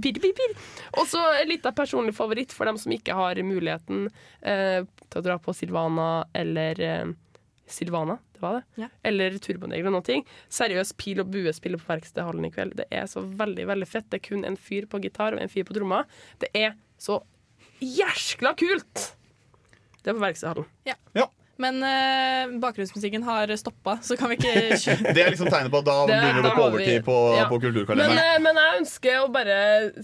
bir, 0.02 0.20
bir, 0.20 0.34
bir. 0.38 0.56
Og 0.98 1.08
så 1.10 1.22
en 1.40 1.50
liten 1.50 1.76
personlig 1.78 2.16
favoritt 2.18 2.54
for 2.56 2.70
dem 2.70 2.80
som 2.82 2.94
ikke 2.96 3.16
har 3.18 3.40
muligheten 3.46 4.08
eh, 4.42 4.82
til 5.08 5.22
å 5.22 5.26
dra 5.26 5.38
på 5.42 5.54
Silvana 5.56 6.26
eller 6.38 6.82
eh, 6.82 7.14
Silvana, 7.70 8.18
det 8.34 8.42
var 8.44 8.58
det. 8.60 8.64
Ja. 8.84 8.90
Eller 9.08 9.38
Turbonegler 9.42 9.90
og 9.90 9.96
noe. 10.00 10.06
ting. 10.06 10.26
Seriøst 10.52 10.98
pil 11.00 11.22
og 11.24 11.30
bue 11.34 11.54
spiller 11.56 11.82
på 11.82 11.90
Verkstedhallen 11.94 12.50
i 12.50 12.52
kveld. 12.54 12.76
Det 12.82 12.90
er 12.92 13.06
så 13.10 13.24
veldig 13.24 13.68
veldig 13.70 13.88
fett. 13.90 14.10
Det 14.12 14.20
er 14.20 14.26
kun 14.28 14.44
en 14.48 14.58
fyr 14.60 14.90
på 14.92 15.00
gitar 15.06 15.38
og 15.38 15.42
en 15.44 15.52
fyr 15.52 15.66
på 15.70 15.78
tromma. 15.78 16.04
Det 16.44 16.52
er 16.58 16.76
så 17.02 17.22
jæskla 17.84 18.54
kult! 18.60 19.14
Det 20.04 20.12
er 20.12 20.18
på 20.18 20.26
Verkstedhallen. 20.26 20.68
Ja. 20.90 20.98
Men 21.62 21.76
uh, 21.86 22.54
bakgrunnsmusikken 22.64 23.24
har 23.28 23.52
stoppa, 23.62 24.00
så 24.02 24.16
kan 24.18 24.32
vi 24.32 24.40
ikke 24.40 24.54
kjøre 24.84 25.12
Det 25.14 25.22
er 25.22 25.30
liksom 25.36 25.52
tegnet 25.54 25.70
på 25.74 25.82
at 25.84 25.86
da 25.86 25.98
Det- 26.10 26.16
begynner 26.24 26.48
det 26.48 26.54
på 26.58 26.64
overtid 26.66 27.04
på, 27.06 27.18
ja. 27.38 27.44
på 27.52 27.60
Men, 27.60 27.66
kulturkalenderen. 27.68 28.22
eh, 28.24 28.40
men 28.42 28.58
jeg 28.64 28.80
ønsker 28.82 29.20
å 29.22 29.28
bare 29.36 29.58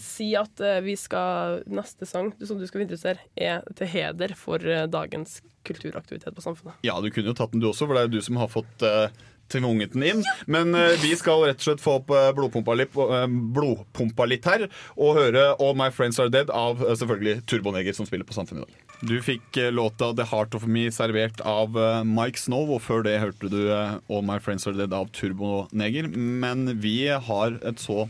si 0.04 0.28
at 0.38 0.62
uh, 0.62 0.76
vi 0.86 0.94
skal 1.00 1.64
neste 1.66 2.06
sang 2.06 2.30
som 2.46 2.60
du 2.62 2.68
skal 2.70 2.84
introdusere, 2.86 3.18
er 3.36 3.66
til 3.80 3.90
heder 3.96 4.36
for 4.38 4.62
dagens 4.94 5.40
kulturaktivitet 5.66 6.36
på 6.38 6.44
Samfunnet. 6.46 6.78
Ja, 6.86 7.00
du 7.02 7.10
kunne 7.12 7.34
jo 7.34 7.38
tatt 7.38 7.52
den 7.56 7.62
du 7.66 7.68
også, 7.72 7.88
for 7.90 7.98
det 7.98 8.04
er 8.06 8.10
jo 8.12 8.20
du 8.20 8.26
som 8.30 8.38
har 8.42 8.48
fått 8.54 8.86
uh, 8.86 9.10
tvunget 9.50 9.98
den 9.98 10.06
inn. 10.06 10.22
Men 10.46 10.76
uh, 10.78 10.94
vi 11.02 11.16
skal 11.18 11.48
rett 11.50 11.60
og 11.60 11.66
slett 11.66 11.82
få 11.84 11.98
opp 12.00 12.14
blodpumpa, 12.38 12.78
litt, 12.78 12.94
uh, 12.96 13.26
blodpumpa 13.28 14.30
litt 14.30 14.46
her, 14.50 14.68
og 14.96 15.18
høre 15.18 15.50
All 15.58 15.74
My 15.78 15.90
Friends 15.94 16.22
Are 16.22 16.30
Dead 16.30 16.54
av 16.54 16.86
selvfølgelig 16.94 17.42
Turboneger, 17.50 17.98
som 17.98 18.06
spiller 18.10 18.28
på 18.30 18.38
Samfunnet 18.38 18.70
i 18.70 18.70
dag. 18.70 18.89
Du 19.00 19.16
fikk 19.24 19.56
eh, 19.58 19.70
låta 19.72 20.10
The 20.14 20.26
Heart 20.28 20.56
of 20.58 20.66
Me 20.68 20.90
servert 20.92 21.40
av 21.48 21.78
eh, 21.80 22.02
Mike 22.04 22.40
Snow, 22.42 22.68
og 22.76 22.82
før 22.84 23.04
det 23.06 23.14
hørte 23.22 23.48
du 23.52 23.60
eh, 23.72 23.94
All 24.12 24.26
My 24.28 24.40
Friends 24.44 24.68
Are 24.68 24.76
Dead 24.76 24.92
av 24.96 25.08
Turboneger. 25.16 26.10
Men 26.18 26.66
vi 26.84 26.98
har 27.08 27.56
et 27.64 27.80
så 27.80 28.10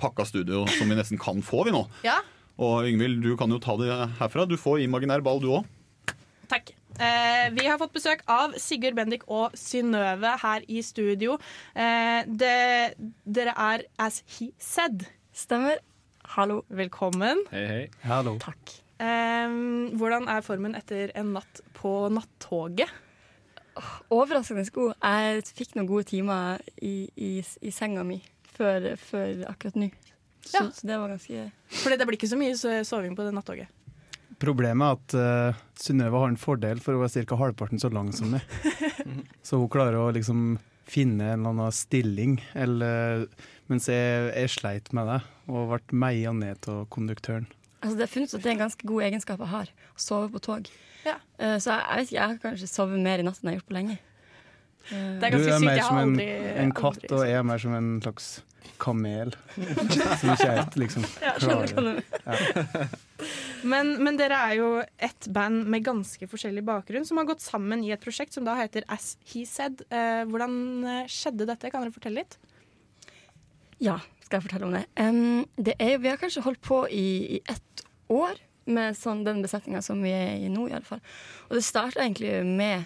pakka 0.00 0.26
studio 0.26 0.64
som 0.78 0.90
vi 0.90 0.98
nesten 0.98 1.20
kan 1.22 1.38
få, 1.46 1.62
vi 1.68 1.74
nå. 1.76 1.84
Ja, 2.06 2.18
Og 2.58 2.88
Yngvild, 2.88 3.20
du 3.22 3.36
kan 3.38 3.52
jo 3.54 3.60
ta 3.62 3.76
det 3.78 3.90
herfra. 4.18 4.46
Du 4.50 4.56
får 4.58 4.80
imaginær 4.82 5.22
ball, 5.22 5.38
du 5.44 5.50
òg. 5.60 5.68
takk. 6.50 6.72
Eh, 6.96 7.50
vi 7.52 7.66
har 7.68 7.76
fått 7.78 7.92
besøk 7.92 8.22
av 8.32 8.54
Sigurd 8.58 8.96
Bendik 8.96 9.26
og 9.28 9.52
Synnøve 9.58 10.30
her 10.42 10.64
i 10.72 10.80
studio. 10.82 11.36
Eh, 11.76 12.24
det, 12.26 12.96
dere 13.28 13.52
er 13.52 13.84
As 14.00 14.22
He 14.38 14.48
Said. 14.58 15.04
Stemmer. 15.36 15.78
Hallo. 16.34 16.62
Velkommen. 16.72 17.44
Hei, 17.52 17.66
hei. 17.70 17.84
Hallo. 18.08 18.38
Takk. 18.42 18.78
Eh, 19.02 19.56
hvordan 19.98 20.28
er 20.32 20.44
formen 20.46 20.76
etter 20.78 21.12
en 21.18 21.34
natt 21.36 21.60
på 21.76 21.96
nattoget? 22.12 22.88
Overraskende 24.14 24.64
god. 24.72 24.94
Jeg 25.04 25.42
fikk 25.56 25.74
noen 25.76 25.88
gode 25.90 26.06
timer 26.08 26.62
i, 26.80 27.08
i, 27.20 27.32
i 27.60 27.72
senga 27.74 28.04
mi 28.08 28.22
før, 28.56 28.94
før 29.00 29.42
akkurat 29.50 29.76
nå. 29.76 29.90
Så, 30.46 30.60
Ja. 30.62 30.68
så 30.70 30.86
det 30.86 30.96
var 31.02 31.10
ganske 31.10 31.50
Fordi 31.82 31.96
det 31.98 32.06
blir 32.06 32.16
ikke 32.20 32.30
så 32.30 32.38
mye 32.38 32.54
so- 32.56 32.84
soving 32.86 33.16
på 33.18 33.24
det 33.26 33.34
nattoget. 33.34 33.68
Problemet 34.38 34.84
er 34.86 34.96
at 34.96 35.52
uh, 35.52 35.60
Synnøve 35.80 36.20
har 36.20 36.28
en 36.28 36.36
fordel, 36.40 36.80
for 36.80 36.94
hun 36.94 37.04
er 37.04 37.24
ca. 37.26 37.36
halvparten 37.40 37.80
så 37.80 37.88
lang 37.92 38.12
som 38.14 38.30
meg. 38.30 38.42
så 39.46 39.58
hun 39.58 39.68
klarer 39.72 39.96
å 39.98 40.12
liksom 40.14 40.58
finne 40.86 41.32
en 41.32 41.40
eller 41.40 41.50
annen 41.54 41.72
stilling, 41.74 42.36
eller, 42.54 43.24
mens 43.66 43.88
jeg, 43.90 44.28
jeg 44.36 44.52
sleit 44.54 44.92
med 44.94 45.08
det 45.10 45.20
og 45.50 45.72
ble 45.72 45.98
meia 45.98 46.32
ned 46.36 46.68
av 46.70 46.84
konduktøren. 46.94 47.48
Altså, 47.86 47.96
det 48.00 48.04
er 48.08 48.10
funnet 48.10 48.32
ut 48.32 48.34
at 48.34 48.42
det 48.42 48.50
er 48.50 48.56
en 48.56 48.64
ganske 48.64 48.88
god 48.90 49.06
egenskap 49.06 49.44
jeg 49.44 49.52
har, 49.52 49.70
å 49.94 50.02
sove 50.02 50.28
på 50.34 50.42
tog. 50.42 50.68
Ja. 51.06 51.16
Uh, 51.38 51.54
så 51.62 51.70
jeg, 51.70 51.86
jeg 51.86 51.96
vet 52.00 52.10
ikke, 52.10 52.18
jeg 52.18 52.26
har 52.26 52.42
kanskje 52.42 52.68
sovet 52.72 53.06
mer 53.06 53.22
i 53.22 53.26
natt 53.26 53.38
enn 53.38 53.52
jeg 53.52 53.54
har 53.54 53.60
gjort 53.60 53.70
på 53.70 53.78
lenge. 53.78 53.96
Uh, 54.90 54.90
Det 54.90 55.28
er 55.28 55.30
Du 55.30 55.38
ganske 55.38 55.54
er 55.54 55.62
sykt. 55.62 55.68
mer 55.70 55.80
som 55.86 55.94
har 55.94 56.02
en, 56.02 56.12
aldri, 56.16 56.28
en 56.66 56.76
katt, 56.82 57.00
aldri 57.06 57.16
og 57.16 57.24
jeg 57.30 57.38
er 57.38 57.48
mer 57.52 57.62
som 57.62 57.78
en 57.78 57.90
slags 58.02 58.28
kamel. 58.82 59.30
som 60.20 60.32
ikke 60.34 60.48
helt 60.50 60.74
liksom 60.82 61.04
klarer 61.38 62.00
ja. 62.26 62.86
Men, 63.66 63.92
men 64.04 64.18
dere 64.18 64.40
er 64.50 64.56
jo 64.58 64.66
et 64.82 65.28
band 65.32 65.68
med 65.70 65.86
ganske 65.86 66.28
forskjellig 66.28 66.64
bakgrunn 66.66 67.06
som 67.08 67.20
har 67.20 67.28
gått 67.30 67.44
sammen 67.44 67.84
i 67.86 67.92
et 67.94 68.02
prosjekt 68.02 68.36
som 68.36 68.44
da 68.46 68.56
heter 68.58 68.84
As 68.92 69.14
He 69.30 69.46
Said. 69.48 69.80
Uh, 69.88 70.26
hvordan 70.28 70.58
eh, 70.84 71.08
skjedde 71.10 71.46
dette? 71.48 71.70
Kan 71.72 71.86
dere 71.86 71.94
fortelle 71.94 72.24
litt? 72.24 72.36
Ja, 73.82 73.98
skal 74.26 74.40
jeg 74.40 74.46
fortelle 74.48 74.68
om 74.68 74.74
det. 74.74 74.84
Um, 74.98 75.46
det 75.56 75.76
er, 75.78 75.96
vi 76.02 76.10
har 76.10 76.18
kanskje 76.20 76.44
holdt 76.44 76.62
på 76.66 76.82
i, 76.90 77.38
i 77.38 77.40
ett 77.46 77.86
år, 78.12 78.42
med 78.66 78.96
sånn, 78.98 79.22
den 79.22 79.44
besetninga 79.44 79.78
som 79.84 80.00
vi 80.02 80.10
er 80.10 80.40
i 80.42 80.48
nå, 80.50 80.64
i 80.66 80.74
alle 80.74 80.86
fall. 80.86 81.02
Og 81.46 81.54
det 81.54 81.62
starta 81.62 82.02
egentlig 82.02 82.40
med 82.42 82.82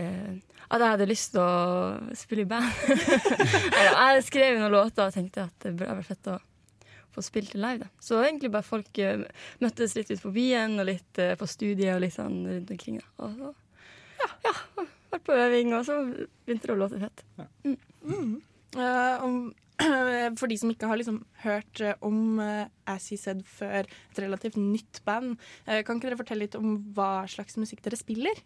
uh, 0.00 0.38
at 0.72 0.80
jeg 0.80 0.94
hadde 0.94 1.08
lyst 1.10 1.34
til 1.34 1.42
å 1.44 2.14
spille 2.16 2.46
i 2.46 2.48
band. 2.48 2.70
Eller, 3.76 4.16
jeg 4.16 4.24
skrev 4.30 4.56
noen 4.56 4.72
låter 4.72 5.04
og 5.04 5.12
tenkte 5.12 5.44
at 5.44 5.66
det 5.66 5.74
burde 5.76 5.98
vært 5.98 6.14
fett 6.14 6.30
å 6.32 6.38
få 7.12 7.24
spilt 7.26 7.52
det 7.52 7.60
live. 7.60 7.84
Da. 7.84 7.90
Så 8.00 8.22
egentlig 8.22 8.52
bare 8.54 8.64
folk 8.64 9.02
uh, 9.04 9.26
møttes 9.60 9.98
litt 9.98 10.14
ut 10.14 10.24
på 10.24 10.32
byen 10.32 10.80
og 10.80 10.88
litt 10.88 11.20
uh, 11.20 11.34
på 11.36 11.48
studiet 11.50 11.92
og 11.92 12.00
litt 12.06 12.16
sånn 12.16 12.40
rundt 12.48 12.72
omkring. 12.72 13.02
Da. 13.02 13.12
Og 13.26 13.36
så 13.36 13.52
ja, 14.22 14.30
ja, 14.46 14.86
vært 15.12 15.26
på 15.26 15.36
øving, 15.36 15.74
og 15.76 15.84
så 15.84 15.98
begynte 16.46 16.70
det 16.70 16.74
å 16.74 16.80
låte 16.80 17.00
fett. 17.02 17.24
Mm. 17.66 17.76
Mm. 18.06 18.32
Uh, 18.78 19.24
om, 19.26 19.36
for 20.40 20.50
de 20.50 20.58
som 20.60 20.70
ikke 20.72 20.88
har 20.90 20.98
liksom 21.00 21.20
hørt 21.44 21.82
eh, 21.82 21.98
om 22.04 22.40
uh, 22.40 22.64
As 22.88 23.08
He 23.12 23.18
Said 23.20 23.44
før, 23.48 23.86
et 23.86 24.22
relativt 24.22 24.58
nytt 24.60 25.02
band, 25.06 25.36
eh, 25.66 25.82
kan 25.86 25.98
ikke 25.98 26.10
dere 26.10 26.20
fortelle 26.20 26.46
litt 26.46 26.58
om 26.58 26.76
hva 26.96 27.24
slags 27.30 27.58
musikk 27.60 27.82
dere 27.84 27.98
spiller? 28.00 28.42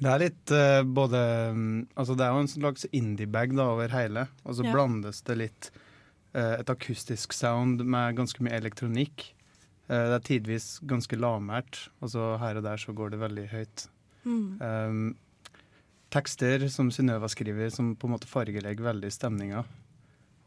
Det 0.00 0.08
er 0.08 0.22
litt 0.22 0.54
uh, 0.56 0.80
både 0.86 1.20
mm, 1.52 1.72
Altså 2.00 2.16
det 2.16 2.24
er 2.24 2.32
jo 2.32 2.44
en 2.44 2.54
slags 2.54 2.86
indie-bag 2.88 3.52
over 3.60 3.92
hele, 3.92 4.28
og 4.44 4.56
så 4.56 4.64
Ja. 4.64 4.72
blandes 4.72 5.22
det 5.28 5.36
litt 5.36 5.70
uh, 6.34 6.56
et 6.56 6.72
akustisk 6.72 7.36
sound 7.36 7.84
med 7.84 8.16
ganske 8.16 8.40
mye 8.44 8.56
elektronikk. 8.56 9.30
Uh, 9.90 10.08
det 10.08 10.16
er 10.18 10.28
tidvis 10.28 10.68
ganske 10.88 11.18
lavmælt, 11.20 11.88
og 12.00 12.14
så 12.14 12.36
her 12.40 12.60
og 12.60 12.64
der 12.64 12.80
så 12.80 12.96
går 12.96 13.12
det 13.12 13.20
veldig 13.20 13.48
høyt. 13.52 13.88
Mm. 14.24 14.60
Um, 14.60 15.04
tekster 16.10 16.66
som 16.72 16.90
Synnøva 16.92 17.28
skriver, 17.30 17.70
som 17.72 17.94
på 17.96 18.08
en 18.08 18.14
måte 18.16 18.28
fargelegger 18.30 18.88
veldig 18.88 19.12
stemninga. 19.14 19.64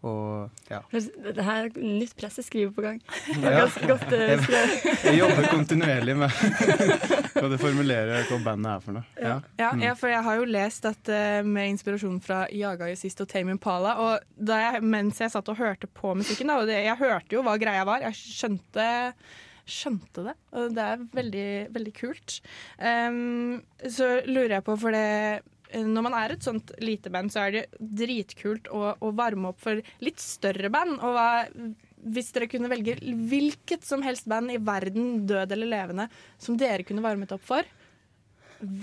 Og 0.04 0.50
ja. 0.68 0.82
Det 0.92 1.44
her 1.48 1.70
er 1.70 1.78
nytt 1.80 2.12
presseskriv 2.20 2.74
på 2.76 2.84
gang. 2.84 2.98
Ja. 3.44 3.50
er 3.50 3.60
ganske 3.62 3.88
godt 3.88 4.10
uh, 4.12 4.20
Jeg, 4.20 4.40
skrevet. 4.44 5.06
jeg 5.08 5.20
jobber 5.22 5.48
kontinuerlig 5.52 6.16
med 6.20 6.42
hva 7.38 7.46
det 7.54 7.60
formulerer 7.62 8.26
hva 8.28 8.40
bandet 8.44 8.72
er 8.74 8.84
for 8.84 8.98
noe. 9.00 9.06
Ja. 9.22 9.38
Ja, 9.62 9.70
Mm. 9.74 9.82
ja, 9.88 9.94
for 9.98 10.12
jeg 10.12 10.24
har 10.28 10.36
jo 10.42 10.50
lest 10.52 10.86
at 10.86 11.10
uh, 11.14 11.40
med 11.48 11.72
inspirasjon 11.74 12.20
fra 12.22 12.44
Jaga 12.52 12.92
i 12.92 12.98
sist 13.00 13.24
og 13.24 13.30
Tame 13.32 13.56
Impala, 13.56 13.96
og 14.04 14.28
da 14.38 14.60
jeg, 14.66 14.84
mens 14.84 15.24
jeg 15.24 15.32
satt 15.34 15.50
og 15.50 15.58
hørte 15.58 15.88
på 15.88 16.12
musikken, 16.20 16.52
da, 16.52 16.60
og 16.62 16.68
det, 16.70 16.82
jeg 16.84 17.00
hørte 17.00 17.38
jo 17.40 17.42
hva 17.48 17.56
greia 17.62 17.88
var, 17.88 18.04
jeg 18.10 18.20
skjønte 18.20 18.90
Skjønte 19.64 20.26
det, 20.26 20.34
og 20.60 20.74
det 20.76 20.84
er 20.84 21.04
veldig, 21.16 21.44
veldig 21.72 21.92
kult. 21.96 22.34
Um, 22.84 23.62
så 23.88 24.10
lurer 24.28 24.58
jeg 24.58 24.66
på, 24.68 24.76
for 24.82 24.92
det 24.92 25.40
når 25.74 26.06
man 26.06 26.16
er 26.18 26.36
et 26.36 26.46
sånt 26.46 26.74
lite 26.84 27.10
band, 27.14 27.34
så 27.34 27.48
er 27.48 27.56
det 27.56 27.64
dritkult 27.80 28.70
å, 28.74 28.94
å 29.00 29.12
varme 29.18 29.52
opp 29.54 29.62
for 29.64 29.82
litt 30.06 30.22
større 30.22 30.70
band. 30.74 31.00
Og 31.02 31.16
hva, 31.16 31.28
hvis 32.14 32.32
dere 32.36 32.50
kunne 32.52 32.72
velge 32.72 32.98
hvilket 33.02 33.86
som 33.88 34.04
helst 34.06 34.30
band 34.30 34.54
i 34.54 34.60
verden, 34.62 35.24
død 35.30 35.56
eller 35.56 35.72
levende, 35.72 36.08
som 36.42 36.60
dere 36.60 36.86
kunne 36.88 37.06
varmet 37.06 37.34
opp 37.36 37.46
for, 37.48 37.68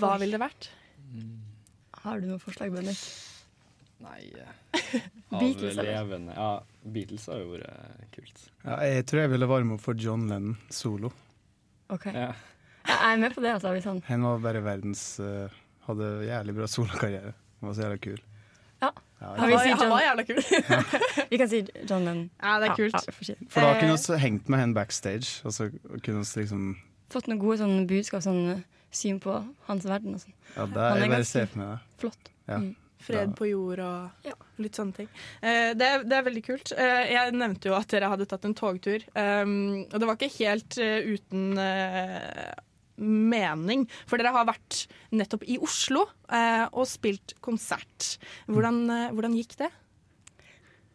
hva 0.01 0.17
ville 0.21 0.37
det 0.37 0.43
vært? 0.43 0.71
Har 2.03 2.21
du 2.21 2.29
noen 2.31 2.43
forslag, 2.43 2.73
Bendik? 2.75 3.01
Nei 4.01 4.31
eh, 4.33 4.53
Av 5.35 5.43
Beatles, 5.43 5.77
levende 5.77 6.33
Ja, 6.33 6.53
Beatles 6.89 7.27
har 7.29 7.43
jo 7.43 7.51
vært 7.53 8.15
kult. 8.15 8.47
Ja, 8.65 8.79
jeg 8.89 9.05
tror 9.11 9.25
jeg 9.25 9.33
ville 9.35 9.49
varme 9.51 9.77
opp 9.77 9.85
for 9.85 9.99
John 10.01 10.25
Lennon 10.31 10.57
solo. 10.73 11.11
OK. 11.93 12.07
Ja. 12.15 12.31
Jeg 12.89 13.01
er 13.13 13.21
med 13.21 13.35
på 13.35 13.43
det, 13.45 13.53
altså. 13.59 13.75
Hvis 13.77 13.89
han 13.89 14.01
Han 14.09 14.25
var 14.25 14.41
bare 14.47 14.63
verdens 14.65 15.03
eh, 15.21 15.60
Hadde 15.91 16.11
jævlig 16.29 16.57
bra 16.57 16.69
solokarriere. 16.71 17.37
Han 17.61 17.71
var 17.71 17.77
så 17.77 17.87
jævla 17.87 18.03
kul. 18.09 18.21
Ja. 18.81 18.91
Ja, 19.21 19.35
han, 19.37 19.51
var, 19.51 19.59
si 19.59 19.71
Han 19.71 19.91
var 19.91 20.01
jævla 20.01 20.23
kul. 20.25 20.39
Vi 21.31 21.39
kan 21.39 21.49
si 21.49 21.59
John 21.91 22.05
Lennon. 22.05 22.31
Ja, 22.43 22.55
det 22.61 22.71
er 22.71 22.77
kult. 22.79 22.95
Ja, 22.95 23.13
for. 23.13 23.33
For 23.53 23.67
da 23.67 23.75
kunne 23.77 23.97
Eh, 23.99 24.07
vi 24.15 24.21
hengt 24.23 24.49
med 24.49 24.63
henne 24.63 24.75
backstage, 24.75 25.43
og 25.45 25.53
så 25.53 25.69
kunne 26.05 26.23
vi 26.25 26.41
liksom 26.41 26.77
fått 27.11 27.27
noen 27.29 27.41
gode 27.43 27.59
sånn 27.61 27.89
budskap, 27.91 28.23
sånn 28.25 28.45
eh, 28.55 28.63
syn 28.95 29.19
på 29.23 29.35
hans 29.69 29.89
verden 29.89 30.17
og 30.17 30.23
sånn. 30.23 30.37
Ja, 30.55 30.67
det 30.71 30.85
er 30.85 30.95
er 30.95 31.03
jeg 31.05 31.13
bare 31.13 31.29
ser 31.29 31.51
for 31.51 31.61
meg 31.61 31.75
det. 31.75 31.99
Flott. 32.05 32.33
Ja. 32.47 32.63
Mm. 32.63 32.71
Fred 33.01 33.31
på 33.33 33.47
jord 33.49 33.81
og 33.81 34.33
litt 34.61 34.77
sånne 34.77 34.93
ting. 34.93 35.07
Eh, 35.41 35.71
det, 35.73 35.87
er, 35.87 36.03
det 36.05 36.17
er 36.19 36.25
veldig 36.27 36.43
kult. 36.45 36.73
Eh, 36.77 37.13
jeg 37.15 37.33
nevnte 37.33 37.71
jo 37.71 37.77
at 37.79 37.89
dere 37.93 38.11
hadde 38.13 38.27
tatt 38.29 38.45
en 38.45 38.57
togtur. 38.57 39.07
Um, 39.17 39.87
og 39.87 39.97
det 39.97 40.09
var 40.09 40.19
ikke 40.19 40.35
helt 40.37 40.77
uten 40.77 41.47
mening, 43.01 43.87
for 44.09 44.21
dere 44.21 44.33
har 44.35 44.47
vært 44.49 44.85
nettopp 45.17 45.47
i 45.49 45.59
Oslo 45.63 46.05
eh, 46.29 46.67
og 46.71 46.87
spilt 46.89 47.35
konsert. 47.45 48.15
Hvordan, 48.51 48.83
eh, 48.95 49.11
hvordan 49.17 49.37
gikk 49.39 49.57
det? 49.63 49.71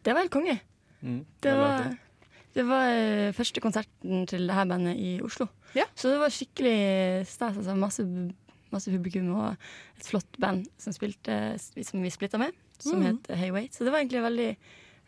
Det 0.06 0.14
var 0.14 0.24
helt 0.24 0.34
konge. 0.34 0.58
Mm, 1.02 1.20
Det 1.42 1.52
var, 1.58 1.90
det 2.54 2.64
var 2.66 2.88
eh, 2.94 3.34
første 3.36 3.62
konserten 3.62 4.26
til 4.30 4.46
det 4.46 4.56
her 4.56 4.68
bandet 4.70 4.96
i 4.96 5.16
Oslo. 5.24 5.48
Så 5.74 6.08
det 6.12 6.20
var 6.22 6.32
skikkelig 6.32 7.26
stas. 7.28 7.58
Altså, 7.58 7.74
masse, 7.76 8.06
masse 8.72 8.92
publikum 8.94 9.28
og 9.34 9.68
et 9.98 10.08
flott 10.08 10.40
band 10.40 10.64
som, 10.80 10.94
spilte, 10.94 11.56
som 11.58 12.02
vi 12.02 12.14
splitta 12.14 12.40
med, 12.40 12.56
som 12.80 13.02
mm. 13.02 13.06
het 13.10 13.30
Hey 13.36 13.52
Wait. 13.52 13.74
Så 13.74 13.84
det 13.84 13.92
var 13.92 14.00
egentlig 14.00 14.24
veldig, 14.24 14.50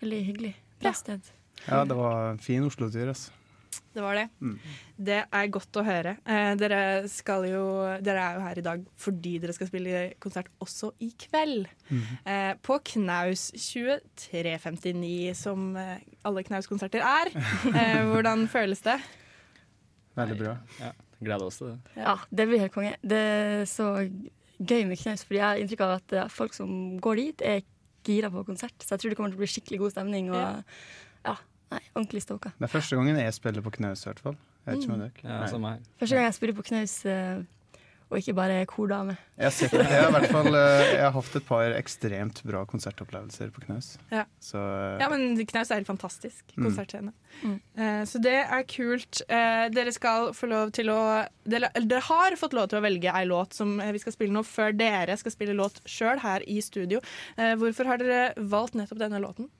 veldig 0.03 0.23
hyggelig. 0.27 0.55
Bra 0.83 0.93
sted. 0.95 1.33
Ja, 1.67 1.83
det 1.89 1.97
var 1.99 2.33
en 2.33 2.39
fin 2.43 2.63
Oslo-tur, 2.67 3.09
altså. 3.11 3.38
Det 3.95 4.03
var 4.05 4.15
det. 4.19 4.25
Mm. 4.41 4.55
Det 5.09 5.19
er 5.25 5.51
godt 5.55 5.79
å 5.81 5.85
høre. 5.87 6.13
Eh, 6.29 6.53
dere, 6.61 6.81
skal 7.11 7.47
jo, 7.49 7.63
dere 8.05 8.23
er 8.25 8.37
jo 8.39 8.45
her 8.45 8.61
i 8.61 8.65
dag 8.67 8.85
fordi 9.01 9.37
dere 9.43 9.55
skal 9.57 9.71
spille 9.71 10.03
konsert 10.23 10.51
også 10.63 10.93
i 11.05 11.11
kveld. 11.27 11.67
Mm. 11.91 12.03
Eh, 12.25 12.53
på 12.63 12.79
Knaus 12.93 13.49
2359, 13.57 15.35
som 15.39 15.71
eh, 15.81 15.99
alle 16.29 16.45
Knaus-konserter 16.47 17.05
er. 17.05 17.33
Eh, 17.79 18.03
hvordan 18.11 18.47
føles 18.51 18.81
det? 18.85 18.97
Veldig 20.19 20.37
bra. 20.41 20.55
Ja, 20.81 20.93
Gleder 21.19 21.49
oss 21.51 21.59
til 21.61 21.73
det. 21.73 21.79
Ja, 21.99 22.15
det 22.31 22.47
blir 22.49 22.63
helt 22.63 22.75
konge. 22.75 22.95
Det 23.03 23.19
er 23.19 23.65
så 23.71 23.89
gøy 24.59 24.85
med 24.91 24.99
knaus, 24.99 25.23
fordi 25.27 25.39
jeg 25.41 25.47
har 25.47 25.61
inntrykk 25.63 25.83
av 25.87 25.93
at 25.99 26.15
eh, 26.19 26.31
folk 26.33 26.55
som 26.57 26.71
går 27.03 27.21
dit, 27.21 27.45
er 27.47 27.61
gira 28.07 28.31
på 28.33 28.45
konsert. 28.47 28.75
Så 28.83 28.95
jeg 28.95 29.03
tror 29.03 29.13
det 29.13 29.19
kommer 29.19 29.35
til 29.35 29.39
å 29.41 29.45
bli 29.45 29.51
skikkelig 29.53 29.81
god 29.85 29.95
stemning. 29.95 30.31
Og 30.33 30.39
Ja. 30.39 30.51
ja, 31.27 31.37
nei, 31.75 31.83
ordentlig 31.95 32.23
stalka. 32.25 32.55
Det 32.59 32.69
er 32.69 32.75
første 32.79 32.97
gangen 32.99 33.21
jeg 33.21 33.37
spiller 33.37 33.65
på 33.65 33.75
knaus, 33.79 34.07
i 34.07 34.11
hvert 34.13 34.25
fall. 34.25 34.41
Jeg 34.67 34.75
vet 34.75 34.83
ikke 34.85 34.97
med 34.97 35.07
dere. 35.07 35.29
Ja, 35.29 35.47
samme 35.53 35.77
her. 35.77 35.87
Første 36.01 36.17
gang 36.19 36.29
jeg 36.29 36.35
spiller 36.37 36.57
på 36.59 36.67
knaus, 36.69 36.97
eh, 37.09 37.39
og 38.09 38.17
ikke 38.23 38.33
bare 38.33 38.65
kordame. 38.65 39.19
Jeg 39.37 39.53
jeg, 39.69 39.85
har 39.85 40.11
hvert 40.15 40.31
fall, 40.33 40.47
eh, 40.57 40.83
jeg 40.95 41.03
har 41.05 41.13
hatt 41.13 41.35
et 41.37 41.45
par 41.45 41.75
ekstremt 41.77 42.39
bra 42.49 42.63
konsertopplevelser 42.65 43.51
på 43.53 43.61
knaus. 43.67 43.99
Ja. 44.11 44.23
Så 44.41 44.57
eh, 44.57 45.03
Ja, 45.03 45.11
men 45.13 45.37
Knaus 45.47 45.71
er 45.71 45.83
helt 45.83 45.91
fantastisk 45.91 46.45
Mm. 46.57 46.65
konsertscene. 46.71 47.13
Eh, 47.77 48.05
så 48.09 48.19
det 48.25 48.33
er 48.49 48.65
kult. 48.65 49.21
Uh, 49.29 49.69
dere 49.71 49.93
skal 49.93 50.33
få 50.35 50.49
lov 50.49 50.73
til 50.73 50.89
å 50.89 51.27
dere, 51.45 51.69
dere 51.85 52.01
har 52.09 52.35
fått 52.41 52.57
lov 52.57 52.69
til 52.73 52.81
å 52.81 52.83
velge 52.83 53.13
ei 53.13 53.27
låt 53.29 53.53
som 53.55 53.77
vi 53.79 54.01
skal 54.01 54.17
spille 54.17 54.33
nå, 54.33 54.43
før 54.43 54.73
dere 54.73 55.15
skal 55.21 55.31
spille 55.37 55.55
låt 55.55 55.81
sjøl 55.85 56.19
her 56.25 56.43
i 56.49 56.61
studio. 56.65 57.01
Uh, 57.39 57.55
hvorfor 57.61 57.87
har 57.93 58.01
dere 58.01 58.33
valgt 58.41 58.75
nettopp 58.75 58.99
denne 59.05 59.21
låten? 59.21 59.51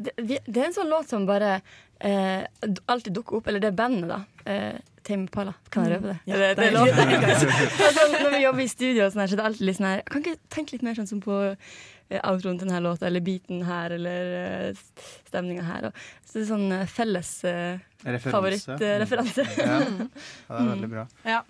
Det, 0.00 0.38
det 0.46 0.56
er 0.56 0.68
en 0.68 0.76
sånn 0.76 0.90
låt 0.90 1.10
som 1.12 1.26
bare 1.28 1.58
eh, 2.00 2.42
alltid 2.86 3.14
dukker 3.16 3.40
opp. 3.40 3.50
Eller 3.50 3.62
det 3.62 3.72
er 3.72 3.76
bandet, 3.78 4.08
da. 4.10 4.22
Eh, 4.50 4.78
Tame 5.06 5.26
Impala. 5.26 5.54
Kan 5.72 5.86
jeg 5.86 5.96
røpe 5.96 6.12
det? 6.12 6.18
Ja, 6.28 6.40
det, 6.40 6.50
det 6.58 6.66
er 6.68 6.76
det. 6.76 7.20
Det 7.20 7.86
er 7.86 7.94
sånn, 7.96 8.16
når 8.16 8.34
vi 8.34 8.42
jobber 8.44 8.64
i 8.64 8.70
studio, 8.70 9.06
og 9.06 9.14
sånn 9.14 9.24
her, 9.24 9.30
så 9.32 9.38
det 9.38 9.44
er 9.44 9.50
alltid 9.50 9.68
litt 9.68 9.78
sånn 9.78 9.88
her 9.88 10.02
Kan 10.10 10.24
ikke 10.24 10.52
tenke 10.52 10.76
litt 10.76 10.84
mer 10.86 10.98
sånn 10.98 11.08
som 11.08 11.22
på 11.24 11.38
eh, 11.50 12.20
outroen 12.20 12.60
til 12.60 12.68
denne 12.68 12.82
låta, 12.84 13.08
eller 13.08 13.24
beaten 13.24 13.62
her, 13.68 13.94
eller 13.96 14.34
uh, 14.72 15.06
stemninga 15.30 15.64
her. 15.68 15.88
Og, 15.88 16.02
så 16.26 16.36
det 16.36 16.44
er 16.44 16.50
sånn 16.50 16.76
eh, 16.76 16.90
felles 16.90 17.32
uh, 17.46 17.86
Referanse. 18.04 18.34
favorittreferanse. 18.36 19.46
Ja. 19.56 19.78
ja, 19.78 20.52
det 20.52 20.60
er 20.60 20.70
veldig 20.74 20.92
bra. 20.92 21.06
Ja. 21.28 21.40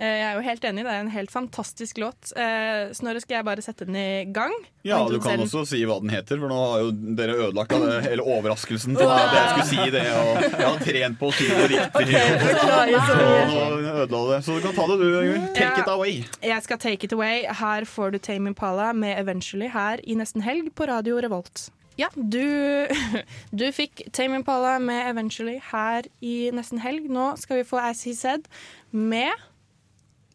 Eh, 0.00 0.14
Jeg 0.16 0.24
er 0.30 0.36
jo 0.38 0.44
helt 0.46 0.62
enig, 0.64 0.82
det 0.86 0.92
er 0.94 1.00
en 1.04 1.10
helt 1.12 1.30
fantastisk 1.32 1.98
låt. 2.00 2.30
Eh, 2.32 2.88
Snorre, 2.96 3.20
skal 3.20 3.36
jeg 3.36 3.44
bare 3.44 3.60
sette 3.64 3.84
den 3.84 3.98
i 4.00 4.24
gang? 4.32 4.54
Ja, 4.88 5.02
du 5.04 5.18
kan 5.20 5.42
også 5.44 5.66
si 5.68 5.82
hva 5.84 5.98
den 6.00 6.08
heter, 6.08 6.40
for 6.40 6.48
nå 6.48 6.56
har 6.72 6.84
jo 6.86 6.92
dere 7.18 7.34
ødelagt 7.36 7.74
det, 7.74 7.98
hele 8.06 8.24
overraskelsen 8.24 8.96
til 8.96 9.10
at 9.12 9.34
jeg 9.36 9.50
skulle 9.50 9.66
si 9.68 9.90
det. 9.92 10.04
Og 10.16 10.46
jeg 10.46 10.64
har 10.64 10.78
trent 10.86 11.18
på 11.20 11.28
å 11.28 11.34
si 11.36 11.48
det 11.50 11.66
riktig. 11.74 12.06
Og 12.80 13.52
nå 13.52 13.90
ødela 14.06 14.22
det. 14.30 14.38
Så 14.46 14.56
du 14.56 14.64
kan 14.64 14.78
ta 14.78 14.86
det, 14.88 14.96
du, 15.02 15.08
Ingrid. 15.20 15.44
Take 15.58 15.82
it 15.84 15.92
away. 15.92 16.14
Jeg 16.48 16.62
skal 16.64 16.80
take 16.80 17.04
it 17.10 17.12
away. 17.12 17.44
Her 17.60 17.84
får 17.84 18.16
du 18.16 18.18
Tame 18.24 18.54
Impala 18.54 18.92
med 18.96 19.18
Eventually 19.20 19.68
her 19.74 20.00
i 20.08 20.16
Nesten 20.16 20.40
Helg 20.46 20.72
på 20.80 20.88
Radio 20.88 21.20
Revolt. 21.20 21.68
Ja, 22.00 22.08
du, 22.16 22.88
du 23.60 23.66
fikk 23.76 24.06
Tame 24.16 24.40
Impala 24.40 24.78
med 24.80 25.10
Eventually 25.12 25.58
her 25.72 26.08
i 26.24 26.48
Nesten 26.56 26.80
Helg. 26.80 27.10
Nå 27.12 27.34
skal 27.42 27.60
vi 27.60 27.68
få 27.68 27.82
As 27.84 28.06
He 28.08 28.14
Said 28.16 28.48
med 28.96 29.28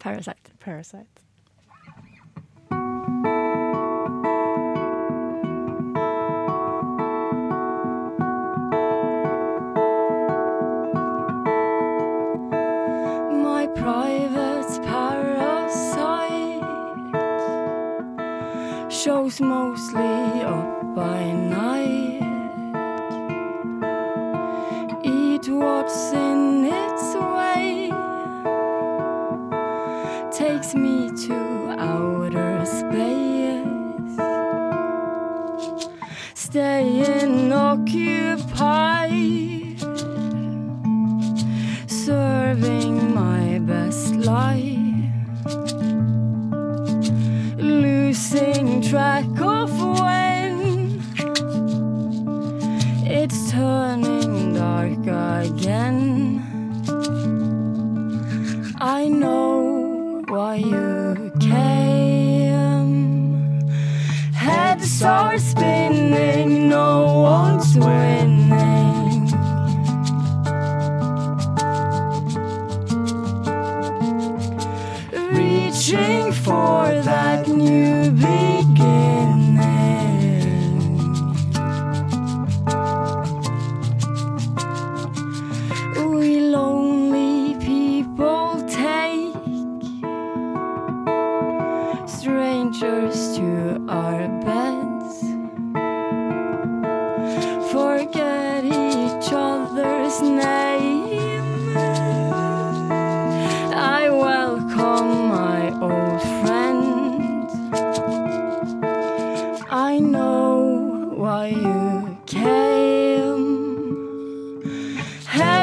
Parasite. 0.06 0.52
Parasite. 0.60 1.08
My 13.42 13.66
private 13.74 14.84
parasite 14.86 16.62
shows 18.92 19.42
mostly 19.42 20.44
up 20.44 20.96
by 20.96 21.32
night. 21.32 21.75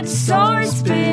that. 0.04 1.11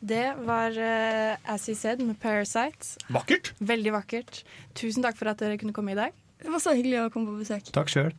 Det 0.00 0.32
var 0.48 0.72
uh, 0.72 1.36
As 1.44 1.68
You 1.68 1.76
Said 1.76 2.00
med 2.00 2.16
Parasite. 2.20 2.96
Vakkert. 3.12 3.52
Veldig 3.58 3.92
vakkert. 3.92 4.42
Tusen 4.72 5.04
takk 5.04 5.18
for 5.18 5.28
at 5.28 5.42
dere 5.42 5.58
kunne 5.60 5.76
komme 5.76 5.92
i 5.92 5.98
dag. 5.98 6.14
Det 6.40 6.48
var 6.48 6.62
så 6.64 6.72
hyggelig 6.72 7.02
å 7.02 7.10
komme 7.12 7.28
på 7.28 7.42
besøk. 7.42 7.68
Takk 7.76 7.92
sjøl. 7.92 8.14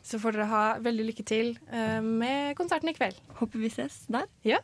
Så 0.00 0.16
får 0.22 0.38
dere 0.38 0.46
ha 0.48 0.62
veldig 0.80 1.04
lykke 1.10 1.26
til 1.28 1.52
uh, 1.68 2.00
med 2.00 2.56
konserten 2.56 2.88
i 2.88 2.96
kveld. 2.96 3.18
Håper 3.42 3.60
vi 3.60 3.68
ses 3.74 4.06
der. 4.08 4.24
Ja. 4.48 4.62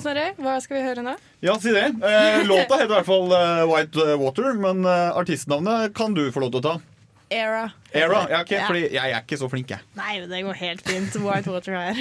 Snorre, 0.00 0.32
hva 0.42 0.56
skal 0.64 0.80
vi 0.80 0.82
høre 0.88 1.04
nå? 1.06 1.14
Ja, 1.44 1.54
si 1.62 1.70
det. 1.76 1.86
Uh, 2.02 2.42
låta 2.50 2.80
heter 2.80 2.90
i 2.90 2.94
hvert 2.96 3.12
fall 3.12 3.30
White 3.70 4.08
Water, 4.18 4.50
men 4.58 4.82
artistnavnet 4.90 5.94
kan 5.94 6.18
du 6.18 6.26
få 6.34 6.42
lov 6.42 6.56
til 6.56 6.64
å 6.64 6.66
ta. 6.66 6.74
Era. 7.30 7.70
Era. 7.92 8.26
Ja, 8.30 8.40
okay, 8.42 8.58
Ja. 8.58 8.66
fordi 8.68 8.88
jeg 8.92 9.10
er 9.10 9.20
ikke 9.22 9.38
så 9.40 9.48
flink, 9.50 9.70
jeg. 9.70 9.80
Nei, 9.96 10.20
det 10.26 10.42
går 10.44 10.54
helt 10.60 10.82
fint. 10.88 11.16
White 11.24 11.50
Water 11.50 11.72
her. 11.78 11.94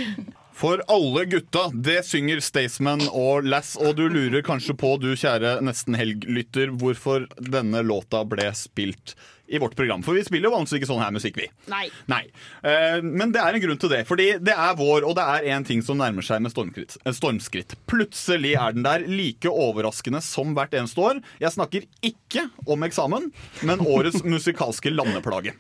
For 0.53 0.83
alle 0.87 1.25
gutta, 1.25 1.69
det 1.73 2.03
synger 2.05 2.39
Staysman 2.45 3.01
og 3.09 3.43
Lass, 3.43 3.75
og 3.75 3.95
du 3.97 4.03
lurer 4.07 4.43
kanskje 4.45 4.75
på, 4.77 4.91
du 5.01 5.15
kjære 5.17 5.55
nesten 5.65 5.95
helg-lytter, 5.97 6.69
hvorfor 6.77 7.25
denne 7.41 7.81
låta 7.81 8.21
ble 8.29 8.51
spilt 8.53 9.15
i 9.53 9.61
vårt 9.61 9.75
program. 9.77 10.01
For 10.05 10.17
vi 10.17 10.23
spiller 10.25 10.49
jo 10.49 10.53
vanligvis 10.55 10.79
ikke 10.79 10.89
sånn 10.89 11.01
her 11.03 11.13
musikk, 11.15 11.37
vi. 11.39 11.47
Nei. 11.71 11.85
Nei. 12.11 12.23
Eh, 12.65 12.99
men 13.05 13.33
det 13.35 13.41
er 13.43 13.53
en 13.57 13.63
grunn 13.63 13.79
til 13.81 13.91
det. 13.93 14.01
Fordi 14.09 14.27
det 14.41 14.55
er 14.57 14.77
vår, 14.79 15.05
og 15.07 15.15
det 15.19 15.25
er 15.35 15.49
en 15.55 15.67
ting 15.67 15.83
som 15.85 15.99
nærmer 16.01 16.25
seg 16.25 16.41
med 16.43 16.53
stormskritt. 16.53 16.97
eh, 17.05 17.13
stormskritt. 17.13 17.75
Plutselig 17.89 18.55
er 18.57 18.73
den 18.75 18.85
der 18.87 19.05
like 19.07 19.49
overraskende 19.51 20.21
som 20.25 20.55
hvert 20.57 20.73
eneste 20.73 21.01
år. 21.03 21.21
Jeg 21.43 21.53
snakker 21.55 21.85
ikke 22.01 22.47
om 22.65 22.83
eksamen, 22.87 23.29
men 23.61 23.85
årets 23.85 24.23
musikalske 24.25 24.89
landeplage. 24.93 25.53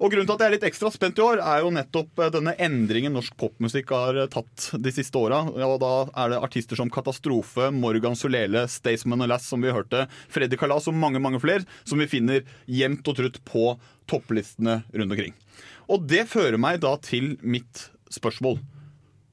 Og 0.00 0.12
Grunnen 0.12 0.28
til 0.28 0.34
at 0.34 0.42
jeg 0.42 0.50
er 0.50 0.54
litt 0.56 0.66
ekstra 0.66 0.90
spent 0.94 1.18
i 1.20 1.24
år, 1.24 1.40
er 1.42 1.62
jo 1.64 1.72
nettopp 1.74 2.22
eh, 2.22 2.32
denne 2.34 2.54
endringen 2.62 3.14
norsk 3.16 3.36
popmusikk 3.40 3.92
har 3.94 4.18
eh, 4.22 4.30
tatt 4.32 4.70
de 4.80 4.92
siste 4.94 5.18
åra. 5.18 5.42
Og 5.52 5.76
da 5.82 5.92
er 6.24 6.32
det 6.32 6.40
artister 6.42 6.78
som 6.78 6.90
Katastrofe, 6.92 7.70
Morgan 7.74 8.16
Solele, 8.18 8.64
Staysman 8.70 9.24
og 9.24 9.32
Lass, 9.32 9.48
som 9.52 9.62
vi 9.64 9.74
hørte, 9.74 10.06
Freddy 10.32 10.58
Kalas 10.60 10.88
og 10.90 10.98
mange 10.98 11.22
mange 11.22 11.40
flere, 11.42 11.66
som 11.84 12.00
vi 12.02 12.10
finner 12.10 12.44
jevnt 12.70 13.08
og 13.08 13.18
trutt 13.18 13.40
på 13.48 13.72
topplistene 14.10 14.82
rundt 14.92 15.16
omkring. 15.16 15.36
Og 15.92 16.06
det 16.08 16.26
fører 16.30 16.60
meg 16.60 16.80
da 16.82 16.94
til 17.02 17.34
mitt 17.42 17.88
spørsmål. 18.12 18.60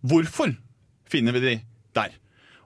Hvorfor 0.06 0.56
finner 1.10 1.36
vi 1.36 1.46
de 1.46 1.56
der? 1.98 2.16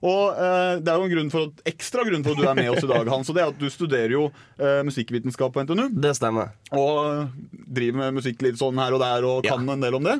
Og 0.04 0.36
eh, 0.36 0.82
Det 0.84 0.91
er 0.91 0.99
jo 0.99 1.08
en 1.08 1.14
grunn 1.14 1.30
for, 1.32 1.47
at- 1.47 1.64
ekstra 1.74 2.04
grunn 2.08 2.26
for 2.26 2.36
at 2.36 2.41
du 2.41 2.47
er 2.49 2.58
med 2.60 2.70
oss 2.74 2.84
i 2.84 2.89
dag, 2.89 3.08
Hans. 3.08 3.30
Og 3.32 3.38
det 3.38 3.43
er 3.43 3.54
at 3.54 3.60
Du 3.62 3.70
studerer 3.72 4.12
jo 4.16 4.24
eh, 4.60 4.82
musikkvitenskap 4.88 5.54
på 5.56 5.64
NTNU. 5.64 5.86
Det 6.04 6.12
stemmer. 6.18 6.51
Og 6.76 7.30
driver 7.74 8.01
med 8.01 8.18
musikk 8.20 8.43
litt 8.43 8.60
sånn 8.60 8.78
her 8.82 8.95
og 8.97 9.01
der 9.04 9.28
og 9.30 9.47
kan 9.47 9.64
en 9.70 9.84
del 9.86 9.95
om 9.97 10.04
det. 10.06 10.18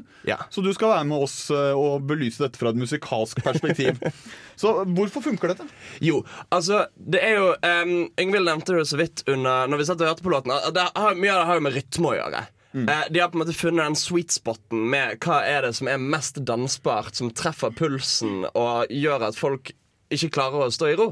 Så 0.54 0.64
du 0.64 0.72
skal 0.76 0.94
være 0.96 1.10
med 1.12 1.26
oss 1.28 1.38
eh, 1.54 1.74
og 1.76 2.08
belyse 2.10 2.46
dette 2.46 2.62
fra 2.62 2.72
et 2.72 2.80
musikalsk 2.80 3.44
perspektiv. 3.44 4.00
så 4.62 4.76
hvorfor 4.96 5.26
funker 5.26 5.52
dette? 5.54 5.68
Jo, 6.04 6.22
altså, 6.54 6.86
det 6.96 7.22
er 7.26 7.38
jo 7.40 7.52
um, 7.54 7.94
Yngvild 8.22 8.48
nevnte 8.48 8.78
det 8.78 8.88
så 8.90 9.00
vidt 9.00 9.24
under 9.28 9.68
Når 9.72 9.82
vi 9.82 9.88
satt 9.90 10.02
og 10.04 10.12
hørte 10.14 10.26
på 10.26 10.32
låten. 10.34 10.54
Det 10.74 10.88
har, 10.96 11.18
mye 11.20 11.34
av 11.36 11.44
det 11.44 11.50
har 11.52 11.60
jo 11.60 11.66
med 11.68 11.76
rytme 11.78 12.14
å 12.14 12.18
gjøre. 12.22 12.44
Eh, 12.74 13.06
de 13.10 13.20
har 13.20 13.30
på 13.30 13.38
en 13.38 13.44
måte 13.44 13.54
funnet 13.54 13.86
den 13.86 13.98
sweet 14.00 14.34
spoten 14.34 14.88
med 14.90 15.20
hva 15.24 15.44
er 15.46 15.68
det 15.68 15.76
som 15.78 15.90
er 15.92 16.02
mest 16.02 16.40
dansbart, 16.48 17.14
som 17.20 17.30
treffer 17.30 17.74
pulsen 17.78 18.48
og 18.50 18.90
gjør 18.90 19.30
at 19.30 19.38
folk 19.38 19.74
ikke 20.14 20.32
klarer 20.34 20.66
å 20.66 20.74
stå 20.74 20.90
i 20.90 20.98
ro. 20.98 21.12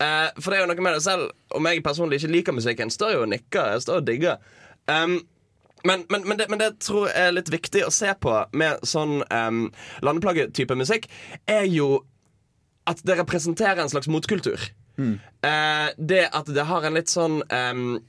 Eh, 0.00 0.28
for 0.38 0.50
det 0.50 0.60
er 0.60 0.64
jo 0.64 0.70
noe 0.70 0.84
med 0.86 0.94
det 0.96 1.02
selv 1.04 1.32
Om 1.52 1.66
jeg 1.68 1.82
personlig 1.84 2.20
ikke 2.20 2.32
liker 2.32 2.56
musikken, 2.56 2.92
står 2.94 3.16
jo 3.16 3.24
og 3.26 3.32
nikker. 3.32 3.74
Jeg 3.74 3.84
står 3.84 4.00
og 4.00 4.06
digger. 4.06 4.38
Um, 4.86 5.18
men, 5.84 6.04
men, 6.12 6.24
men, 6.28 6.38
det, 6.38 6.46
men 6.52 6.60
det 6.60 6.70
tror 6.84 7.08
jeg 7.08 7.26
er 7.26 7.34
litt 7.34 7.50
viktig 7.52 7.82
å 7.86 7.92
se 7.94 8.12
på 8.20 8.32
med 8.56 8.84
sånn 8.86 9.20
um, 9.26 9.66
landeplagetype 10.04 10.76
musikk, 10.76 11.08
er 11.48 11.66
jo 11.68 12.02
at 12.88 13.02
det 13.06 13.18
representerer 13.20 13.82
en 13.82 13.92
slags 13.92 14.08
motkultur. 14.10 14.70
Eh, 15.46 15.88
det 15.96 16.24
at 16.36 16.48
det 16.52 16.66
har 16.68 16.84
en 16.84 16.96
litt 16.96 17.12
sånn 17.12 17.40
um, 17.48 18.00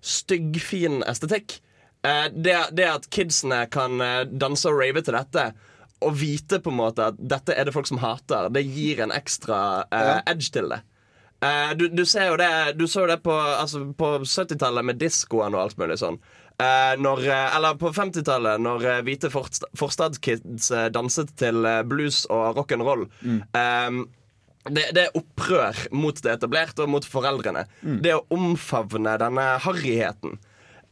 styggfin 0.00 1.02
estetikk. 1.08 1.58
Eh, 2.02 2.28
det, 2.32 2.56
det 2.72 2.86
at 2.86 3.08
kidsene 3.10 3.64
kan 3.72 4.00
eh, 4.00 4.22
danse 4.30 4.68
og 4.70 4.78
rave 4.78 5.02
til 5.02 5.16
dette, 5.18 5.48
og 6.06 6.14
vite 6.14 6.60
på 6.62 6.70
en 6.70 6.78
måte 6.78 7.08
at 7.10 7.18
dette 7.18 7.56
er 7.58 7.66
det 7.66 7.74
folk 7.74 7.88
som 7.90 7.98
hater, 8.02 8.52
det 8.54 8.62
gir 8.62 9.00
en 9.02 9.10
ekstra 9.10 9.60
uh, 9.90 10.20
edge 10.30 10.52
til 10.54 10.70
det. 10.70 10.78
Uh, 11.42 11.72
du, 11.74 11.88
du 11.90 12.04
ser 12.06 12.32
jo 12.32 12.36
det 12.38 12.78
Du 12.78 12.84
så 12.90 13.04
jo 13.04 13.10
det 13.10 13.20
på, 13.22 13.34
altså, 13.34 13.84
på 13.98 14.12
70-tallet 14.22 14.86
med 14.86 14.98
diskoen 14.98 15.56
og 15.56 15.64
alt 15.64 15.80
mulig 15.80 15.98
sånn. 15.98 16.20
Uh, 16.58 16.94
når, 17.02 17.24
eller 17.32 17.80
på 17.82 17.90
50-tallet, 17.94 18.62
når 18.62 18.86
hvite 19.06 19.30
forst 19.34 19.66
forstadskids 19.78 20.70
danset 20.94 21.34
til 21.38 21.66
blues 21.90 22.24
og 22.30 22.60
rock'n'roll. 22.60 23.08
Eh, 23.26 23.98
det, 24.68 24.84
det 24.94 25.04
er 25.04 25.18
opprør 25.18 25.78
mot 25.94 26.18
det 26.22 26.34
etablerte 26.34 26.84
og 26.84 26.92
mot 26.94 27.06
foreldrene. 27.06 27.64
Det 27.82 28.14
å 28.14 28.24
omfavne 28.34 29.14
denne 29.22 29.46
harryheten 29.64 30.38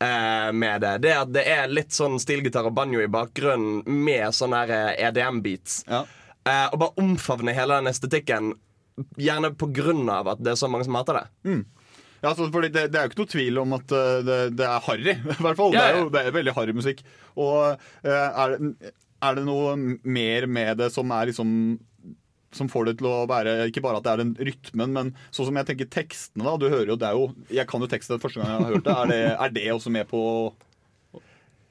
eh, 0.02 0.50
med 0.52 0.80
det. 0.84 0.94
Det 1.06 1.14
at 1.16 1.32
det 1.34 1.44
er 1.52 1.68
litt 1.72 1.94
sånn 1.96 2.18
stilgitar 2.22 2.66
og 2.68 2.74
banjo 2.76 3.00
i 3.04 3.08
bakgrunnen 3.12 3.82
med 3.86 4.34
sånne 4.36 4.64
her, 4.64 4.74
eh, 4.92 5.08
EDM-beats. 5.08 5.82
Eh, 5.88 6.66
og 6.72 6.78
bare 6.82 7.02
omfavne 7.02 7.54
hele 7.56 7.80
den 7.80 7.90
estetikken, 7.92 8.52
gjerne 9.20 9.50
på 9.58 9.68
grunn 9.76 10.06
av 10.08 10.28
at 10.32 10.38
det 10.44 10.54
er 10.54 10.60
så 10.60 10.68
mange 10.72 10.86
som 10.88 10.94
hater 10.96 11.18
det. 11.20 11.24
Mm. 11.50 11.64
Ja, 12.22 12.30
altså, 12.30 12.46
fordi 12.50 12.70
det, 12.72 12.86
det 12.92 12.98
er 12.98 13.04
jo 13.06 13.10
ikke 13.12 13.20
noe 13.24 13.32
tvil 13.34 13.58
om 13.60 13.74
at 13.76 13.92
eh, 13.92 14.20
det, 14.24 14.38
det 14.56 14.64
er 14.68 14.84
harry, 14.86 15.16
i 15.36 15.40
hvert 15.42 15.58
fall. 15.58 15.74
Ja, 15.76 15.82
Det 15.82 15.88
er 15.90 15.98
jo 16.00 16.12
det 16.14 16.22
er 16.22 16.36
veldig 16.38 16.54
harry 16.56 16.72
musikk. 16.76 17.02
Og 17.36 17.58
eh, 18.06 18.10
er, 18.12 18.56
det- 18.56 18.94
er 19.26 19.34
det 19.38 19.44
noe 19.48 19.70
mer 20.04 20.44
med 20.46 20.76
det 20.78 20.90
som 20.92 21.10
er 21.16 21.30
liksom 21.30 21.52
som 22.54 22.68
får 22.70 22.84
det 22.86 22.94
til 23.00 23.08
å 23.10 23.26
være 23.28 23.66
Ikke 23.68 23.82
bare 23.84 23.98
at 23.98 24.04
det 24.06 24.12
er 24.12 24.20
den 24.22 24.34
rytmen, 24.38 24.92
men 24.94 25.10
sånn 25.34 25.48
som 25.48 25.56
jeg 25.58 25.66
tenker 25.66 25.88
tekstene. 25.90 26.44
da, 26.46 26.54
du 26.56 26.68
hører 26.70 26.92
jo, 26.94 26.96
det 26.96 27.08
er 27.08 27.18
jo, 27.18 27.26
Jeg 27.50 27.66
kan 27.68 27.80
jo 27.82 27.88
teksten 27.90 28.22
første 28.22 28.40
gang 28.40 28.52
jeg 28.52 28.62
har 28.62 28.72
hørt 28.74 28.86
det. 28.86 28.94
Er 28.96 29.10
det, 29.10 29.20
er 29.34 29.54
det 29.56 29.66
også 29.74 29.90
med 29.92 30.06
på, 30.08 30.22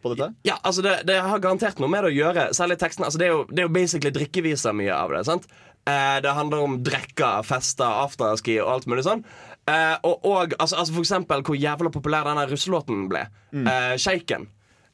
på 0.03 0.13
dette? 0.13 0.33
Ja, 0.45 0.59
altså 0.61 0.83
det, 0.85 0.97
det 1.09 1.15
har 1.21 1.39
garantert 1.43 1.79
noe 1.81 1.89
med 1.91 2.05
det 2.05 2.11
å 2.11 2.17
gjøre. 2.19 2.49
Særlig 2.53 2.77
teksten. 2.81 3.05
Altså 3.07 3.21
det, 3.21 3.29
er 3.29 3.33
jo, 3.37 3.45
det 3.49 3.63
er 3.63 3.69
jo 3.69 3.75
basically 3.77 4.13
drikkeviser 4.13 4.75
mye 4.77 4.93
av 4.93 5.15
det. 5.15 5.23
sant? 5.29 5.47
Eh, 5.85 6.17
det 6.25 6.33
handler 6.37 6.65
om 6.65 6.79
drekker, 6.85 7.41
fester, 7.45 8.03
afterski 8.05 8.59
og 8.61 8.71
alt 8.75 8.89
mulig 8.91 9.05
sånn. 9.07 9.23
Eh, 9.69 9.95
og, 10.05 10.21
og 10.25 10.53
altså, 10.59 10.77
altså 10.81 10.93
for 10.93 11.01
eksempel 11.05 11.41
hvor 11.45 11.57
jævla 11.57 11.89
populær 11.93 12.27
denne 12.29 12.45
russelåten 12.51 13.07
ble. 13.09 13.25
Eh, 13.55 13.95
Shaken. 14.01 14.49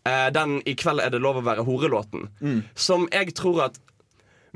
Eh, 0.07 0.27
den 0.33 0.61
'I 0.65 0.73
kveld 0.79 1.03
er 1.03 1.11
det 1.13 1.19
lov 1.21 1.37
å 1.41 1.45
være 1.45 1.65
hore'-låten. 1.67 2.29
Som 2.75 3.07
jeg 3.11 3.35
tror 3.37 3.65
at 3.67 3.79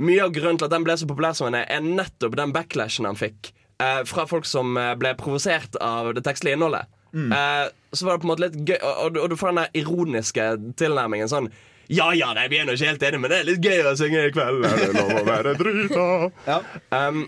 mye 0.02 0.24
av 0.26 0.34
grunnen 0.36 0.60
til 0.60 0.68
at 0.68 0.74
den 0.74 0.86
ble 0.88 0.98
så 1.00 1.08
populær 1.10 1.38
som 1.38 1.50
den 1.50 1.62
er, 1.62 1.70
er 1.72 1.86
nettopp 1.86 2.36
den 2.39 2.54
backlashen 2.56 3.08
han 3.08 3.20
fikk 3.20 3.54
eh, 3.82 4.02
fra 4.08 4.26
folk 4.30 4.48
som 4.50 4.76
eh, 4.80 4.93
ble 5.00 5.14
provosert 5.20 5.78
av 5.84 6.14
det 6.18 6.26
tekstlige 6.26 6.60
innholdet. 6.60 6.91
Eh, 7.16 7.68
så 7.91 8.06
var 8.06 8.18
det 8.18 8.26
på 8.26 8.28
en 8.28 8.34
måte 8.34 8.43
litt 8.43 8.58
gøy, 8.68 8.78
og, 8.82 9.18
og, 9.22 9.30
du 9.32 9.38
får 9.39 9.54
den 9.54 9.62
der 9.62 9.80
ironiske 9.80 10.50
tilnærmingen 10.82 11.32
sånn 11.32 11.50
ja, 11.86 12.10
ja, 12.18 12.32
nei, 12.34 12.48
vi 12.50 12.58
er 12.58 12.66
nå 12.66 12.74
ikke 12.74 12.88
helt 12.89 13.04
enige, 13.06 13.22
men 13.22 13.30
det 13.30 13.38
er 13.38 13.46
litt 13.46 13.66
gøy 13.66 13.84
å 13.86 13.91
synge 13.93 14.24
i 14.26 14.30
kveld. 14.34 14.64
Er 14.66 14.80
det 14.80 14.88
lov 14.96 15.12
å 15.20 15.26
være 15.28 15.52
drita? 15.60 16.06
Um, 16.96 17.28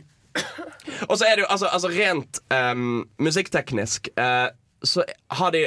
og 1.07 1.13
så 1.17 1.27
er 1.27 1.37
det 1.37 1.43
jo 1.43 1.49
altså, 1.53 1.69
altså 1.73 1.91
rent 1.93 2.39
um, 2.53 3.03
musikkteknisk 3.21 4.09
uh, 4.17 4.49
så 4.85 5.05
har 5.33 5.53
de 5.53 5.63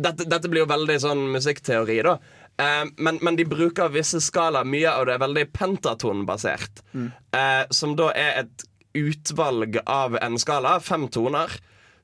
dette, 0.00 0.24
dette 0.28 0.48
blir 0.48 0.64
jo 0.64 0.70
veldig 0.70 0.96
sånn 1.02 1.22
musikkteori, 1.34 1.98
da. 2.06 2.16
Eh, 2.62 2.84
men, 2.96 3.18
men 3.22 3.38
de 3.38 3.46
bruker 3.48 3.92
visse 3.94 4.20
skalaer. 4.22 4.68
Mye 4.68 4.92
av 4.92 5.06
det 5.08 5.16
er 5.16 5.24
veldig 5.24 5.46
pentatonbasert. 5.56 6.84
Eh, 6.94 7.64
som 7.74 7.96
da 7.98 8.10
er 8.14 8.44
et 8.44 8.66
utvalg 8.98 9.78
av 9.88 10.18
en 10.20 10.38
skala, 10.40 10.76
fem 10.84 11.06
toner, 11.12 11.52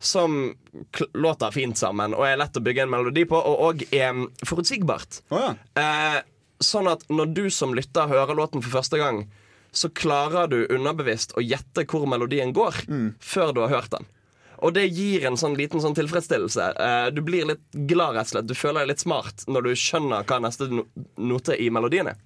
som 0.01 0.55
låter 1.19 1.51
fint 1.51 1.79
sammen 1.79 2.15
og 2.15 2.23
er 2.29 2.39
lett 2.39 2.57
å 2.57 2.63
bygge 2.63 2.85
en 2.87 2.93
melodi 2.93 3.25
på, 3.29 3.37
og 3.37 3.65
òg 3.67 3.83
er 3.91 4.13
mm, 4.15 4.29
forutsigbart. 4.47 5.23
Eh, 5.83 6.21
sånn 6.65 6.89
at 6.91 7.03
når 7.11 7.35
du 7.35 7.45
som 7.55 7.75
lytter 7.77 8.11
hører 8.11 8.39
låten 8.39 8.63
for 8.65 8.79
første 8.79 9.01
gang, 9.01 9.25
så 9.75 9.91
klarer 9.93 10.49
du 10.49 10.63
underbevisst 10.73 11.35
å 11.37 11.43
gjette 11.45 11.85
hvor 11.91 12.07
melodien 12.09 12.55
går, 12.57 12.79
før 13.21 13.53
du 13.53 13.61
har 13.67 13.75
hørt 13.75 13.93
den. 13.93 14.07
Og 14.63 14.75
det 14.75 14.87
gir 14.91 15.25
en 15.29 15.37
sånn 15.39 15.55
liten 15.59 15.81
sånn 15.81 15.95
tilfredsstillelse. 15.95 16.69
Eh, 16.83 17.09
du 17.15 17.21
blir 17.23 17.47
litt 17.47 17.65
glad, 17.89 18.17
rett 18.17 18.27
og 18.27 18.33
slett. 18.35 18.49
Du 18.51 18.55
føler 18.59 18.83
deg 18.83 18.95
litt 18.95 19.05
smart 19.05 19.45
når 19.47 19.69
du 19.69 19.75
skjønner 19.79 20.25
hva 20.29 20.41
neste 20.43 20.67
no 20.73 20.87
note 21.17 21.55
i 21.59 21.69
melodien 21.71 22.09
er. 22.11 22.17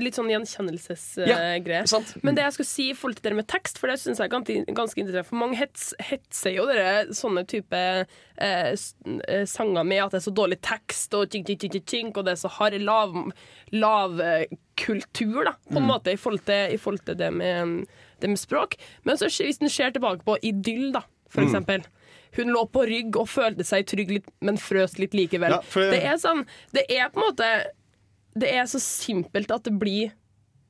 Litt 0.00 0.16
sånn 0.16 0.30
gjenkjennelsesgreie. 0.32 1.84
Ja. 1.86 2.00
Men 2.26 2.34
det 2.34 2.42
jeg 2.42 2.54
skulle 2.56 2.66
si 2.70 2.86
i 2.90 2.94
forhold 2.98 3.20
til 3.20 3.30
det 3.30 3.38
med 3.38 3.46
tekst, 3.52 3.78
for 3.78 3.86
det 3.92 4.00
syns 4.02 4.18
jeg 4.18 4.26
er 4.26 4.32
ganske, 4.32 4.56
ganske 4.74 4.98
interessant. 4.98 5.28
For 5.28 5.38
mange 5.38 5.58
hets, 5.60 5.92
hetser 6.02 6.56
jo 6.56 6.64
dere 6.66 7.14
sånne 7.14 7.44
type 7.46 7.78
eh, 7.78 8.72
eh, 8.74 9.44
sanger 9.46 9.86
med 9.86 10.02
at 10.06 10.16
det 10.16 10.20
er 10.22 10.26
så 10.26 10.34
dårlig 10.34 10.58
tekst, 10.66 11.14
og 11.14 11.30
tink, 11.30 11.46
tink, 11.54 11.78
tink, 11.86 12.18
og 12.18 12.26
det 12.26 12.34
er 12.34 12.42
så 12.42 12.50
hard 12.56 12.80
lav, 12.82 13.14
lav 13.70 14.18
eh, 14.24 14.48
kultur, 14.80 15.44
da, 15.46 15.54
på 15.70 15.78
en 15.78 15.84
Mm. 15.84 15.90
måte, 15.92 16.12
i 16.12 16.18
forhold 16.18 16.42
til, 16.48 16.74
i 16.74 16.80
forhold 16.80 17.04
til 17.06 17.14
det, 17.22 17.30
med, 17.32 17.86
det 18.20 18.28
med 18.34 18.38
språk. 18.40 18.74
Men 19.04 19.16
så, 19.20 19.28
hvis 19.30 19.62
en 19.62 19.70
ser 19.70 19.94
tilbake 19.94 20.24
på 20.26 20.34
idyll, 20.42 20.90
da, 20.98 21.04
for 21.34 21.42
Mm. 21.44 21.84
Hun 22.34 22.48
lå 22.50 22.64
på 22.72 22.82
rygg 22.88 23.16
og 23.20 23.28
følte 23.30 23.62
seg 23.62 23.86
trygg, 23.86 24.08
litt, 24.10 24.24
men 24.42 24.56
frøs 24.58 24.96
litt 24.98 25.12
likevel. 25.14 25.50
Ja, 25.54 25.60
for- 25.62 25.90
Det 25.94 26.02
er 26.02 26.16
sånn 26.18 26.44
Det 26.72 26.86
er 26.90 27.08
på 27.14 27.20
en 27.22 27.28
måte 27.30 27.64
Det 28.36 28.48
er 28.50 28.64
så 28.66 28.80
simpelt 28.82 29.50
at 29.54 29.62
det 29.68 29.78
blir 29.78 30.10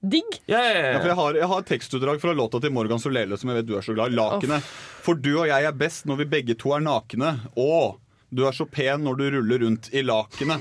digg. 0.05 0.41
Ja, 0.47 0.59
for 1.01 1.09
jeg, 1.09 1.17
har, 1.17 1.33
jeg 1.39 1.49
har 1.49 1.63
tekstutdrag 1.63 2.21
fra 2.21 2.35
låta 2.37 2.61
til 2.61 2.71
Morgan 2.71 2.99
Solele 3.01 3.39
som 3.41 3.49
jeg 3.49 3.63
vet 3.63 3.67
du 3.71 3.77
er 3.79 3.81
så 3.81 3.95
glad 3.97 4.13
i. 4.13 4.17
'Lakenet'. 4.17 4.61
For 5.01 5.15
du 5.15 5.39
og 5.41 5.47
jeg 5.49 5.65
er 5.65 5.73
best 5.73 6.05
når 6.05 6.19
vi 6.19 6.25
begge 6.27 6.55
to 6.59 6.75
er 6.77 6.81
nakne. 6.85 7.31
Og 7.57 7.97
du 8.35 8.45
er 8.47 8.53
så 8.53 8.67
pen 8.71 9.01
når 9.03 9.17
du 9.17 9.25
ruller 9.39 9.65
rundt 9.65 9.89
i 9.95 10.03
lakenet. 10.03 10.61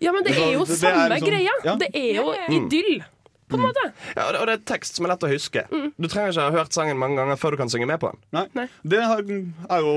Ja, 0.00 0.12
men 0.12 0.22
det 0.22 0.36
er 0.36 0.52
jo 0.52 0.58
det- 0.66 0.68
det 0.68 0.80
det 0.80 0.82
samme 0.84 1.08
liksom- 1.08 1.28
greia. 1.32 1.54
ja. 1.64 1.76
Det 1.76 1.88
er 1.94 2.14
jo 2.20 2.34
idyll, 2.50 3.04
på 3.48 3.56
en 3.58 3.64
måte. 3.66 3.84
Ja, 4.16 4.26
og 4.28 4.32
det, 4.34 4.40
og 4.42 4.46
det 4.50 4.54
er 4.58 4.64
tekst 4.74 4.96
som 4.98 5.06
er 5.06 5.12
lett 5.14 5.24
å 5.26 5.30
huske. 5.32 5.64
Du 5.98 6.06
trenger 6.08 6.32
ikke 6.34 6.44
ha 6.48 6.54
hørt 6.58 6.72
sangen 6.76 6.98
mange 7.00 7.16
ganger 7.20 7.36
før 7.40 7.54
du 7.56 7.58
kan 7.60 7.70
synge 7.72 7.88
med 7.90 8.00
på 8.02 8.10
den. 8.12 8.20
Nei. 8.54 8.66
Det 8.84 9.00
har- 9.02 9.24
er 9.24 9.80
jo 9.84 9.94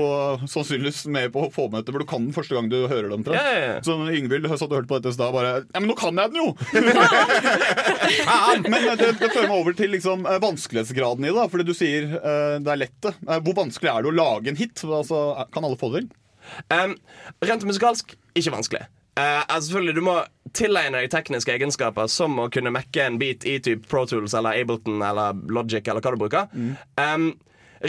sannsynligvis 0.48 1.04
med 1.12 1.32
på 1.32 1.46
med 1.72 1.86
for 1.92 1.98
du 2.00 2.06
kan 2.08 2.24
den 2.26 2.32
første 2.36 2.54
gang 2.56 2.68
du 2.72 2.86
hører 2.88 3.10
den. 3.12 3.24
tror. 3.24 3.34
Ja, 3.36 3.44
ja, 3.52 3.66
ja. 3.74 3.80
Så 3.84 3.96
når 3.98 4.16
Yngvild 4.16 4.48
satt 4.48 4.70
og 4.72 4.78
hørte 4.80 4.88
på 4.90 4.98
dette 5.00 5.12
i 5.12 5.16
stad, 5.18 5.32
bare 5.32 5.52
Ja, 5.74 5.80
men 5.80 5.88
nå 5.90 5.96
kan 5.98 6.16
jeg 6.16 6.32
den 6.32 6.40
jo! 6.42 6.56
Faen! 8.26 8.62
Men 8.68 8.88
eh, 8.88 8.96
det, 8.98 9.10
det 9.20 9.30
fører 9.32 9.48
meg 9.50 9.58
over 9.58 9.76
til 9.78 9.92
liksom, 9.94 10.26
eh, 10.28 10.38
vanskelighetsgraden 10.42 11.24
i 11.26 11.30
det. 11.30 11.36
da, 11.38 11.46
Fordi 11.52 11.66
du 11.68 11.74
sier 11.76 12.08
eh, 12.18 12.56
det 12.62 12.72
er 12.74 12.80
lett. 12.86 12.96
det. 13.04 13.14
Eh, 13.28 13.40
Hvor 13.44 13.56
vanskelig 13.62 13.90
er 13.92 14.02
det 14.06 14.12
å 14.12 14.16
lage 14.16 14.52
en 14.52 14.58
hit? 14.58 14.82
Altså, 14.86 15.22
er- 15.38 15.50
kan 15.52 15.64
alle 15.68 15.78
få 15.80 15.92
det 15.94 16.04
til? 16.04 16.10
Um, 16.74 16.96
rent 17.46 17.62
musikalsk 17.68 18.16
ikke 18.34 18.50
vanskelig. 18.54 18.86
Eh, 19.18 19.42
altså 19.48 19.66
selvfølgelig 19.66 19.94
Du 19.94 20.04
må 20.06 20.16
tilegne 20.56 21.00
deg 21.00 21.12
tekniske 21.12 21.52
egenskaper 21.54 22.08
som 22.12 22.36
å 22.40 22.50
kunne 22.52 22.72
mekke 22.74 23.06
en 23.06 23.18
beat 23.20 23.46
i 23.48 23.58
typ 23.64 23.86
Pro 23.88 24.04
Tools 24.08 24.34
eller 24.36 24.58
Ableton 24.60 25.00
eller 25.04 25.38
Logic 25.52 25.86
eller 25.88 26.04
hva 26.04 26.12
du 26.12 26.20
bruker. 26.20 26.50
Um, 27.00 27.30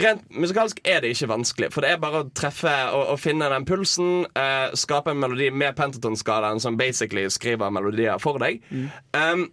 rent 0.00 0.24
musikalsk 0.32 0.80
er 0.88 1.02
det 1.04 1.10
ikke 1.12 1.28
vanskelig, 1.28 1.68
for 1.74 1.84
det 1.84 1.92
er 1.92 2.00
bare 2.00 2.22
å 2.24 2.30
treffe 2.32 2.72
og, 2.96 3.18
finne 3.20 3.50
den 3.52 3.68
pulsen. 3.68 4.24
Uh, 4.32 4.72
skape 4.80 5.12
en 5.12 5.20
melodi 5.20 5.50
med 5.52 5.76
pentatonskalaen 5.76 6.62
som 6.64 6.80
basically 6.80 7.26
skriver 7.28 7.74
melodier 7.74 8.16
for 8.22 8.40
deg. 8.40 8.64
Um, 9.12 9.50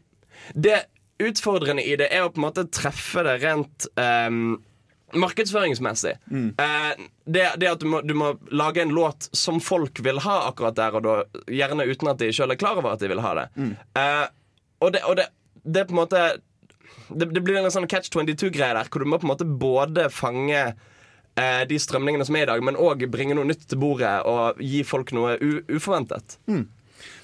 det 0.56 0.86
utfordrende 1.22 1.84
i 1.84 1.98
det 2.00 2.08
er 2.16 2.26
å 2.26 2.32
på 2.32 2.40
en 2.40 2.48
måte 2.48 2.70
treffe 2.72 3.28
det 3.28 3.42
rent 3.44 3.92
um, 4.00 4.56
markedsføringsmessig. 5.14 6.14
Eh, 6.60 6.92
det, 7.26 7.46
det 7.62 7.70
at 7.72 7.80
du 7.82 7.88
må, 7.92 8.02
du 8.06 8.14
må 8.18 8.34
lage 8.52 8.82
en 8.84 8.94
låt 8.96 9.30
som 9.36 9.60
folk 9.64 10.00
vil 10.06 10.20
ha 10.26 10.38
akkurat 10.50 10.76
der 10.78 10.98
og 11.00 11.04
da, 11.06 11.16
gjerne 11.52 11.88
uten 11.90 12.12
at 12.12 12.20
de 12.22 12.32
sjøl 12.36 12.52
er 12.54 12.60
klar 12.62 12.80
over 12.80 12.94
at 12.94 13.04
de 13.04 13.10
vil 13.12 13.24
ha 13.24 13.34
det. 13.42 13.46
Eh, 13.98 14.24
og 14.82 14.94
det, 14.96 15.04
og 15.08 15.18
det, 15.20 15.28
det 15.64 15.88
på 15.90 15.94
en 15.96 16.02
måte 16.04 16.22
Det, 17.12 17.28
det 17.36 17.42
blir 17.44 17.60
en 17.60 17.72
sånn 17.72 17.90
catch 17.92 18.08
22-greie 18.14 18.72
der, 18.74 18.88
hvor 18.88 19.04
du 19.04 19.10
må 19.12 19.18
på 19.20 19.28
en 19.28 19.34
måte 19.34 19.44
både 19.46 20.06
fange 20.16 20.62
eh, 21.36 21.64
de 21.68 21.80
strømningene 21.80 22.24
som 22.28 22.36
er 22.40 22.46
i 22.46 22.52
dag, 22.54 22.62
men 22.64 22.78
òg 22.80 23.04
bringe 23.12 23.36
noe 23.36 23.48
nytt 23.50 23.66
til 23.68 23.80
bordet 23.82 24.14
og 24.28 24.62
gi 24.64 24.80
folk 24.88 25.12
noe 25.18 25.34
uforventet. 25.68 26.38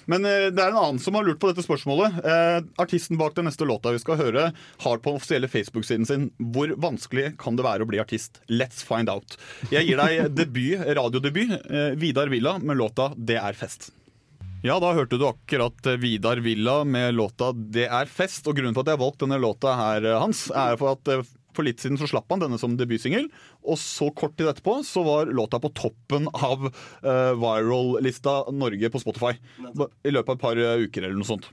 Men 0.09 0.25
eh, 0.27 0.47
det 0.53 0.63
er 0.63 0.71
en 0.71 0.79
annen 0.79 1.01
som 1.03 1.17
har 1.17 1.27
lurt 1.27 1.39
på 1.41 1.51
dette 1.51 1.65
spørsmålet. 1.65 2.19
Eh, 2.23 2.59
artisten 2.81 3.19
bak 3.19 3.35
den 3.37 3.47
neste 3.49 3.67
låta 3.67 3.93
vi 3.95 4.01
skal 4.01 4.19
høre, 4.21 4.49
har 4.83 5.01
på 5.01 5.11
den 5.11 5.19
offisielle 5.21 5.51
Facebook-siden 5.51 6.07
sin 6.07 6.29
Hvor 6.53 6.73
vanskelig 6.79 7.33
kan 7.41 7.59
det 7.59 7.67
være 7.67 7.85
å 7.85 7.89
bli 7.89 8.01
artist? 8.01 8.41
Let's 8.47 8.83
find 8.85 9.11
out. 9.11 9.37
Jeg 9.73 9.89
gir 9.89 10.01
deg 10.01 10.33
debut, 10.39 10.83
radiodebut. 10.97 11.57
Eh, 11.67 11.93
Vidar 11.99 12.31
Villa 12.33 12.57
med 12.59 12.79
låta 12.79 13.13
'Det 13.15 13.39
er 13.41 13.53
fest'. 13.53 13.91
Ja, 14.65 14.79
da 14.81 14.89
hørte 14.97 15.19
du 15.19 15.27
akkurat 15.27 15.85
Vidar 16.01 16.41
Villa 16.41 16.83
med 16.83 17.13
låta 17.15 17.53
'Det 17.53 17.87
er 17.87 18.05
fest'. 18.05 18.47
Og 18.47 18.57
grunnen 18.57 18.73
til 18.73 18.81
at 18.81 18.93
jeg 18.93 18.97
har 18.97 19.05
valgt 19.05 19.21
denne 19.23 19.41
låta 19.41 19.75
her, 19.77 20.07
Hans, 20.19 20.49
er 20.49 20.77
for 20.77 20.97
at 20.97 21.36
for 21.57 21.65
litt 21.67 21.81
siden 21.81 21.97
så 21.99 22.07
slapp 22.09 22.29
han 22.33 22.43
denne 22.43 22.59
som 22.61 22.75
debutsingel, 22.79 23.27
og 23.65 23.79
så 23.81 24.07
kort 24.15 24.35
tid 24.37 24.49
etterpå 24.51 24.77
så 24.85 25.03
var 25.05 25.31
låta 25.33 25.59
på 25.63 25.71
toppen 25.77 26.29
av 26.37 26.67
uh, 26.69 27.33
viral-lista 27.41 28.43
Norge 28.53 28.91
på 28.93 29.01
Spotify. 29.01 29.33
I 30.05 30.13
løpet 30.13 30.29
av 30.29 30.37
et 30.37 30.43
par 30.43 30.61
eh, 30.61 30.85
uker 30.85 31.07
eller 31.07 31.17
noe 31.17 31.27
sånt. 31.27 31.49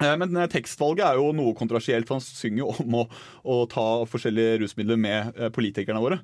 Eh, 0.00 0.12
Men 0.20 0.36
tekstvalget 0.52 1.06
er 1.08 1.20
jo 1.20 1.32
noe 1.36 1.56
kontroversielt, 1.58 2.08
for 2.08 2.20
han 2.20 2.24
synger 2.24 2.62
jo 2.64 2.70
om 2.84 2.98
å, 3.02 3.06
å 3.44 3.58
ta 3.70 3.86
forskjellige 4.08 4.60
rusmidler 4.64 5.00
med 5.00 5.40
politikerne 5.56 6.02
våre. 6.04 6.20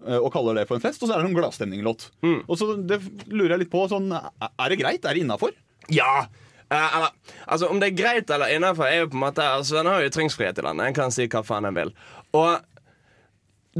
Og 0.00 0.30
kaller 0.32 0.56
det 0.56 0.62
for 0.64 0.78
en 0.78 0.84
fest, 0.84 1.02
og 1.04 1.10
så 1.10 1.18
er 1.18 1.20
det 1.20 1.28
en 1.28 1.36
gladstemninglåt. 1.36 2.06
Og 2.24 2.54
så 2.56 2.72
det 2.78 3.02
lurer 3.28 3.58
jeg 3.58 3.66
litt 3.66 3.72
på, 3.74 3.82
sånn, 3.92 4.08
er 4.16 4.72
det 4.72 4.78
greit? 4.80 5.04
Er 5.04 5.12
det 5.18 5.26
innafor? 5.26 5.52
Ja! 5.92 6.24
Eh, 6.70 6.96
eller, 6.96 7.08
altså 7.46 7.66
Om 7.66 7.80
det 7.82 7.88
er 7.90 7.96
greit 7.98 8.30
eller 8.30 8.52
innafor, 8.54 8.86
er 8.86 9.00
jo 9.02 9.08
på 9.10 9.18
en 9.18 9.24
måte 9.24 9.42
Altså, 9.42 9.80
En 9.80 9.88
har 9.90 10.04
jo 10.04 10.10
ytringsfrihet 10.12 10.60
i 10.60 10.62
landet. 10.62 10.86
En 10.86 10.94
kan 11.00 11.14
si 11.14 11.26
hva 11.26 11.42
faen 11.46 11.66
en 11.66 11.74
vil. 11.74 11.90
Og 12.36 12.58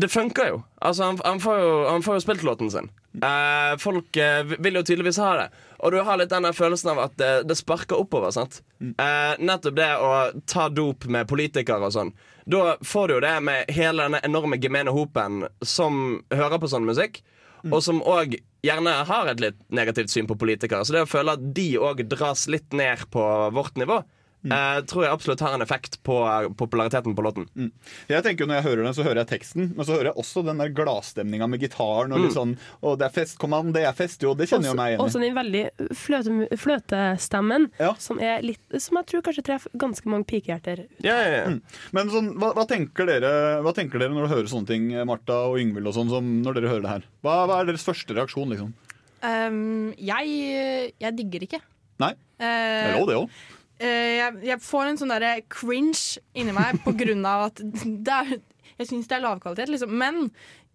det 0.01 0.09
funker 0.09 0.48
jo. 0.48 0.62
Altså, 0.78 1.05
han, 1.11 1.18
han, 1.24 1.40
får 1.42 1.61
jo 1.61 1.70
han 1.88 2.03
får 2.03 2.18
jo 2.18 2.24
spilt 2.24 2.42
låten 2.46 2.70
sin. 2.70 2.90
Eh, 3.26 3.76
folk 3.82 4.16
eh, 4.16 4.44
vil 4.46 4.78
jo 4.78 4.84
tydeligvis 4.86 5.18
ha 5.18 5.30
det. 5.40 5.46
Og 5.82 5.92
du 5.92 5.98
har 6.07 6.20
litt 6.20 6.30
den 6.30 6.46
følelsen 6.55 6.92
av 6.92 7.01
at 7.09 7.16
det, 7.18 7.30
det 7.51 7.57
sparker 7.59 7.98
oppover. 7.98 8.30
sant? 8.34 8.61
Eh, 8.80 9.32
nettopp 9.42 9.76
det 9.76 9.90
å 9.98 10.12
ta 10.46 10.68
dop 10.70 11.09
med 11.11 11.28
politikere 11.30 11.90
og 11.90 11.96
sånn. 11.96 12.14
Da 12.51 12.76
får 12.86 13.09
du 13.09 13.16
jo 13.16 13.24
det 13.24 13.34
med 13.46 13.74
hele 13.74 14.07
denne 14.07 14.22
enorme 14.26 14.61
gemene 14.62 14.94
hopen 14.94 15.44
som 15.62 16.20
hører 16.30 16.62
på 16.62 16.70
sånn 16.70 16.86
musikk. 16.86 17.20
Og 17.68 17.82
som 17.84 17.98
òg 18.09 18.38
gjerne 18.64 18.92
har 19.09 19.28
et 19.28 19.42
litt 19.42 19.59
negativt 19.68 20.12
syn 20.12 20.28
på 20.28 20.38
politikere. 20.40 20.84
Så 20.84 20.94
det 20.94 21.05
å 21.05 21.11
føle 21.11 21.34
at 21.36 21.42
de 21.57 21.68
òg 21.82 22.07
dras 22.09 22.46
litt 22.48 22.72
ned 22.76 23.05
på 23.12 23.24
vårt 23.53 23.76
nivå, 23.80 24.01
eh, 24.45 24.80
tror 24.88 25.05
jeg 25.05 25.12
absolutt 25.12 25.41
har 25.45 25.55
en 25.59 25.62
effekt 25.64 25.99
på 26.07 26.16
eh, 26.24 26.49
populariteten 26.57 27.14
på 27.16 27.24
låten. 27.26 27.70
Jeg 28.09 28.22
tenker 28.24 28.45
jo 28.45 28.49
Når 28.51 28.61
jeg 28.61 28.66
hører 28.70 28.84
den, 28.86 28.95
så 28.97 29.05
hører 29.05 29.20
jeg 29.22 29.30
teksten, 29.34 29.72
men 29.76 29.84
så 29.84 29.97
hører 29.99 30.11
jeg 30.11 30.16
også 30.22 30.45
den 30.47 30.62
der 30.62 30.72
gladstemninga 30.74 31.49
med 31.51 31.61
gitaren. 31.61 32.12
Og 32.12 32.20
litt 32.24 32.30
Mm. 32.30 32.38
sånn, 32.38 32.55
og 32.82 32.99
det 33.01 33.07
er 33.09 33.14
fest, 33.14 33.38
kom 33.38 33.53
an, 33.55 33.72
det 33.72 33.84
er 33.84 33.93
fest, 33.97 34.22
jo, 34.22 34.34
det 34.34 34.49
kjenner 34.49 34.70
jo 34.70 34.74
meg 34.78 34.93
igjen 34.95 35.01
i. 35.01 35.05
Også 35.05 35.20
den 35.20 35.34
veldig 35.36 35.64
fløte, 35.99 36.59
fløtestemmen, 36.62 37.68
som, 37.99 38.20
er 38.20 38.43
litt, 38.43 38.62
som 38.78 38.97
jeg 39.01 39.07
tror 39.11 39.22
kanskje 39.26 39.45
treffer 39.51 39.70
ganske 39.76 40.07
mange 40.11 40.24
pikehjerter. 40.30 40.84
Mm. 41.05 41.61
Men 41.97 42.11
sånn, 42.12 42.32
hva, 42.41 42.53
hva, 42.57 42.66
tenker 42.70 43.07
dere, 43.11 43.32
hva 43.64 43.74
tenker 43.76 43.99
dere 44.03 44.14
når 44.14 44.26
dere 44.28 44.34
hører 44.36 44.51
sånne 44.53 44.70
ting, 44.70 44.91
Martha 45.09 45.41
og 45.51 45.59
Yngvild, 45.61 45.86
og 45.91 45.97
sånn, 45.97 46.09
som 46.12 46.30
når 46.45 46.55
dere 46.61 46.72
hører 46.72 46.86
det 46.86 46.95
her? 46.97 47.09
Hva, 47.26 47.36
hva 47.51 47.61
er 47.61 47.70
deres 47.72 47.84
første 47.86 48.16
reaksjon, 48.16 48.51
liksom? 48.55 48.72
Um, 49.20 49.91
jeg, 50.01 50.95
jeg 51.01 51.16
digger 51.18 51.45
ikke. 51.45 51.61
Nei? 52.01 52.14
Det 52.41 52.49
er 52.49 52.95
lov, 52.97 53.09
det 53.11 53.18
òg. 53.20 53.41
Eh, 53.80 54.14
jeg, 54.20 54.38
jeg 54.50 54.60
får 54.60 54.90
en 54.90 55.00
sånn 55.00 55.12
derre 55.14 55.34
cringe 55.48 56.20
inni 56.36 56.52
meg 56.56 56.82
på 56.84 56.92
grunn 57.00 57.24
av 57.28 57.46
at 57.50 57.62
det 58.06 58.16
er, 58.22 58.32
jeg 58.80 58.90
syns 58.92 59.08
det 59.08 59.16
er 59.18 59.24
lavkvalitet, 59.24 59.72
liksom. 59.72 59.92
Men 59.96 60.26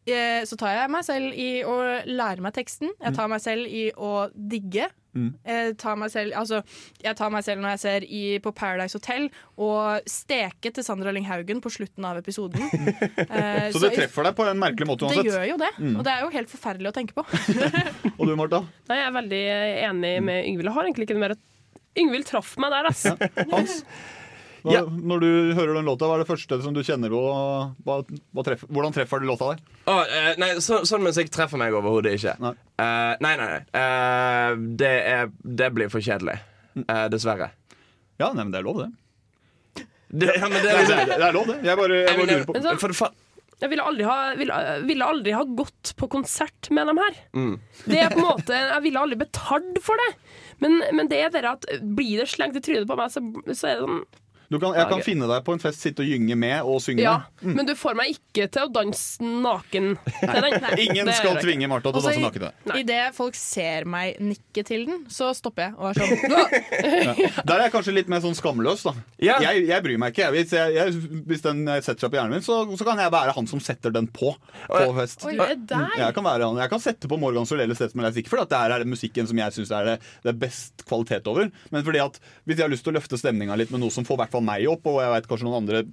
eh, 0.10 0.42
så 0.50 0.58
tar 0.58 0.74
jeg 0.80 0.92
meg 0.94 1.06
selv 1.08 1.34
i 1.38 1.50
å 1.66 1.76
lære 2.10 2.42
meg 2.46 2.56
teksten. 2.58 2.92
Jeg 3.02 3.14
tar 3.18 3.30
meg 3.32 3.42
selv 3.46 3.70
i 3.70 3.88
å 3.94 4.28
digge. 4.34 4.90
Mm. 5.16 5.30
Jeg 5.48 5.76
tar 5.80 5.96
meg 5.96 6.10
selv, 6.12 6.34
altså, 6.36 6.58
jeg 7.00 7.16
tar 7.16 7.30
meg 7.32 7.46
selv 7.46 7.62
når 7.64 7.76
jeg 7.78 7.82
ser 7.86 8.04
i, 8.04 8.24
på 8.44 8.52
Paradise 8.52 8.98
Hotel 9.00 9.30
og 9.64 10.10
steke 10.12 10.74
til 10.76 10.84
Sandra 10.84 11.14
Lyng 11.16 11.24
Haugen 11.30 11.62
på 11.64 11.72
slutten 11.72 12.04
av 12.10 12.20
episoden. 12.20 12.66
Eh, 13.26 13.70
Så 13.72 13.80
det 13.82 13.94
treffer 13.96 14.28
deg 14.28 14.36
på 14.38 14.44
en 14.50 14.60
merkelig 14.60 14.86
måte 14.90 15.08
Det 15.14 15.24
gjør 15.30 15.46
jo 15.54 15.56
det, 15.62 15.70
Mm. 15.80 15.96
og 15.98 16.04
det 16.06 16.12
er 16.18 16.26
jo 16.26 16.34
helt 16.36 16.52
forferdelig 16.52 16.90
å 16.92 16.96
tenke 16.98 17.16
på. 17.16 17.24
Og 18.20 18.28
du, 18.28 18.34
Martha? 18.38 18.60
Nei, 18.90 18.98
Jeg 19.00 19.08
er 19.08 19.16
veldig 19.16 19.42
enig 19.88 20.12
med 20.28 20.46
Yngvild. 20.52 20.68
Jeg 20.70 20.76
har 20.76 20.88
egentlig 20.90 21.08
ikke 21.08 21.16
noe 21.18 21.24
mer 21.30 21.36
å 21.38 21.40
Yngvild 22.00 22.28
traff 22.28 22.56
meg 22.62 22.74
der, 22.76 22.90
altså. 22.92 23.16
Hans? 23.54 23.80
Hva, 24.66 24.80
Når 24.90 25.22
du 25.22 25.28
hører 25.54 25.76
den 25.78 25.86
låta, 25.86 26.08
hva 26.10 26.16
er 26.18 26.24
det 26.24 26.30
første 26.32 26.58
som 26.64 26.74
du 26.74 26.82
kjenner 26.82 27.12
på? 27.14 27.20
Hva, 27.86 28.00
hva 28.34 28.44
treffer, 28.48 28.72
hvordan 28.74 28.96
treffer 28.96 29.22
du 29.22 29.28
låta 29.30 29.52
der? 29.54 29.62
Oh, 29.86 30.02
uh, 30.02 30.32
nei, 30.42 30.56
så, 30.66 30.80
sånn 30.90 31.06
musikk 31.06 31.30
treffer 31.34 31.62
meg 31.62 31.76
overhodet 31.78 32.16
ikke. 32.18 32.34
Nei, 32.42 32.56
uh, 32.82 33.14
nei, 33.22 33.36
nei. 33.38 33.50
nei. 33.52 33.62
Uh, 33.78 34.56
det, 34.82 34.94
er, 35.14 35.30
det 35.62 35.70
blir 35.78 35.92
for 35.94 36.02
kjedelig. 36.02 36.40
Eh, 36.76 37.06
dessverre. 37.14 37.52
Ja, 38.20 38.32
nei, 38.34 38.42
men 38.42 38.52
det 38.52 38.60
er 38.60 38.66
lov, 38.66 38.82
det. 38.82 39.86
Det, 40.16 40.32
ja, 40.34 40.48
men 40.50 40.58
det, 40.64 40.72
er 40.72 40.74
Det 40.74 40.82
liksom, 40.82 41.14
det 41.14 41.28
er 41.30 41.36
lov, 41.36 41.48
det. 41.52 41.56
Jeg 41.66 41.80
bare, 41.80 42.00
jeg 42.02 42.18
bare 42.20 42.28
lurer 42.32 42.50
på. 42.50 42.56
Men 42.58 42.66
så- 42.66 42.76
For 42.82 42.94
fa 42.94 43.12
Jeg 43.62 43.70
ville 43.72 43.84
aldri, 43.88 44.04
ha, 44.04 44.16
ville, 44.36 44.58
ville 44.84 45.06
aldri 45.08 45.32
ha 45.32 45.44
gått 45.48 45.94
på 45.96 46.10
konsert 46.12 46.70
med 46.76 46.88
dem 46.92 46.98
her. 47.00 47.14
mm. 47.38 47.54
Det 47.86 48.02
er 48.02 48.10
på 48.12 48.20
en 48.20 48.28
måte, 48.28 48.52
Jeg 48.52 48.84
ville 48.84 49.00
aldri 49.00 49.18
betalt 49.22 49.80
for 49.86 49.96
det. 50.04 50.10
Men, 50.64 50.80
men 50.96 51.10
det 51.12 51.20
er 51.22 51.34
det 51.34 51.44
at 51.50 51.66
blir 51.82 52.22
det 52.22 52.30
slengt 52.32 52.58
i 52.60 52.64
trynet 52.64 52.88
på 52.90 52.98
meg, 53.00 53.12
så, 53.12 53.24
så 53.52 53.72
er 53.72 53.80
det 53.80 53.88
sånn 53.88 54.06
kan, 54.50 54.76
jeg 54.78 54.90
kan 54.92 55.04
finne 55.06 55.30
deg 55.30 55.46
på 55.46 55.56
en 55.56 55.62
fest, 55.64 55.82
sitte 55.84 56.04
og 56.06 56.10
gynge 56.10 56.38
med 56.40 56.62
og 56.64 56.82
synge 56.84 57.04
Ja. 57.06 57.16
Mm. 57.42 57.56
men 57.58 57.68
du 57.70 57.74
får 57.78 57.98
meg 57.98 58.16
ikke 58.16 58.48
til 58.52 58.68
å 58.68 58.72
danse 58.74 59.24
naken 59.24 59.92
til 59.98 60.42
den. 60.46 60.58
Nei, 60.66 60.76
Ingen 60.86 61.10
det 61.10 61.18
skal 61.20 61.40
tvinge. 61.42 61.70
Martha 61.72 61.92
til 61.92 62.02
å 62.02 62.06
danse 62.06 62.24
naken. 62.24 62.78
Idet 62.80 63.02
folk 63.18 63.38
ser 63.40 63.88
meg 63.90 64.20
nikke 64.24 64.66
til 64.68 64.86
den, 64.90 65.04
så 65.12 65.32
stopper 65.38 65.70
jeg 65.70 65.76
og 65.78 65.92
er 65.92 66.00
sånn 66.00 66.14
Ja. 67.06 67.14
Der 67.46 67.56
er 67.58 67.66
jeg 67.68 67.74
kanskje 67.74 67.94
litt 67.96 68.10
mer 68.12 68.22
sånn 68.24 68.38
skamløs. 68.38 68.86
da 68.86 68.94
jeg, 69.22 69.66
jeg 69.70 69.84
bryr 69.86 70.00
meg 70.02 70.14
ikke. 70.16 70.30
Hvis, 70.36 70.54
jeg, 70.56 70.76
jeg, 70.76 71.22
hvis 71.30 71.44
den 71.46 71.64
setter 71.82 72.06
seg 72.06 72.14
på 72.14 72.20
hjernen 72.20 72.38
min, 72.38 72.46
så, 72.46 72.62
så 72.78 72.88
kan 72.88 73.00
jeg 73.02 73.14
være 73.14 73.36
han 73.36 73.50
som 73.50 73.62
setter 73.64 73.94
den 73.94 74.08
på. 74.12 74.34
På 74.70 74.90
fest. 74.98 75.26
Oi, 75.28 75.36
er 75.38 75.56
deg. 75.58 75.98
Jeg 76.00 76.16
kan, 76.16 76.26
være 76.26 76.50
han. 76.50 76.60
jeg 76.62 76.72
kan 76.72 76.84
sette 76.84 77.10
på 77.12 77.20
Morgan 77.22 77.48
Solele 77.50 77.78
Stedsmellers, 77.78 78.18
ikke 78.20 78.34
fordi 78.34 78.46
at 78.48 78.54
det 78.54 78.62
her 78.64 78.76
er 78.78 78.90
musikken 78.90 79.30
som 79.30 79.40
jeg 79.42 79.56
syns 79.58 79.74
er 79.76 79.92
det, 79.92 79.96
det 80.26 80.34
er 80.34 80.40
best 80.46 80.86
kvalitet 80.88 81.28
over, 81.32 81.50
men 81.74 81.86
fordi 81.86 82.02
at 82.04 82.20
hvis 82.46 82.60
jeg 82.60 82.66
har 82.66 82.74
lyst 82.74 82.86
til 82.88 82.94
å 82.94 82.98
løfte 83.00 83.20
stemninga 83.20 83.58
litt 83.60 83.74
med 83.74 83.84
noe 83.84 83.94
som 83.94 84.08
får 84.08 84.20
i 84.20 84.24
hvert 84.36 84.44
fall 84.44 84.50
meg 84.52 84.68
opp, 84.72 84.92
og 84.92 85.00
jeg 85.04 85.16
vet 85.16 85.32
kanskje 85.32 85.50
noen 85.50 85.64
andre 85.64 85.86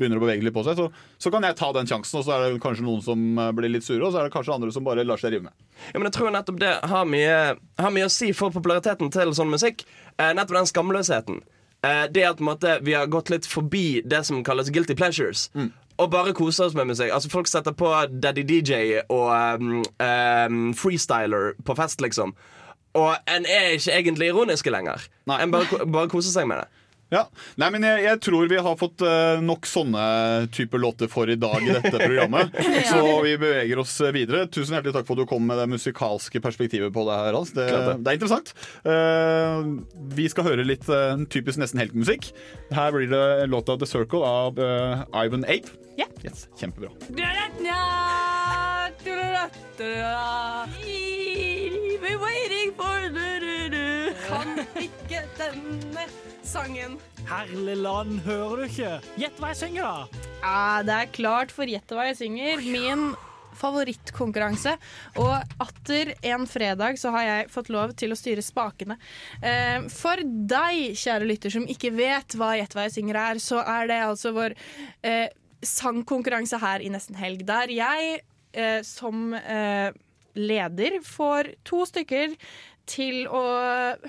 begynner 0.00 0.20
å 0.20 0.24
bevege 0.24 0.46
litt 0.46 0.54
på 0.54 0.64
seg, 0.66 0.78
så, 0.78 0.86
så 1.20 1.32
kan 1.34 1.44
jeg 1.46 1.56
ta 1.58 1.70
den 1.74 1.88
sjansen, 1.90 2.20
og 2.20 2.26
så 2.26 2.34
er 2.36 2.44
det 2.46 2.62
kanskje 2.62 2.86
noen 2.86 3.02
som 3.04 3.22
eh, 3.42 3.52
blir 3.56 3.72
litt 3.72 3.86
sure, 3.86 4.02
og 4.06 4.12
så 4.12 4.20
er 4.20 4.28
det 4.28 4.34
kanskje 4.34 4.56
andre 4.56 4.72
som 4.74 4.86
bare 4.86 5.04
lar 5.06 5.20
seg 5.20 5.34
rive 5.34 5.48
med. 5.48 5.56
Ja, 5.90 5.98
men 5.98 6.08
jeg 6.08 6.16
tror 6.16 6.34
nettopp 6.34 6.60
det 6.62 6.74
har 6.92 7.08
mye, 7.08 7.38
har 7.80 7.94
mye 7.94 8.08
å 8.08 8.12
si 8.12 8.30
for 8.36 8.54
populariteten 8.54 9.10
til 9.14 9.34
sånn 9.36 9.50
musikk. 9.52 9.84
Eh, 10.16 10.30
nettopp 10.36 10.60
den 10.60 10.70
skamløsheten. 10.70 11.42
Eh, 11.86 12.06
det 12.12 12.26
at 12.28 12.42
måte, 12.44 12.78
vi 12.86 12.96
har 12.96 13.10
gått 13.10 13.32
litt 13.32 13.48
forbi 13.48 14.02
det 14.06 14.22
som 14.28 14.44
kalles 14.46 14.72
guilty 14.72 14.96
pleasures. 14.98 15.48
Og 16.00 16.08
bare 16.12 16.32
koser 16.36 16.68
oss 16.68 16.76
med 16.76 16.88
musikk. 16.88 17.10
Altså 17.12 17.28
Folk 17.32 17.48
setter 17.50 17.74
på 17.76 17.90
Daddy 18.22 18.44
DJ 18.48 19.02
og 19.12 19.28
um, 19.60 19.82
um, 20.00 20.60
freestyler 20.76 21.52
på 21.66 21.76
fest, 21.76 22.00
liksom. 22.00 22.32
Og 22.96 23.10
en 23.30 23.44
er 23.46 23.74
ikke 23.76 23.98
egentlig 23.98 24.30
ironiske 24.30 24.72
lenger. 24.72 25.04
En 25.28 25.52
bare, 25.52 25.84
bare 25.84 26.08
koser 26.10 26.32
seg 26.32 26.48
med 26.48 26.62
det. 26.62 26.79
Ja, 27.10 27.24
Nei, 27.58 27.68
men 27.74 27.84
jeg, 27.84 28.04
jeg 28.04 28.20
tror 28.22 28.46
vi 28.50 28.58
har 28.62 28.76
fått 28.78 29.02
eh, 29.02 29.40
nok 29.42 29.66
sånne 29.66 30.02
typer 30.54 30.78
låter 30.82 31.10
for 31.10 31.30
i 31.30 31.36
dag 31.40 31.58
i 31.64 31.72
dette 31.74 31.90
programmet. 31.98 32.54
Så 32.90 33.02
vi 33.24 33.34
beveger 33.40 33.82
oss 33.82 33.96
videre. 34.14 34.44
Tusen 34.46 34.76
hjertelig 34.76 34.94
takk 34.94 35.08
for 35.08 35.18
at 35.18 35.26
du 35.26 35.30
kom 35.30 35.42
med 35.46 35.58
det 35.58 35.66
musikalske 35.72 36.42
perspektivet 36.42 36.94
på 36.94 37.04
det 37.08 37.18
her, 37.18 37.34
Hans. 37.34 37.50
Det, 37.56 37.66
det. 37.66 37.98
er 37.98 38.18
interessant. 38.18 38.54
Uh, 38.86 39.82
vi 40.14 40.28
skal 40.30 40.46
høre 40.52 40.66
litt 40.66 40.86
uh, 40.86 41.18
typisk 41.32 41.58
nesten 41.60 41.82
heltmusikk. 41.82 42.30
Her 42.74 42.94
blir 42.94 43.10
det 43.10 43.50
låta 43.50 43.78
The 43.80 43.90
Circle 43.90 44.22
av 44.26 44.62
uh, 44.62 45.02
Ivan 45.10 45.44
Ape. 45.50 45.74
Yes, 46.22 46.46
kjempebra. 46.60 46.92
We're 52.00 52.18
waiting 52.18 52.72
for. 52.76 53.00
Kan 54.30 54.58
ikke 54.78 55.22
denne 55.38 56.04
sangen. 56.50 56.98
Herlig 57.28 57.76
land, 57.78 58.20
hører 58.26 58.62
du 58.62 58.66
ikke? 58.66 58.92
Gjett 59.20 59.38
hva 59.40 59.52
jeg 59.52 59.60
synger, 59.62 59.86
da. 59.86 60.22
Ja, 60.42 60.82
det 60.86 60.94
er 60.96 61.10
klart 61.14 61.52
for 61.54 61.70
Gjett 61.70 61.92
hva 61.94 62.08
jeg 62.08 62.18
synger. 62.18 62.62
Min 62.66 63.10
favorittkonkurranse. 63.60 64.72
Og 65.20 65.34
atter 65.62 66.14
en 66.32 66.46
fredag 66.50 66.98
så 67.00 67.12
har 67.14 67.26
jeg 67.26 67.50
fått 67.52 67.70
lov 67.72 67.92
til 67.98 68.14
å 68.14 68.18
styre 68.18 68.42
spakene. 68.44 68.96
Eh, 69.42 69.86
For 69.92 70.22
deg, 70.24 70.96
kjære 70.98 71.28
lytter, 71.28 71.54
som 71.54 71.68
ikke 71.70 71.92
vet 71.94 72.38
hva 72.40 72.54
Gjett 72.58 72.74
hva 72.76 72.86
jeg 72.88 72.96
synger 72.98 73.20
er, 73.20 73.42
så 73.42 73.60
er 73.62 73.90
det 73.90 74.00
altså 74.06 74.32
vår 74.36 74.56
eh, 75.06 75.28
sangkonkurranse 75.66 76.58
her 76.62 76.82
i 76.82 76.90
Nesten 76.92 77.18
Helg, 77.20 77.44
der 77.48 77.70
jeg 77.74 78.20
eh, 78.56 78.80
som 78.86 79.34
eh, 79.36 79.90
leder 80.38 81.00
får 81.04 81.54
to 81.68 81.84
stykker 81.90 82.34
til 82.90 83.26
å 83.28 83.44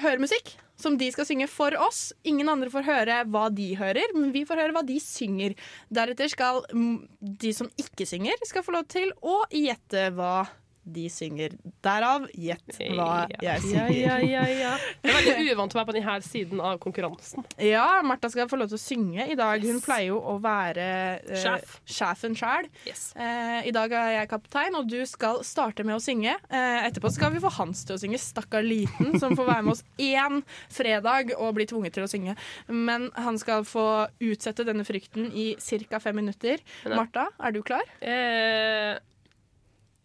høre 0.02 0.22
musikk. 0.24 0.56
Som 0.82 0.98
de 0.98 1.12
skal 1.14 1.28
synge 1.30 1.48
for 1.52 1.76
oss. 1.78 2.10
Ingen 2.28 2.50
andre 2.52 2.72
får 2.74 2.88
høre 2.88 3.20
hva 3.30 3.48
de 3.54 3.72
hører, 3.80 4.16
men 4.18 4.32
vi 4.34 4.46
får 4.50 4.64
høre 4.64 4.76
hva 4.76 4.86
de 4.88 4.98
synger. 5.04 5.54
Deretter 5.94 6.32
skal 6.32 6.64
de 6.72 7.54
som 7.56 7.70
ikke 7.80 8.08
synger, 8.10 8.42
skal 8.50 8.66
få 8.66 8.76
lov 8.76 8.90
til 8.92 9.14
å 9.22 9.44
gjette 9.54 10.10
hva 10.18 10.48
de 10.84 11.04
synger. 11.14 11.54
Derav 11.86 12.24
gjett 12.34 12.78
hva 12.98 13.28
jeg 13.30 13.44
Ja, 13.46 13.56
synger. 13.62 13.92
ja, 13.94 14.16
ja, 14.26 14.44
ja. 14.50 14.72
Jeg 15.04 15.12
er 15.14 15.28
veldig 15.28 15.54
uvant 15.54 15.76
å 15.76 15.78
være 15.80 15.90
på 15.92 15.96
denne 15.98 16.16
siden 16.26 16.62
av 16.66 16.80
konkurransen. 16.82 17.46
Ja, 17.62 18.02
Martha 18.06 18.32
skal 18.34 18.50
få 18.50 18.58
lov 18.58 18.72
til 18.72 18.80
å 18.80 18.82
synge 18.82 19.28
i 19.30 19.36
dag. 19.38 19.62
Hun 19.62 19.78
pleier 19.86 20.08
jo 20.10 20.18
å 20.18 20.38
være 20.42 20.88
uh, 21.22 21.36
Sjef. 21.38 21.76
sjefen 21.86 22.36
sjæl. 22.38 22.70
Yes. 22.90 23.12
Uh, 23.16 23.62
I 23.68 23.74
dag 23.76 23.94
er 23.94 24.10
jeg 24.18 24.32
kaptein, 24.34 24.76
og 24.80 24.90
du 24.90 25.00
skal 25.06 25.44
starte 25.46 25.86
med 25.86 26.00
å 26.00 26.02
synge. 26.02 26.34
Uh, 26.50 26.82
etterpå 26.88 27.12
skal 27.14 27.36
vi 27.36 27.44
få 27.44 27.54
Hans 27.60 27.86
til 27.86 27.96
å 27.98 28.02
synge. 28.02 28.18
Stakkar 28.22 28.66
liten, 28.66 29.14
som 29.22 29.36
får 29.38 29.52
være 29.52 29.68
med 29.68 29.76
oss 29.76 29.86
én 30.02 30.42
fredag 30.74 31.36
og 31.38 31.54
bli 31.60 31.70
tvunget 31.70 31.94
til 32.00 32.08
å 32.08 32.10
synge. 32.12 32.36
Men 32.72 33.10
han 33.22 33.38
skal 33.42 33.64
få 33.70 33.86
utsette 34.24 34.66
denne 34.68 34.86
frykten 34.88 35.30
i 35.38 35.52
ca. 35.62 36.00
fem 36.02 36.16
minutter. 36.18 36.58
Martha, 36.90 37.28
er 37.40 37.54
du 37.54 37.62
klar? 37.66 37.86
Eh, 38.02 38.98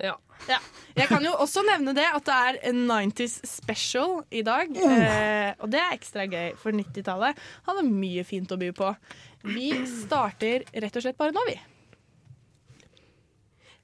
ja. 0.05 0.14
Ja. 0.49 0.59
Jeg 0.97 1.09
kan 1.11 1.24
jo 1.26 1.32
også 1.37 1.61
nevne 1.66 1.93
det 1.97 2.07
at 2.09 2.24
det 2.24 2.34
er 2.49 2.59
en 2.70 2.87
90s 2.89 3.41
special 3.49 4.22
i 4.30 4.41
dag. 4.47 4.70
Eh, 4.72 5.53
og 5.61 5.68
det 5.72 5.80
er 5.82 5.93
ekstra 5.97 6.24
gøy, 6.30 6.55
for 6.61 6.72
90-tallet 6.72 7.37
hadde 7.68 7.84
mye 7.89 8.24
fint 8.24 8.53
å 8.55 8.59
by 8.61 8.70
på. 8.76 8.93
Vi 9.47 9.72
starter 9.91 10.64
rett 10.72 10.97
og 10.97 11.05
slett 11.05 11.18
bare 11.20 11.34
nå, 11.37 11.43
vi. 11.51 11.59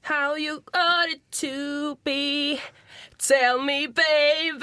How 0.03 0.34
you 0.34 0.62
ought 0.74 1.11
it 1.12 1.22
to 1.38 1.96
be 2.03 2.59
Tell 3.18 3.62
me 3.62 3.86
baby 3.86 4.59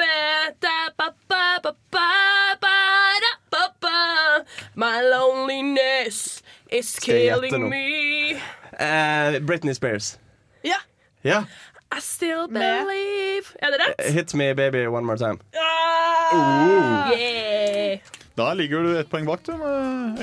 da, 0.60 0.90
ba, 0.98 1.14
ba, 1.30 1.60
ba, 1.64 1.72
ba, 1.92 2.58
ba, 2.60 2.76
da, 3.24 3.32
ba, 3.50 3.64
ba. 3.80 4.46
My 4.76 5.00
loneliness 5.02 6.42
is 6.70 6.90
Skal 6.98 7.16
jeg 7.16 7.30
gjette 7.30 7.50
killing 7.56 7.70
me 7.72 8.42
Eh, 8.80 9.40
Britney 9.44 9.74
Spears. 9.74 10.18
Ja. 10.64 10.78
Ja. 11.24 11.44
I 12.00 12.02
still 12.02 12.48
believe 12.48 13.50
Er 13.60 13.72
det 13.74 13.80
rett? 13.82 14.06
Hit 14.16 14.34
me 14.34 14.54
baby 14.54 14.86
one 14.88 15.06
more 15.06 15.18
time. 15.18 15.40
Ah, 15.60 17.12
yeah. 17.12 18.00
Da 18.36 18.54
ligger 18.54 18.84
du 18.84 19.00
ett 19.00 19.10
poeng 19.12 19.26
bak, 19.28 19.42
du, 19.44 19.52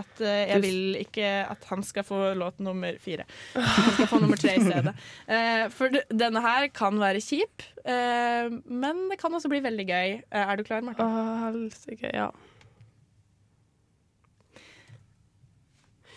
at 0.00 0.22
eh, 0.22 0.44
jeg 0.50 0.62
vil 0.64 0.96
ikke 1.00 1.28
at 1.50 1.66
han 1.70 1.84
skal 1.86 2.06
få 2.06 2.20
låt 2.38 2.60
nummer 2.64 2.96
fire. 3.02 3.26
Han 3.54 3.92
skal 3.96 4.10
få 4.10 4.20
nummer 4.22 4.40
tre 4.40 4.56
i 4.58 4.64
stedet. 4.64 4.94
Eh, 5.34 5.66
for 5.72 5.92
denne 6.12 6.40
her 6.44 6.66
kan 6.74 6.98
være 7.00 7.20
kjip, 7.22 7.62
eh, 7.88 8.50
men 8.68 9.06
det 9.10 9.16
kan 9.20 9.32
også 9.34 9.48
bli 9.50 9.62
veldig 9.64 9.86
gøy. 9.88 10.10
er 10.30 10.56
du 10.56 10.64
klar, 10.66 10.84
Marte? 10.84 11.06
Helsike, 11.44 12.10
ja. 12.12 12.28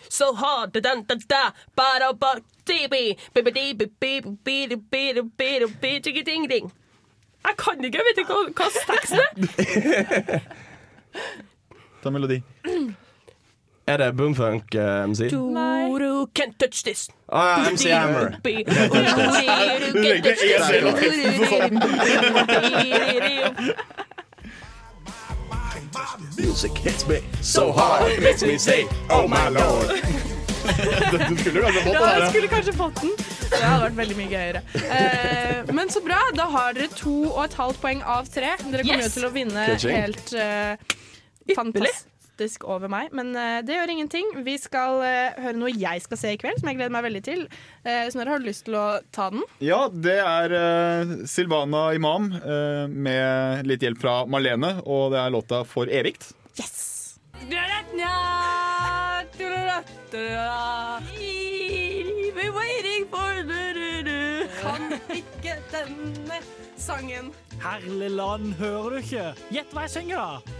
so 0.08 0.32
hard 0.34 0.72
da 0.72 0.80
da 0.80 1.16
da 1.28 1.42
ba 1.76 1.98
da 2.00 2.12
ba 2.12 2.34
Jeg 7.44 7.54
kan 7.58 7.84
ikke, 7.84 7.98
jeg 7.98 8.04
vet 8.08 8.18
ikke 8.18 8.34
hva, 8.34 8.42
hva 8.58 8.66
teksten 8.90 9.20
er. 9.22 10.40
Ta 12.02 12.10
melodi. 12.14 12.42
Er 13.88 13.96
det 13.96 14.16
Boomfunk 14.16 14.74
uh, 14.74 15.04
MC? 15.04 15.30
Du 15.30 16.26
can't 16.38 16.52
touch 16.58 16.82
this. 16.84 17.08
Ah, 17.32 17.70
MC 17.70 17.88
Hammer. 17.90 18.36
Er 18.44 18.64
Music 26.36 26.78
hits 26.78 27.06
me 27.08 27.16
so 27.40 27.72
hard 27.72 28.12
it 28.12 28.22
makes 28.22 28.42
me 28.42 28.58
say 28.58 28.84
Oh 29.10 29.26
my 29.26 29.48
lord. 29.48 29.88
Du 30.68 31.36
skulle 31.38 31.62
kanskje 31.62 31.82
fått 31.82 31.94
Ja, 31.94 32.10
jeg 32.18 32.28
skulle 32.28 32.48
kanskje 32.48 32.72
fått 32.76 33.00
den. 33.00 33.10
Det 33.48 33.62
hadde 33.62 33.82
vært 33.86 33.96
veldig 34.02 34.16
mye 34.18 34.28
gøyere. 34.34 34.62
Eh, 34.74 35.72
men 35.72 35.88
så 35.88 36.04
bra. 36.04 36.20
Da 36.36 36.50
har 36.52 36.76
dere 36.76 36.92
to 36.92 37.16
og 37.30 37.40
et 37.46 37.56
halvt 37.56 37.80
poeng 37.80 38.04
av 38.04 38.28
tre. 38.28 38.52
Dere 38.68 38.84
kommer 38.84 39.00
Yes! 39.00 39.08
jo 39.08 39.20
til 39.20 39.30
å 39.30 39.32
vinne 39.32 39.66
Catching. 39.72 39.96
helt 39.96 40.36
uh, 40.36 40.76
fantastisk 41.56 42.17
over 42.64 42.90
meg. 42.92 43.12
Men 43.16 43.32
eh, 43.36 43.60
det 43.66 43.76
gjør 43.76 43.92
ingenting. 43.94 44.30
Vi 44.46 44.56
skal 44.60 45.02
eh, 45.06 45.38
høre 45.42 45.58
noe 45.58 45.72
jeg 45.72 46.04
skal 46.04 46.20
se 46.20 46.34
i 46.34 46.40
kveld, 46.40 46.60
som 46.60 46.70
jeg 46.70 46.78
gleder 46.78 46.94
meg 46.94 47.06
veldig 47.08 47.24
til. 47.26 47.46
Uh, 47.86 48.06
Snorre, 48.12 48.34
har 48.34 48.42
du 48.42 48.48
lyst 48.48 48.66
til 48.68 48.78
å 48.78 48.86
ta 49.14 49.28
den? 49.34 49.44
Ja, 49.64 49.86
det 49.92 50.18
er 50.22 50.54
eh, 50.58 51.14
Silvana 51.28 51.88
Imam 51.96 52.30
eh, 52.38 52.84
med 52.88 53.68
litt 53.68 53.84
hjelp 53.84 54.02
fra 54.02 54.20
Marlene, 54.30 54.78
og 54.86 55.14
det 55.14 55.22
er 55.22 55.34
låta 55.34 55.64
'For 55.66 55.90
evigt'. 55.90 56.32
Yes! 56.58 57.18
waiting 62.58 63.06
for 63.10 63.42
du-du-du. 63.48 64.46
Kan 64.60 64.92
ikke 65.14 65.56
denne 65.72 66.40
sangen. 66.76 67.32
Herlig 67.62 68.10
land, 68.10 68.52
hører 68.58 68.90
du 68.90 68.96
ikke? 69.02 69.26
Gjett 69.50 69.74
hva 69.74 69.86
jeg 69.86 69.94
synger, 69.98 70.16
da! 70.16 70.58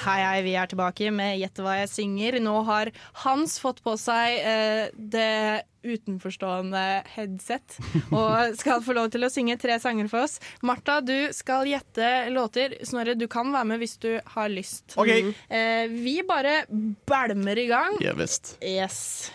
Hei, 0.00 0.20
hei, 0.22 0.42
vi 0.46 0.52
er 0.56 0.68
tilbake 0.70 1.10
med 1.12 1.38
Gjette 1.40 1.64
hva 1.64 1.74
jeg 1.80 1.90
synger. 1.92 2.38
Nå 2.42 2.54
har 2.68 2.90
Hans 3.24 3.58
fått 3.60 3.82
på 3.84 3.96
seg 4.00 4.38
eh, 4.46 4.86
det 4.94 5.64
utenforstående 5.80 6.80
headset 7.14 7.78
og 8.12 8.52
skal 8.60 8.82
få 8.84 8.92
lov 8.98 9.08
til 9.14 9.24
å 9.24 9.30
synge 9.32 9.56
tre 9.60 9.78
sanger 9.80 10.10
for 10.12 10.26
oss. 10.26 10.38
Martha, 10.66 10.98
du 11.00 11.32
skal 11.36 11.68
gjette 11.68 12.28
låter. 12.34 12.76
Snorre, 12.86 13.16
du 13.16 13.26
kan 13.32 13.52
være 13.52 13.68
med 13.72 13.82
hvis 13.82 13.96
du 14.02 14.10
har 14.36 14.52
lyst. 14.52 14.96
Ok. 15.00 15.10
Eh, 15.10 15.84
vi 15.90 16.20
bare 16.28 16.62
bælmer 17.08 17.60
i 17.64 17.68
gang. 17.72 18.00
Ja 18.04 18.14
visst. 18.18 18.56
Yes. 18.64 19.30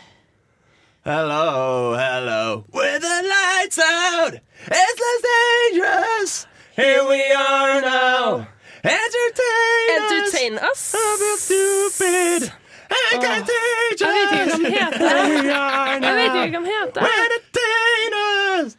Hello, 1.06 1.94
hello. 1.94 2.64
With 2.74 3.02
the 3.02 3.18
lights 3.30 3.78
out, 3.78 4.34
it's 4.66 5.00
less 5.06 5.22
dangerous. 5.30 6.48
Here 6.76 7.04
we 7.08 7.22
are 7.32 7.82
now. 7.82 8.48
Entertain, 8.86 9.88
Entertain 9.98 10.54
us. 10.72 10.94
I'm 10.94 11.38
stupid. 11.42 12.52
And 12.96 13.18
contagious. 13.24 14.02
Jeg 14.02 14.12
vet 14.14 14.30
ikke 14.32 14.46
hva 14.46 14.56
den 14.56 14.66
heter. 14.76 15.10
Here 15.10 15.44
we 15.44 15.52
are 15.52 16.00
now. 16.00 16.08
Jeg 16.08 16.16
vet 16.16 16.36
ikke 16.46 16.60
hva 16.60 16.60
den 16.60 16.70
heter. 16.70 17.02
Entertain 17.02 18.14
us. 18.62 18.78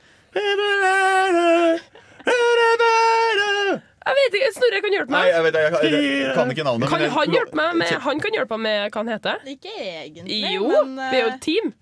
Jeg 4.07 4.15
vet 4.19 4.35
ikke, 4.39 4.51
Snorre 4.55 4.81
kan 4.85 4.93
hjelpe 4.95 5.11
Nei, 5.11 5.25
jeg 5.33 5.43
vet 5.45 5.57
jeg, 5.59 5.73
jeg, 5.73 6.03
jeg 6.23 6.35
kan 6.37 6.51
ikke 6.53 6.67
navnet. 6.67 6.89
Kan 6.93 7.03
han 7.17 7.33
hjelpe 7.35 7.59
meg 7.59 7.75
med 7.81 7.91
Han 8.07 8.23
kan 8.23 8.37
hjelpe 8.39 8.59
meg 8.59 8.63
med 8.69 8.95
hva 8.95 9.03
han 9.03 9.11
heter? 9.11 9.43
Ikke 9.51 9.73
egentlig, 9.81 10.39
Jo, 10.55 10.69
men, 10.71 10.95
uh, 11.01 11.11
det 11.11 11.19
er 11.19 11.25
jo 11.25 11.33
et 11.33 11.43
team. 11.43 11.73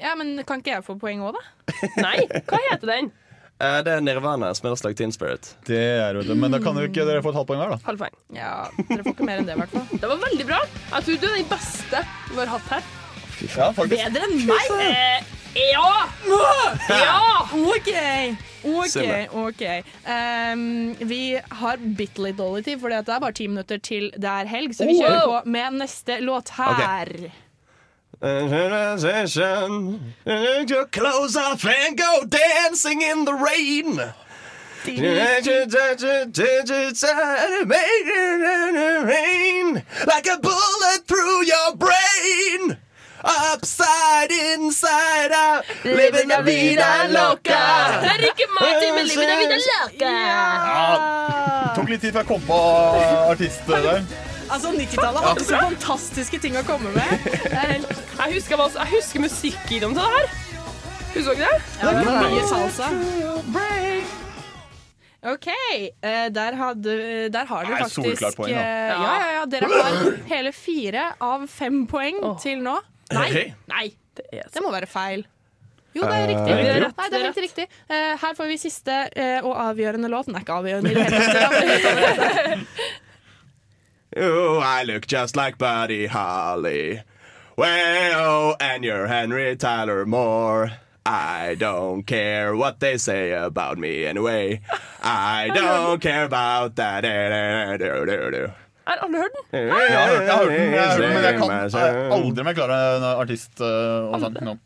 Ja, 0.00 0.12
men 0.16 0.34
kan 0.48 0.60
ikke 0.60 0.74
jeg 0.74 0.84
få 0.84 0.96
poeng 1.00 1.20
òg, 1.24 1.36
da? 1.36 1.42
Nei, 2.00 2.18
hva 2.48 2.60
heter 2.68 2.92
den? 2.92 3.10
Eh, 3.60 3.80
det 3.84 3.92
er 3.92 4.00
Nirvana, 4.04 4.54
Smells 4.56 4.82
Like 4.86 4.96
Teen 4.96 5.12
Spirit. 5.12 5.50
Det 5.68 5.76
er 5.78 6.16
det, 6.16 6.36
men 6.36 6.54
da 6.54 6.60
kan 6.62 6.78
jo 6.80 6.86
ikke 6.88 7.04
dere 7.04 7.20
få 7.24 7.34
et 7.34 7.40
halvt 7.40 7.50
poeng 7.50 7.60
hver, 7.60 7.74
da. 7.74 7.80
Halvt 7.84 8.04
poeng. 8.06 8.14
Ja, 8.36 8.54
dere 8.88 9.04
får 9.04 9.12
ikke 9.12 9.26
mer 9.28 9.42
enn 9.42 9.50
det, 9.50 9.56
i 9.58 9.60
hvert 9.60 9.74
fall. 9.74 9.90
Det 10.00 10.08
var 10.14 10.22
veldig 10.22 10.46
bra. 10.48 10.60
Jeg 10.94 11.06
tror 11.08 11.18
du 11.20 11.26
er 11.28 11.36
den 11.36 11.50
beste 11.50 12.04
vi 12.30 12.38
har 12.40 12.54
hatt 12.54 12.72
her. 12.72 12.88
Ja, 13.40 13.68
faktisk. 13.76 14.06
Bedre 14.06 14.30
enn 14.30 14.40
meg? 14.48 14.72
Eh, 14.86 15.36
ja! 15.74 15.92
Ja! 16.88 17.20
OK. 17.58 17.92
OK. 18.70 18.98
Ok 19.34 19.62
Um, 20.10 20.94
Vi 21.08 21.20
har 21.60 21.80
bitte 21.96 22.22
litt 22.24 22.38
dårlig 22.38 22.64
tid, 22.66 22.80
for 22.80 22.92
det 22.92 23.02
er 23.02 23.22
bare 23.22 23.36
ti 23.36 23.48
minutter 23.50 23.80
til 23.82 24.10
det 24.16 24.30
er 24.30 24.48
helg. 24.50 24.74
Så 24.76 24.88
vi 24.88 24.98
kjører 25.00 25.24
på 25.26 25.38
med 25.52 25.80
neste 25.80 26.20
låt 26.24 26.52
her. 26.56 26.76
Take 26.80 27.49
your 30.68 30.86
clothes 30.86 31.36
off 31.36 31.64
and 31.64 31.96
go 31.96 32.24
dancing 32.26 33.00
in 33.00 33.24
the 33.24 33.32
rain. 33.32 33.96
Like 40.06 40.26
a 40.26 40.38
bullet 40.38 41.06
through 41.06 41.44
your 41.46 41.76
brain. 41.76 42.76
Upside, 43.22 44.30
inside 44.30 45.30
out, 45.30 45.64
living 45.84 46.28
la 46.28 46.40
vida 46.40 47.06
loca. 47.08 48.00
Det 48.00 48.10
er 48.10 48.24
ikke 48.30 48.46
Martin 48.60 48.94
med 48.94 49.04
Living 49.04 49.28
la 49.28 49.36
vida 49.36 49.56
loca. 49.60 50.06
Ja, 50.06 51.74
tok 51.76 51.88
litt 51.88 52.00
tid 52.00 52.12
før 52.12 52.20
jeg 52.20 52.28
kom 52.32 52.40
på 52.48 52.60
artist 53.28 53.60
der. 53.68 54.29
Altså, 54.50 54.72
90-tallet 54.74 55.26
hadde 55.28 55.44
så 55.46 55.58
fantastiske 55.62 56.40
ting 56.42 56.56
å 56.58 56.62
komme 56.66 56.90
med. 56.94 57.10
Det 57.24 57.50
er 57.54 57.68
helt 57.76 57.90
Jeg 58.20 58.34
husker, 58.38 58.56
hva- 58.60 58.72
jeg 58.74 58.90
husker 58.96 59.22
musikkvideoen 59.24 59.94
til 59.94 60.02
det 60.02 60.10
her. 60.16 60.26
Husker 61.14 61.38
dere 61.38 61.46
det? 61.46 61.62
Ja, 61.80 61.92
det 61.94 62.06
var 62.06 62.24
mye 62.24 62.42
salsa. 62.50 62.88
OK. 65.30 65.46
eh, 66.02 66.28
der, 66.32 66.54
hadde, 66.56 66.94
der 67.32 67.44
har 67.50 67.66
dere 67.68 67.82
faktisk 67.84 68.36
poeng, 68.38 68.54
da. 68.54 68.60
eh, 68.62 68.92
ja, 68.94 69.16
ja, 69.20 69.32
ja, 69.36 69.42
Dere 69.52 69.68
har 69.68 69.98
hele 70.30 70.52
fire 70.56 71.02
av 71.20 71.44
fem 71.52 71.82
poeng 71.90 72.22
til 72.40 72.62
nå. 72.64 72.78
Nei, 73.12 73.50
nei, 73.68 73.86
det 74.30 74.62
må 74.64 74.70
være 74.72 74.88
feil. 74.88 75.26
Jo, 75.92 76.04
det 76.06 76.14
er 76.22 76.28
riktig. 76.30 76.54
Eh, 76.54 76.62
Det 76.64 76.70
er 76.72 76.80
rett. 76.86 76.96
Nei, 77.02 77.08
det 77.10 77.18
er 77.18 77.24
helt 77.26 77.42
riktig. 77.44 77.66
Eh, 77.90 78.12
her 78.22 78.34
får 78.38 78.46
vi 78.52 78.56
siste 78.62 78.96
eh, 79.10 79.40
og 79.44 79.56
avgjørende 79.58 80.08
låt. 80.12 80.28
Den 80.30 80.38
er 80.38 80.44
ikke 80.46 80.58
avgjørende 80.62 80.90
i 80.90 80.94
det 80.94 81.02
hele 81.10 81.20
tatt. 81.36 82.66
Oh, 84.16 84.58
I 84.58 84.82
look 84.82 85.06
just 85.06 85.36
like 85.36 85.56
Buddy 85.56 86.06
Holly. 86.06 87.02
Well, 87.56 88.56
and 88.58 88.84
you're 88.84 89.06
Henry 89.06 89.54
Tyler 89.56 90.04
Moore. 90.04 90.72
I 91.06 91.54
don't 91.58 92.02
care 92.02 92.56
what 92.56 92.80
they 92.80 92.98
say 92.98 93.32
about 93.32 93.78
me 93.78 94.04
anyway. 94.06 94.60
I 95.02 95.50
don't 95.54 96.00
care 96.00 96.24
about 96.24 96.76
that. 96.76 97.04
Har 98.84 98.96
alle 98.96 99.18
hørt 99.18 99.32
den? 99.52 99.70
Hørt, 99.70 99.90
jeg 99.90 99.98
har 99.98 100.06
hørt 100.08 100.50
den, 100.58 100.72
jeg 100.72 100.80
har 100.80 100.88
hørt 100.90 101.02
den, 101.02 101.14
men 101.14 101.24
jeg 101.24 101.38
kan 101.38 102.12
aldri 102.12 102.44
meg 102.44 102.54
klare 102.58 102.78
en 102.96 103.04
artist 103.12 103.60
uh, 103.62 104.10
og 104.10 104.20
sånt. 104.24 104.40
nå. 104.42 104.56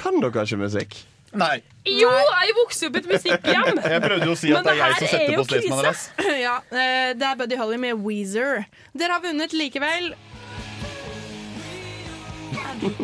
Kan 0.00 0.20
dere 0.22 0.44
ikke 0.46 0.56
musikk? 0.62 0.96
Nei. 1.36 1.56
Jo, 1.86 2.10
jeg 2.10 2.54
vokste 2.56 2.88
opp 2.88 2.96
i 2.96 3.00
et 3.02 3.08
musikkhjem. 3.10 3.80
Jeg 3.94 4.02
prøvde 4.02 4.26
jo 4.26 4.34
å 4.34 4.38
si 4.38 4.50
at 4.50 4.64
det 4.66 4.72
er 4.72 4.78
jeg 4.80 4.94
som 4.96 5.04
er 5.06 5.10
setter 5.12 5.36
på 5.36 5.44
Staysman 5.46 5.84
krise. 5.84 6.32
Ja, 6.42 6.54
eh, 6.72 7.10
det 7.14 7.28
er 7.28 7.36
Buddy 7.38 7.58
Holly 7.60 7.78
med 7.78 8.00
Weezer. 8.02 8.64
Dere 8.96 9.18
har 9.18 9.22
vunnet 9.22 9.54
likevel. 9.54 10.14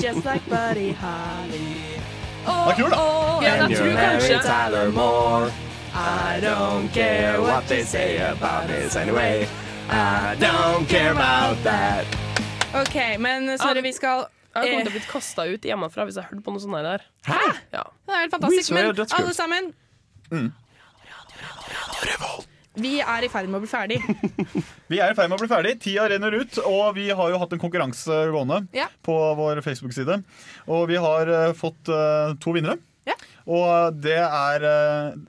Just 0.02 0.24
like 0.26 0.42
Buddy 0.50 0.92
Holly. 0.98 1.68
Den 2.42 2.68
er 2.68 2.74
kul, 2.74 2.90
da. 2.90 2.98
Oh, 2.98 3.44
ja, 3.44 3.54
jeg 3.54 3.78
tror 3.78 3.94
kanskje 4.00 4.40
Tyler 4.42 4.90
Moore. 4.90 5.52
I 5.94 6.40
don't 6.40 6.88
care 6.92 7.40
what 7.40 7.68
they 7.68 7.84
say 7.84 8.16
about 8.18 8.66
this 8.66 8.96
anyway. 8.96 9.46
I 9.90 10.34
don't 10.40 10.88
care 10.88 11.12
about 11.12 11.62
that. 11.64 12.04
OK, 12.74 13.18
men 13.18 13.58
sorry, 13.58 13.80
vi 13.82 13.92
skal 13.92 14.26
Jeg 14.52 14.68
kommer 14.68 14.84
til 14.84 14.90
å 14.90 14.94
blitt 14.96 15.06
bli 15.06 15.12
kasta 15.12 15.46
ut 15.48 15.68
hjemmefra 15.68 16.04
hvis 16.08 16.18
jeg 16.20 16.28
hørte 16.28 16.44
på 16.44 16.52
noe 16.54 16.62
sånt 16.62 16.76
der. 16.84 17.04
Hæ? 17.28 17.38
Ja. 17.72 17.84
Det 18.06 18.16
er 18.16 18.24
helt 18.26 18.34
fantastisk. 18.34 18.74
Men 18.76 18.92
alle 18.92 19.36
sammen 19.36 19.72
Mm. 20.32 20.46
Vi 22.80 22.92
er 23.04 23.24
i 23.26 23.28
ferd 23.28 23.50
med 23.52 23.58
å 23.58 23.62
bli 23.64 23.68
ferdig. 23.68 23.98
Vi 24.92 25.00
er 25.02 25.12
i 25.12 25.16
ferd 25.16 25.28
med 25.28 25.36
å 25.36 25.42
bli 25.42 25.48
ferdig. 25.50 25.74
Tida 25.82 26.06
renner 26.08 26.32
ut, 26.40 26.56
og 26.64 26.94
vi 26.96 27.10
har 27.12 27.32
jo 27.32 27.40
hatt 27.42 27.52
en 27.52 27.60
konkurranse 27.60 28.16
gående 28.32 28.62
Ja. 28.76 28.86
på 29.04 29.16
vår 29.36 29.60
Facebook-side. 29.64 30.22
Og 30.72 30.86
vi 30.88 30.96
har 31.00 31.28
uh, 31.28 31.52
fått 31.56 31.90
uh, 31.92 32.32
to 32.40 32.54
vinnere. 32.56 32.78
Ja. 33.08 33.16
Og 33.44 33.98
det 34.00 34.16
er 34.24 34.64
uh, 34.64 35.20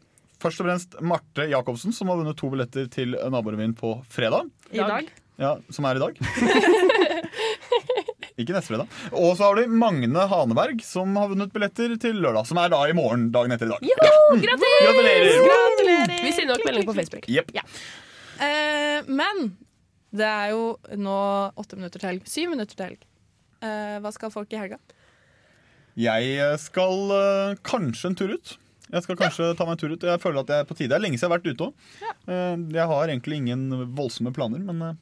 først 0.44 0.64
og 0.64 0.70
fremst 0.70 0.96
Marte 1.04 1.50
Jacobsen, 1.52 1.96
som 1.96 2.12
har 2.12 2.22
vunnet 2.22 2.40
to 2.40 2.52
billetter 2.54 2.88
til 2.92 3.18
naborevyen 3.20 3.76
på 3.76 3.98
fredag. 4.12 4.48
I 4.72 4.80
dag. 4.80 5.12
Ja, 5.42 5.58
Som 5.74 5.88
er 5.90 6.00
i 6.00 6.04
dag. 6.04 6.20
Ikke 8.40 8.56
neste 8.56 8.72
fredag. 8.72 8.94
Og 9.14 9.36
så 9.38 9.46
har 9.46 9.60
du 9.60 9.74
Magne 9.78 10.24
Haneberg, 10.30 10.80
som 10.86 11.14
har 11.20 11.30
vunnet 11.30 11.52
billetter 11.54 11.94
til 12.02 12.18
lørdag. 12.24 12.48
Som 12.50 12.58
er 12.62 12.72
da 12.74 12.80
i 12.90 12.96
morgen, 12.98 13.28
dagen 13.34 13.54
etter 13.54 13.70
i 13.70 13.74
dag. 13.76 13.86
Jo, 13.86 13.98
gratulerer! 14.42 14.88
Gratulerer! 14.88 15.38
Gratulerer! 15.44 16.16
Vi 16.24 16.34
sender 16.34 16.56
nok 16.56 16.66
melding 16.66 16.88
på 16.90 16.98
Facebook. 16.98 17.30
Yep. 17.30 17.54
Ja. 17.54 17.66
Uh, 18.42 19.12
men 19.14 19.54
det 20.14 20.26
er 20.26 20.56
jo 20.56 20.66
nå 20.98 21.20
åtte 21.62 21.78
minutter 21.78 22.02
til 22.02 22.10
helg. 22.10 22.28
Syv 22.30 22.56
minutter 22.56 22.74
til 22.74 22.90
helg. 22.90 23.08
Uh, 23.62 24.02
hva 24.02 24.14
skal 24.16 24.34
folk 24.34 24.52
i 24.54 24.60
helga? 24.60 24.82
Jeg 25.94 26.30
eh, 26.42 26.58
skal 26.58 27.12
uh, 27.14 27.58
kanskje 27.62 28.10
en 28.10 28.16
tur 28.18 28.32
ut. 28.34 28.58
Jeg 28.90 29.06
skal 29.06 29.18
kanskje 29.18 29.52
ta 29.58 29.66
meg 29.68 29.76
en 29.76 29.82
tur 29.84 29.94
ut. 29.94 30.06
Jeg 30.10 30.22
føler 30.22 30.42
at 30.42 30.50
jeg 30.50 30.64
er 30.64 30.70
på 30.70 30.78
tide. 30.78 30.90
Det 30.90 30.98
er 30.98 31.04
lenge 31.06 31.20
siden 31.22 31.30
jeg 31.30 31.34
har 31.34 31.38
vært 31.38 31.54
ute 31.54 31.68
òg. 31.70 32.74
Jeg 32.74 32.88
har 32.90 33.12
egentlig 33.14 33.40
ingen 33.42 33.94
voldsomme 33.98 34.34
planer, 34.34 34.62
men 34.66 34.98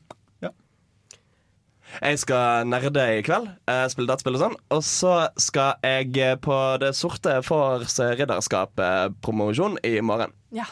Jeg 1.99 2.19
skal 2.21 2.67
nerde 2.71 3.03
i 3.17 3.23
kveld, 3.25 3.49
eh, 3.67 3.83
spille 3.91 4.07
dataspill 4.07 4.37
og 4.37 4.43
sånn. 4.45 4.55
Og 4.71 4.83
så 4.87 5.15
skal 5.41 5.75
jeg 5.83 6.15
eh, 6.23 6.35
på 6.39 6.55
Det 6.81 6.93
sorte 6.95 7.39
fårs 7.45 7.97
ridderskap-promosjon 8.19 9.77
i 9.83 9.97
morgen. 10.05 10.31
Ja. 10.55 10.65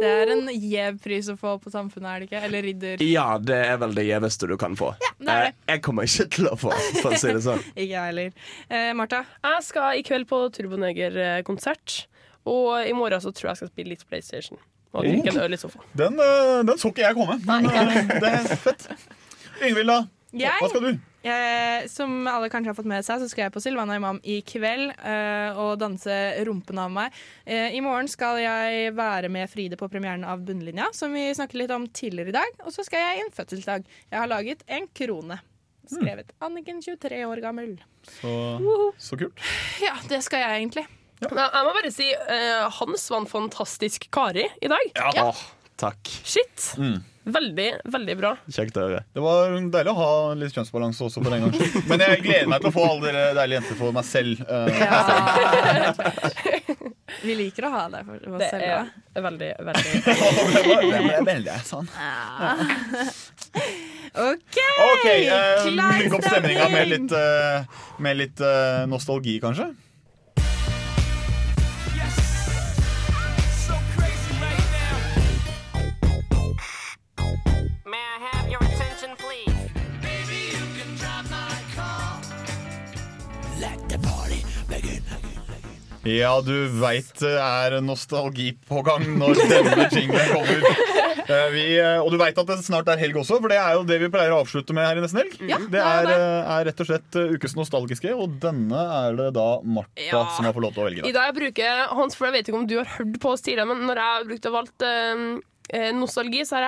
Det 0.00 0.06
er 0.08 0.30
en 0.32 0.46
gjev 0.54 1.00
pris 1.02 1.26
å 1.28 1.34
få 1.36 1.56
på 1.60 1.68
Samfunnet, 1.72 2.06
er 2.08 2.20
det 2.22 2.28
ikke? 2.30 2.40
Eller 2.46 2.62
ridder. 2.64 3.02
Ja, 3.04 3.24
det 3.42 3.56
er 3.66 3.80
vel 3.82 3.92
det 3.98 4.04
gjeveste 4.06 4.46
du 4.48 4.54
kan 4.60 4.76
få. 4.78 4.92
det 5.18 5.26
er 5.28 5.48
det. 5.50 5.50
Eh, 5.66 5.74
Jeg 5.74 5.82
kommer 5.84 6.06
ikke 6.06 6.28
til 6.36 6.46
å 6.48 6.54
få, 6.56 6.70
for 7.02 7.10
å 7.12 7.18
si 7.20 7.32
det 7.34 7.42
sånn. 7.44 7.60
Ikke 7.74 7.90
jeg 7.90 8.06
heller. 8.06 8.30
Eh, 8.70 8.92
Martha? 8.96 9.24
Jeg 9.44 9.66
skal 9.66 9.98
i 9.98 10.04
kveld 10.06 10.28
på 10.30 10.38
Turboneger-konsert. 10.56 12.04
Og 12.48 12.86
i 12.88 12.94
morgen 12.96 13.20
så 13.20 13.34
tror 13.34 13.50
jeg 13.50 13.56
jeg 13.58 13.60
skal 13.64 13.72
spille 13.74 13.92
litt 13.96 14.06
PlayStation. 14.08 14.62
Og 14.94 15.04
drikke 15.04 15.34
en 15.34 15.42
øl 15.44 15.52
i 15.54 15.58
sofaen. 15.60 15.84
den, 15.98 16.16
den 16.66 16.78
så 16.80 16.88
ikke 16.90 17.04
jeg 17.04 17.14
komme. 17.18 17.36
Men 17.46 17.68
det 18.22 18.30
er 18.30 18.48
fett. 18.58 18.86
Yngvild, 19.60 19.90
da? 19.92 20.00
Jeg? 20.30 20.60
Hva 20.62 20.68
skal 20.70 20.84
du? 20.84 21.06
Jeg, 21.24 21.88
som 21.92 22.12
alle 22.30 22.48
kanskje 22.52 22.70
har 22.70 22.76
fått 22.78 22.88
med 22.88 23.04
seg, 23.04 23.20
så 23.20 23.28
skal 23.28 23.44
jeg 23.46 23.52
på 23.52 23.60
Silvana 23.60 23.98
Imam 23.98 24.20
i 24.24 24.38
kveld 24.46 24.94
øh, 24.94 25.58
og 25.60 25.72
danse 25.82 26.14
rumpen 26.48 26.80
av 26.80 26.92
meg. 26.94 27.16
Eh, 27.44 27.76
I 27.76 27.82
morgen 27.84 28.08
skal 28.08 28.40
jeg 28.40 28.94
være 28.96 29.28
med 29.32 29.50
Fride 29.52 29.76
på 29.80 29.90
premieren 29.92 30.24
av 30.24 30.40
Bunnlinja, 30.46 30.88
som 30.96 31.12
vi 31.16 31.26
snakket 31.36 31.60
litt 31.60 31.74
om 31.76 31.84
tidligere 31.88 32.32
i 32.32 32.38
dag. 32.38 32.56
Og 32.64 32.72
så 32.72 32.86
skal 32.86 33.04
jeg 33.04 33.18
i 33.18 33.24
en 33.26 33.34
fødselsdag. 33.36 33.84
Jeg 34.08 34.22
har 34.22 34.30
laget 34.30 34.64
en 34.70 34.88
krone. 34.96 35.40
Skrevet 35.90 36.32
Anniken, 36.38 36.78
23 36.84 37.24
år 37.26 37.42
gammel. 37.42 37.74
Så, 38.06 38.32
så 38.96 39.18
kult. 39.18 39.40
Ja, 39.82 39.96
det 40.08 40.22
skal 40.24 40.44
jeg 40.44 40.62
egentlig. 40.62 40.86
Ja. 41.20 41.28
Jeg 41.36 41.64
må 41.66 41.72
bare 41.76 41.90
si 41.92 42.06
uh, 42.14 42.68
Hans 42.78 43.08
var 43.12 43.24
en 43.24 43.28
fantastisk 43.28 44.06
Kari 44.14 44.46
i 44.62 44.70
dag. 44.70 45.00
Åh, 45.20 45.42
takk. 45.82 46.12
Shit. 46.24 46.70
Mm. 46.80 47.02
Veldig, 47.24 47.68
veldig 47.92 48.14
bra. 48.16 48.30
Kjekt 48.48 48.78
å 48.80 48.86
høre. 48.86 49.02
Det 49.12 49.20
var 49.20 49.52
deilig 49.74 49.92
å 49.92 49.96
ha 49.98 50.12
litt 50.40 50.54
kjønnsbalanse 50.56 51.04
også 51.04 51.20
for 51.20 51.34
den 51.34 51.42
gangs 51.44 51.58
skyld. 51.60 51.88
Men 51.90 52.00
jeg 52.06 52.22
gleder 52.24 52.48
meg 52.48 52.62
til 52.64 52.70
å 52.70 52.74
få 52.78 52.84
alle 52.88 53.10
dere 53.10 53.24
deilige 53.36 53.58
jenter 53.60 53.76
for 53.80 53.92
meg 53.96 54.06
selv. 54.08 54.40
Ja. 54.80 55.00
Vi 57.20 57.34
liker 57.36 57.66
å 57.68 57.70
ha 57.74 57.82
deg 57.92 58.06
for 58.06 58.16
oss 58.30 58.40
Det 58.40 58.48
selv. 58.54 58.62
er 58.64 58.70
da. 58.78 59.22
veldig, 59.26 59.50
veldig 59.66 59.92
Det 60.94 61.00
ble 61.04 61.18
veldig 61.26 61.56
sånn. 61.66 61.88
OK! 64.14 64.58
okay 64.86 65.26
eh, 65.26 65.66
klar 65.66 65.98
bygg 66.00 66.16
opp 66.16 66.24
stemninga 66.26 66.68
med 66.72 66.88
litt, 66.94 67.12
eh, 67.14 67.80
med 68.02 68.20
litt 68.22 68.40
eh, 68.42 68.82
nostalgi, 68.90 69.36
kanskje. 69.42 69.68
Ja, 86.08 86.32
du 86.40 86.54
veit 86.80 87.10
det 87.20 87.34
er 87.36 87.74
nostalgi 87.84 88.54
på 88.68 88.80
gang 88.86 89.02
når 89.20 89.36
denne 89.50 89.88
jinglen 89.92 90.30
kommer. 90.32 90.64
Eh, 91.30 91.46
Vi, 91.54 91.60
eh, 91.78 92.00
og 92.02 92.08
du 92.10 92.16
veit 92.18 92.34
at 92.40 92.48
det 92.48 92.56
snart 92.66 92.88
er 92.90 92.98
helg 92.98 93.14
også, 93.20 93.36
for 93.38 93.52
det 93.52 93.58
er 93.60 93.76
jo 93.76 93.84
det 93.86 94.00
vi 94.02 94.08
pleier 94.10 94.32
å 94.34 94.40
avslutte 94.42 94.74
med 94.74 94.82
her 94.82 94.98
i 94.98 95.02
Nesten 95.04 95.20
helg. 95.20 95.36
Ja, 95.46 95.60
det 95.70 95.78
er 95.78 96.08
er, 96.08 96.24
eh, 96.24 96.62
rett 96.66 96.80
og 96.82 96.88
slett 96.88 97.18
eh, 97.20 97.34
ukes 97.36 97.54
nostalgiske, 97.54 98.10
og 98.18 98.32
denne 98.42 98.80
er 98.96 99.14
det 99.20 99.28
da 99.36 99.44
Martha 99.62 100.08
Ja. 100.08 100.24
som 100.34 100.48
har 100.48 100.56
fått 100.56 100.64
lov 100.64 100.74
til 100.74 100.82
å 100.82 100.88
velge. 100.88 101.04
I 101.06 101.12
Da. 101.12 101.20
dag 101.20 101.28
jeg 101.30 101.36
bruker 101.38 101.84
Hans, 102.00 102.18
for 102.18 102.26
jeg 102.26 102.34
vet 102.34 102.50
ikke 102.50 102.58
om 102.58 102.66
du 102.66 102.74
har 102.80 102.90
hørt 102.96 103.20
på 103.22 103.30
oss 103.30 103.46
tidligere, 103.46 103.68
men 103.70 103.86
når 103.86 104.02
jeg 104.02 104.26
brukte 104.32 104.54
valgt 104.56 104.82
um, 104.90 105.24
eh, 105.70 105.92
nostalgi, 105.94 106.42
så 106.50 106.58
har 106.58 106.66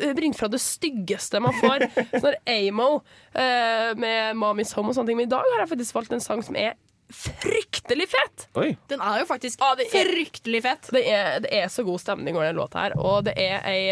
jeg 0.00 0.16
bringt 0.18 0.40
fra 0.42 0.50
det 0.50 0.58
styggeste 0.64 1.38
man 1.46 1.54
får. 1.62 1.86
Sånn 2.24 2.40
amo 2.50 2.90
eh, 3.30 3.94
med 3.94 4.34
Mamis 4.42 4.74
Home 4.74 4.90
og 4.90 4.98
sånne 4.98 5.12
ting. 5.12 5.20
Men 5.22 5.30
i 5.30 5.34
dag 5.36 5.46
har 5.54 5.62
jeg 5.68 5.70
faktisk 5.76 6.00
valgt 6.00 6.18
en 6.18 6.24
sang 6.26 6.42
som 6.42 6.58
er 6.58 6.74
fryktelig 7.14 8.08
fet! 8.12 8.46
Den 8.90 9.02
er 9.02 9.20
jo 9.22 9.28
faktisk 9.28 9.62
det 9.78 9.86
er, 9.86 9.92
fryktelig 9.92 10.62
fett. 10.64 10.90
Det 10.94 11.04
er, 11.08 11.40
det 11.44 11.52
er 11.62 11.68
så 11.72 11.84
god 11.86 12.02
stemning 12.02 12.38
over 12.38 12.50
den 12.50 12.58
låta 12.60 12.86
her, 12.86 12.96
og 12.98 13.24
det 13.28 13.36
er 13.40 13.64
ei 13.68 13.84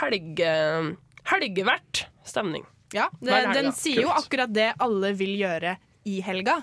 helge, 0.00 0.52
helgevert 1.32 2.06
stemning. 2.26 2.66
Ja, 2.94 3.08
det, 3.20 3.40
den 3.56 3.72
sier 3.74 3.80
sier 3.80 4.04
jo 4.06 4.12
akkurat 4.14 4.52
det 4.54 4.70
alle 4.82 5.12
vil 5.18 5.34
gjøre 5.40 5.76
i 6.06 6.20
helga. 6.22 6.60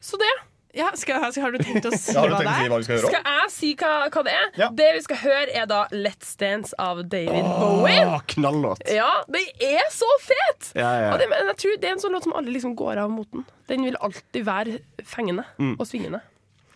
Så 0.00 0.18
det. 0.20 0.32
Ja, 0.76 0.90
skal, 0.94 1.18
har 1.24 1.50
du 1.50 1.58
tenkt 1.58 1.86
å 1.88 1.90
si 1.98 2.12
Ja, 2.14 2.22
hva 2.30 2.38
det 2.38 2.46
er? 2.46 2.68
vi 2.70 2.84
skal 3.02 3.24
jeg 3.26 3.50
si 3.50 3.70
hva, 3.80 3.92
hva 4.14 4.22
det 4.26 4.34
er? 4.36 4.50
Det 4.78 4.88
vi 4.94 5.00
skal 5.02 5.18
høre, 5.24 5.48
er 5.62 5.66
da 5.70 5.80
Let's 5.90 6.36
Dance 6.38 6.74
av 6.78 7.02
David 7.10 7.42
Bowie. 7.58 8.04
knallåt. 8.34 8.84
Ja, 8.94 9.08
den 9.26 9.48
er 9.66 9.88
så 9.90 10.06
fet! 10.22 10.70
Ja, 10.78 10.92
ja. 11.02 11.12
Og 11.14 11.18
det, 11.18 11.26
men 11.32 11.50
jeg 11.50 11.58
tror 11.64 11.78
det 11.82 11.90
er 11.90 11.96
en 11.96 12.02
sånn 12.04 12.14
låt 12.14 12.28
som 12.28 12.36
alle 12.38 12.54
liksom 12.54 12.76
går 12.78 13.02
av 13.02 13.10
moten. 13.10 13.42
Den 13.70 13.82
vil 13.88 13.98
alltid 14.00 14.46
være 14.46 14.78
fengende 15.06 15.44
Mm. 15.58 15.74
og 15.78 15.86
svingende. 15.90 16.20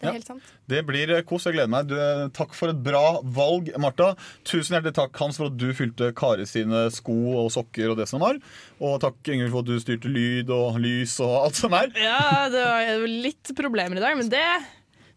Det 0.05 0.13
er 0.13 0.19
helt 0.21 0.31
sant. 0.31 0.53
Det 0.71 0.83
blir 0.87 1.15
eh, 1.17 1.25
kos. 1.27 1.49
Jeg 1.49 1.57
gleder 1.57 1.73
meg. 1.73 1.89
Du, 1.91 1.97
eh, 1.99 2.27
takk 2.37 2.55
for 2.57 2.73
et 2.73 2.85
bra 2.85 3.03
valg, 3.37 3.73
Marta. 3.81 4.13
Tusen 4.47 4.77
hjertelig 4.77 4.95
takk, 5.01 5.17
Hans, 5.23 5.41
for 5.41 5.51
at 5.51 5.59
du 5.61 5.67
fylte 5.77 6.13
Kari 6.17 6.47
sine 6.49 6.87
sko 6.95 7.17
og 7.43 7.51
sokker 7.55 7.93
og 7.93 7.99
det 8.01 8.09
som 8.11 8.23
var. 8.25 8.39
Og 8.85 8.97
takk, 9.03 9.19
Ingrid, 9.27 9.53
for 9.55 9.65
at 9.65 9.73
du 9.73 9.77
styrte 9.83 10.13
lyd 10.13 10.53
og 10.55 10.79
lys 10.83 11.17
og 11.25 11.35
alt 11.43 11.61
som 11.65 11.77
er. 11.77 11.93
Ja, 11.99 12.47
det 12.53 12.65
var 12.65 13.13
litt 13.27 13.55
problemer 13.59 14.01
i 14.01 14.05
dag, 14.05 14.19
men 14.21 14.33
det 14.33 14.47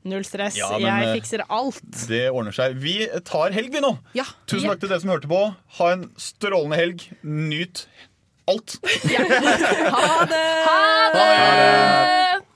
Null 0.07 0.23
stress. 0.23 0.55
Ja, 0.55 0.69
men, 0.79 0.87
jeg 0.87 1.21
fikser 1.21 1.43
alt. 1.51 1.83
Det 2.07 2.27
ordner 2.31 2.55
seg. 2.55 2.77
Vi 2.79 2.99
tar 3.27 3.51
helg, 3.55 3.73
vi 3.73 3.83
nå. 3.83 3.91
Ja. 4.15 4.23
Tusen 4.47 4.69
takk 4.71 4.83
til 4.83 4.93
dere 4.93 5.03
som 5.03 5.11
hørte 5.11 5.31
på. 5.31 5.41
Ha 5.81 5.89
en 5.97 6.07
strålende 6.21 6.79
helg. 6.79 7.09
Nyt 7.23 7.87
alt. 8.47 8.79
Ha 9.97 10.25
det! 10.31 10.45
Ha 10.67 10.79
det! 11.17 12.46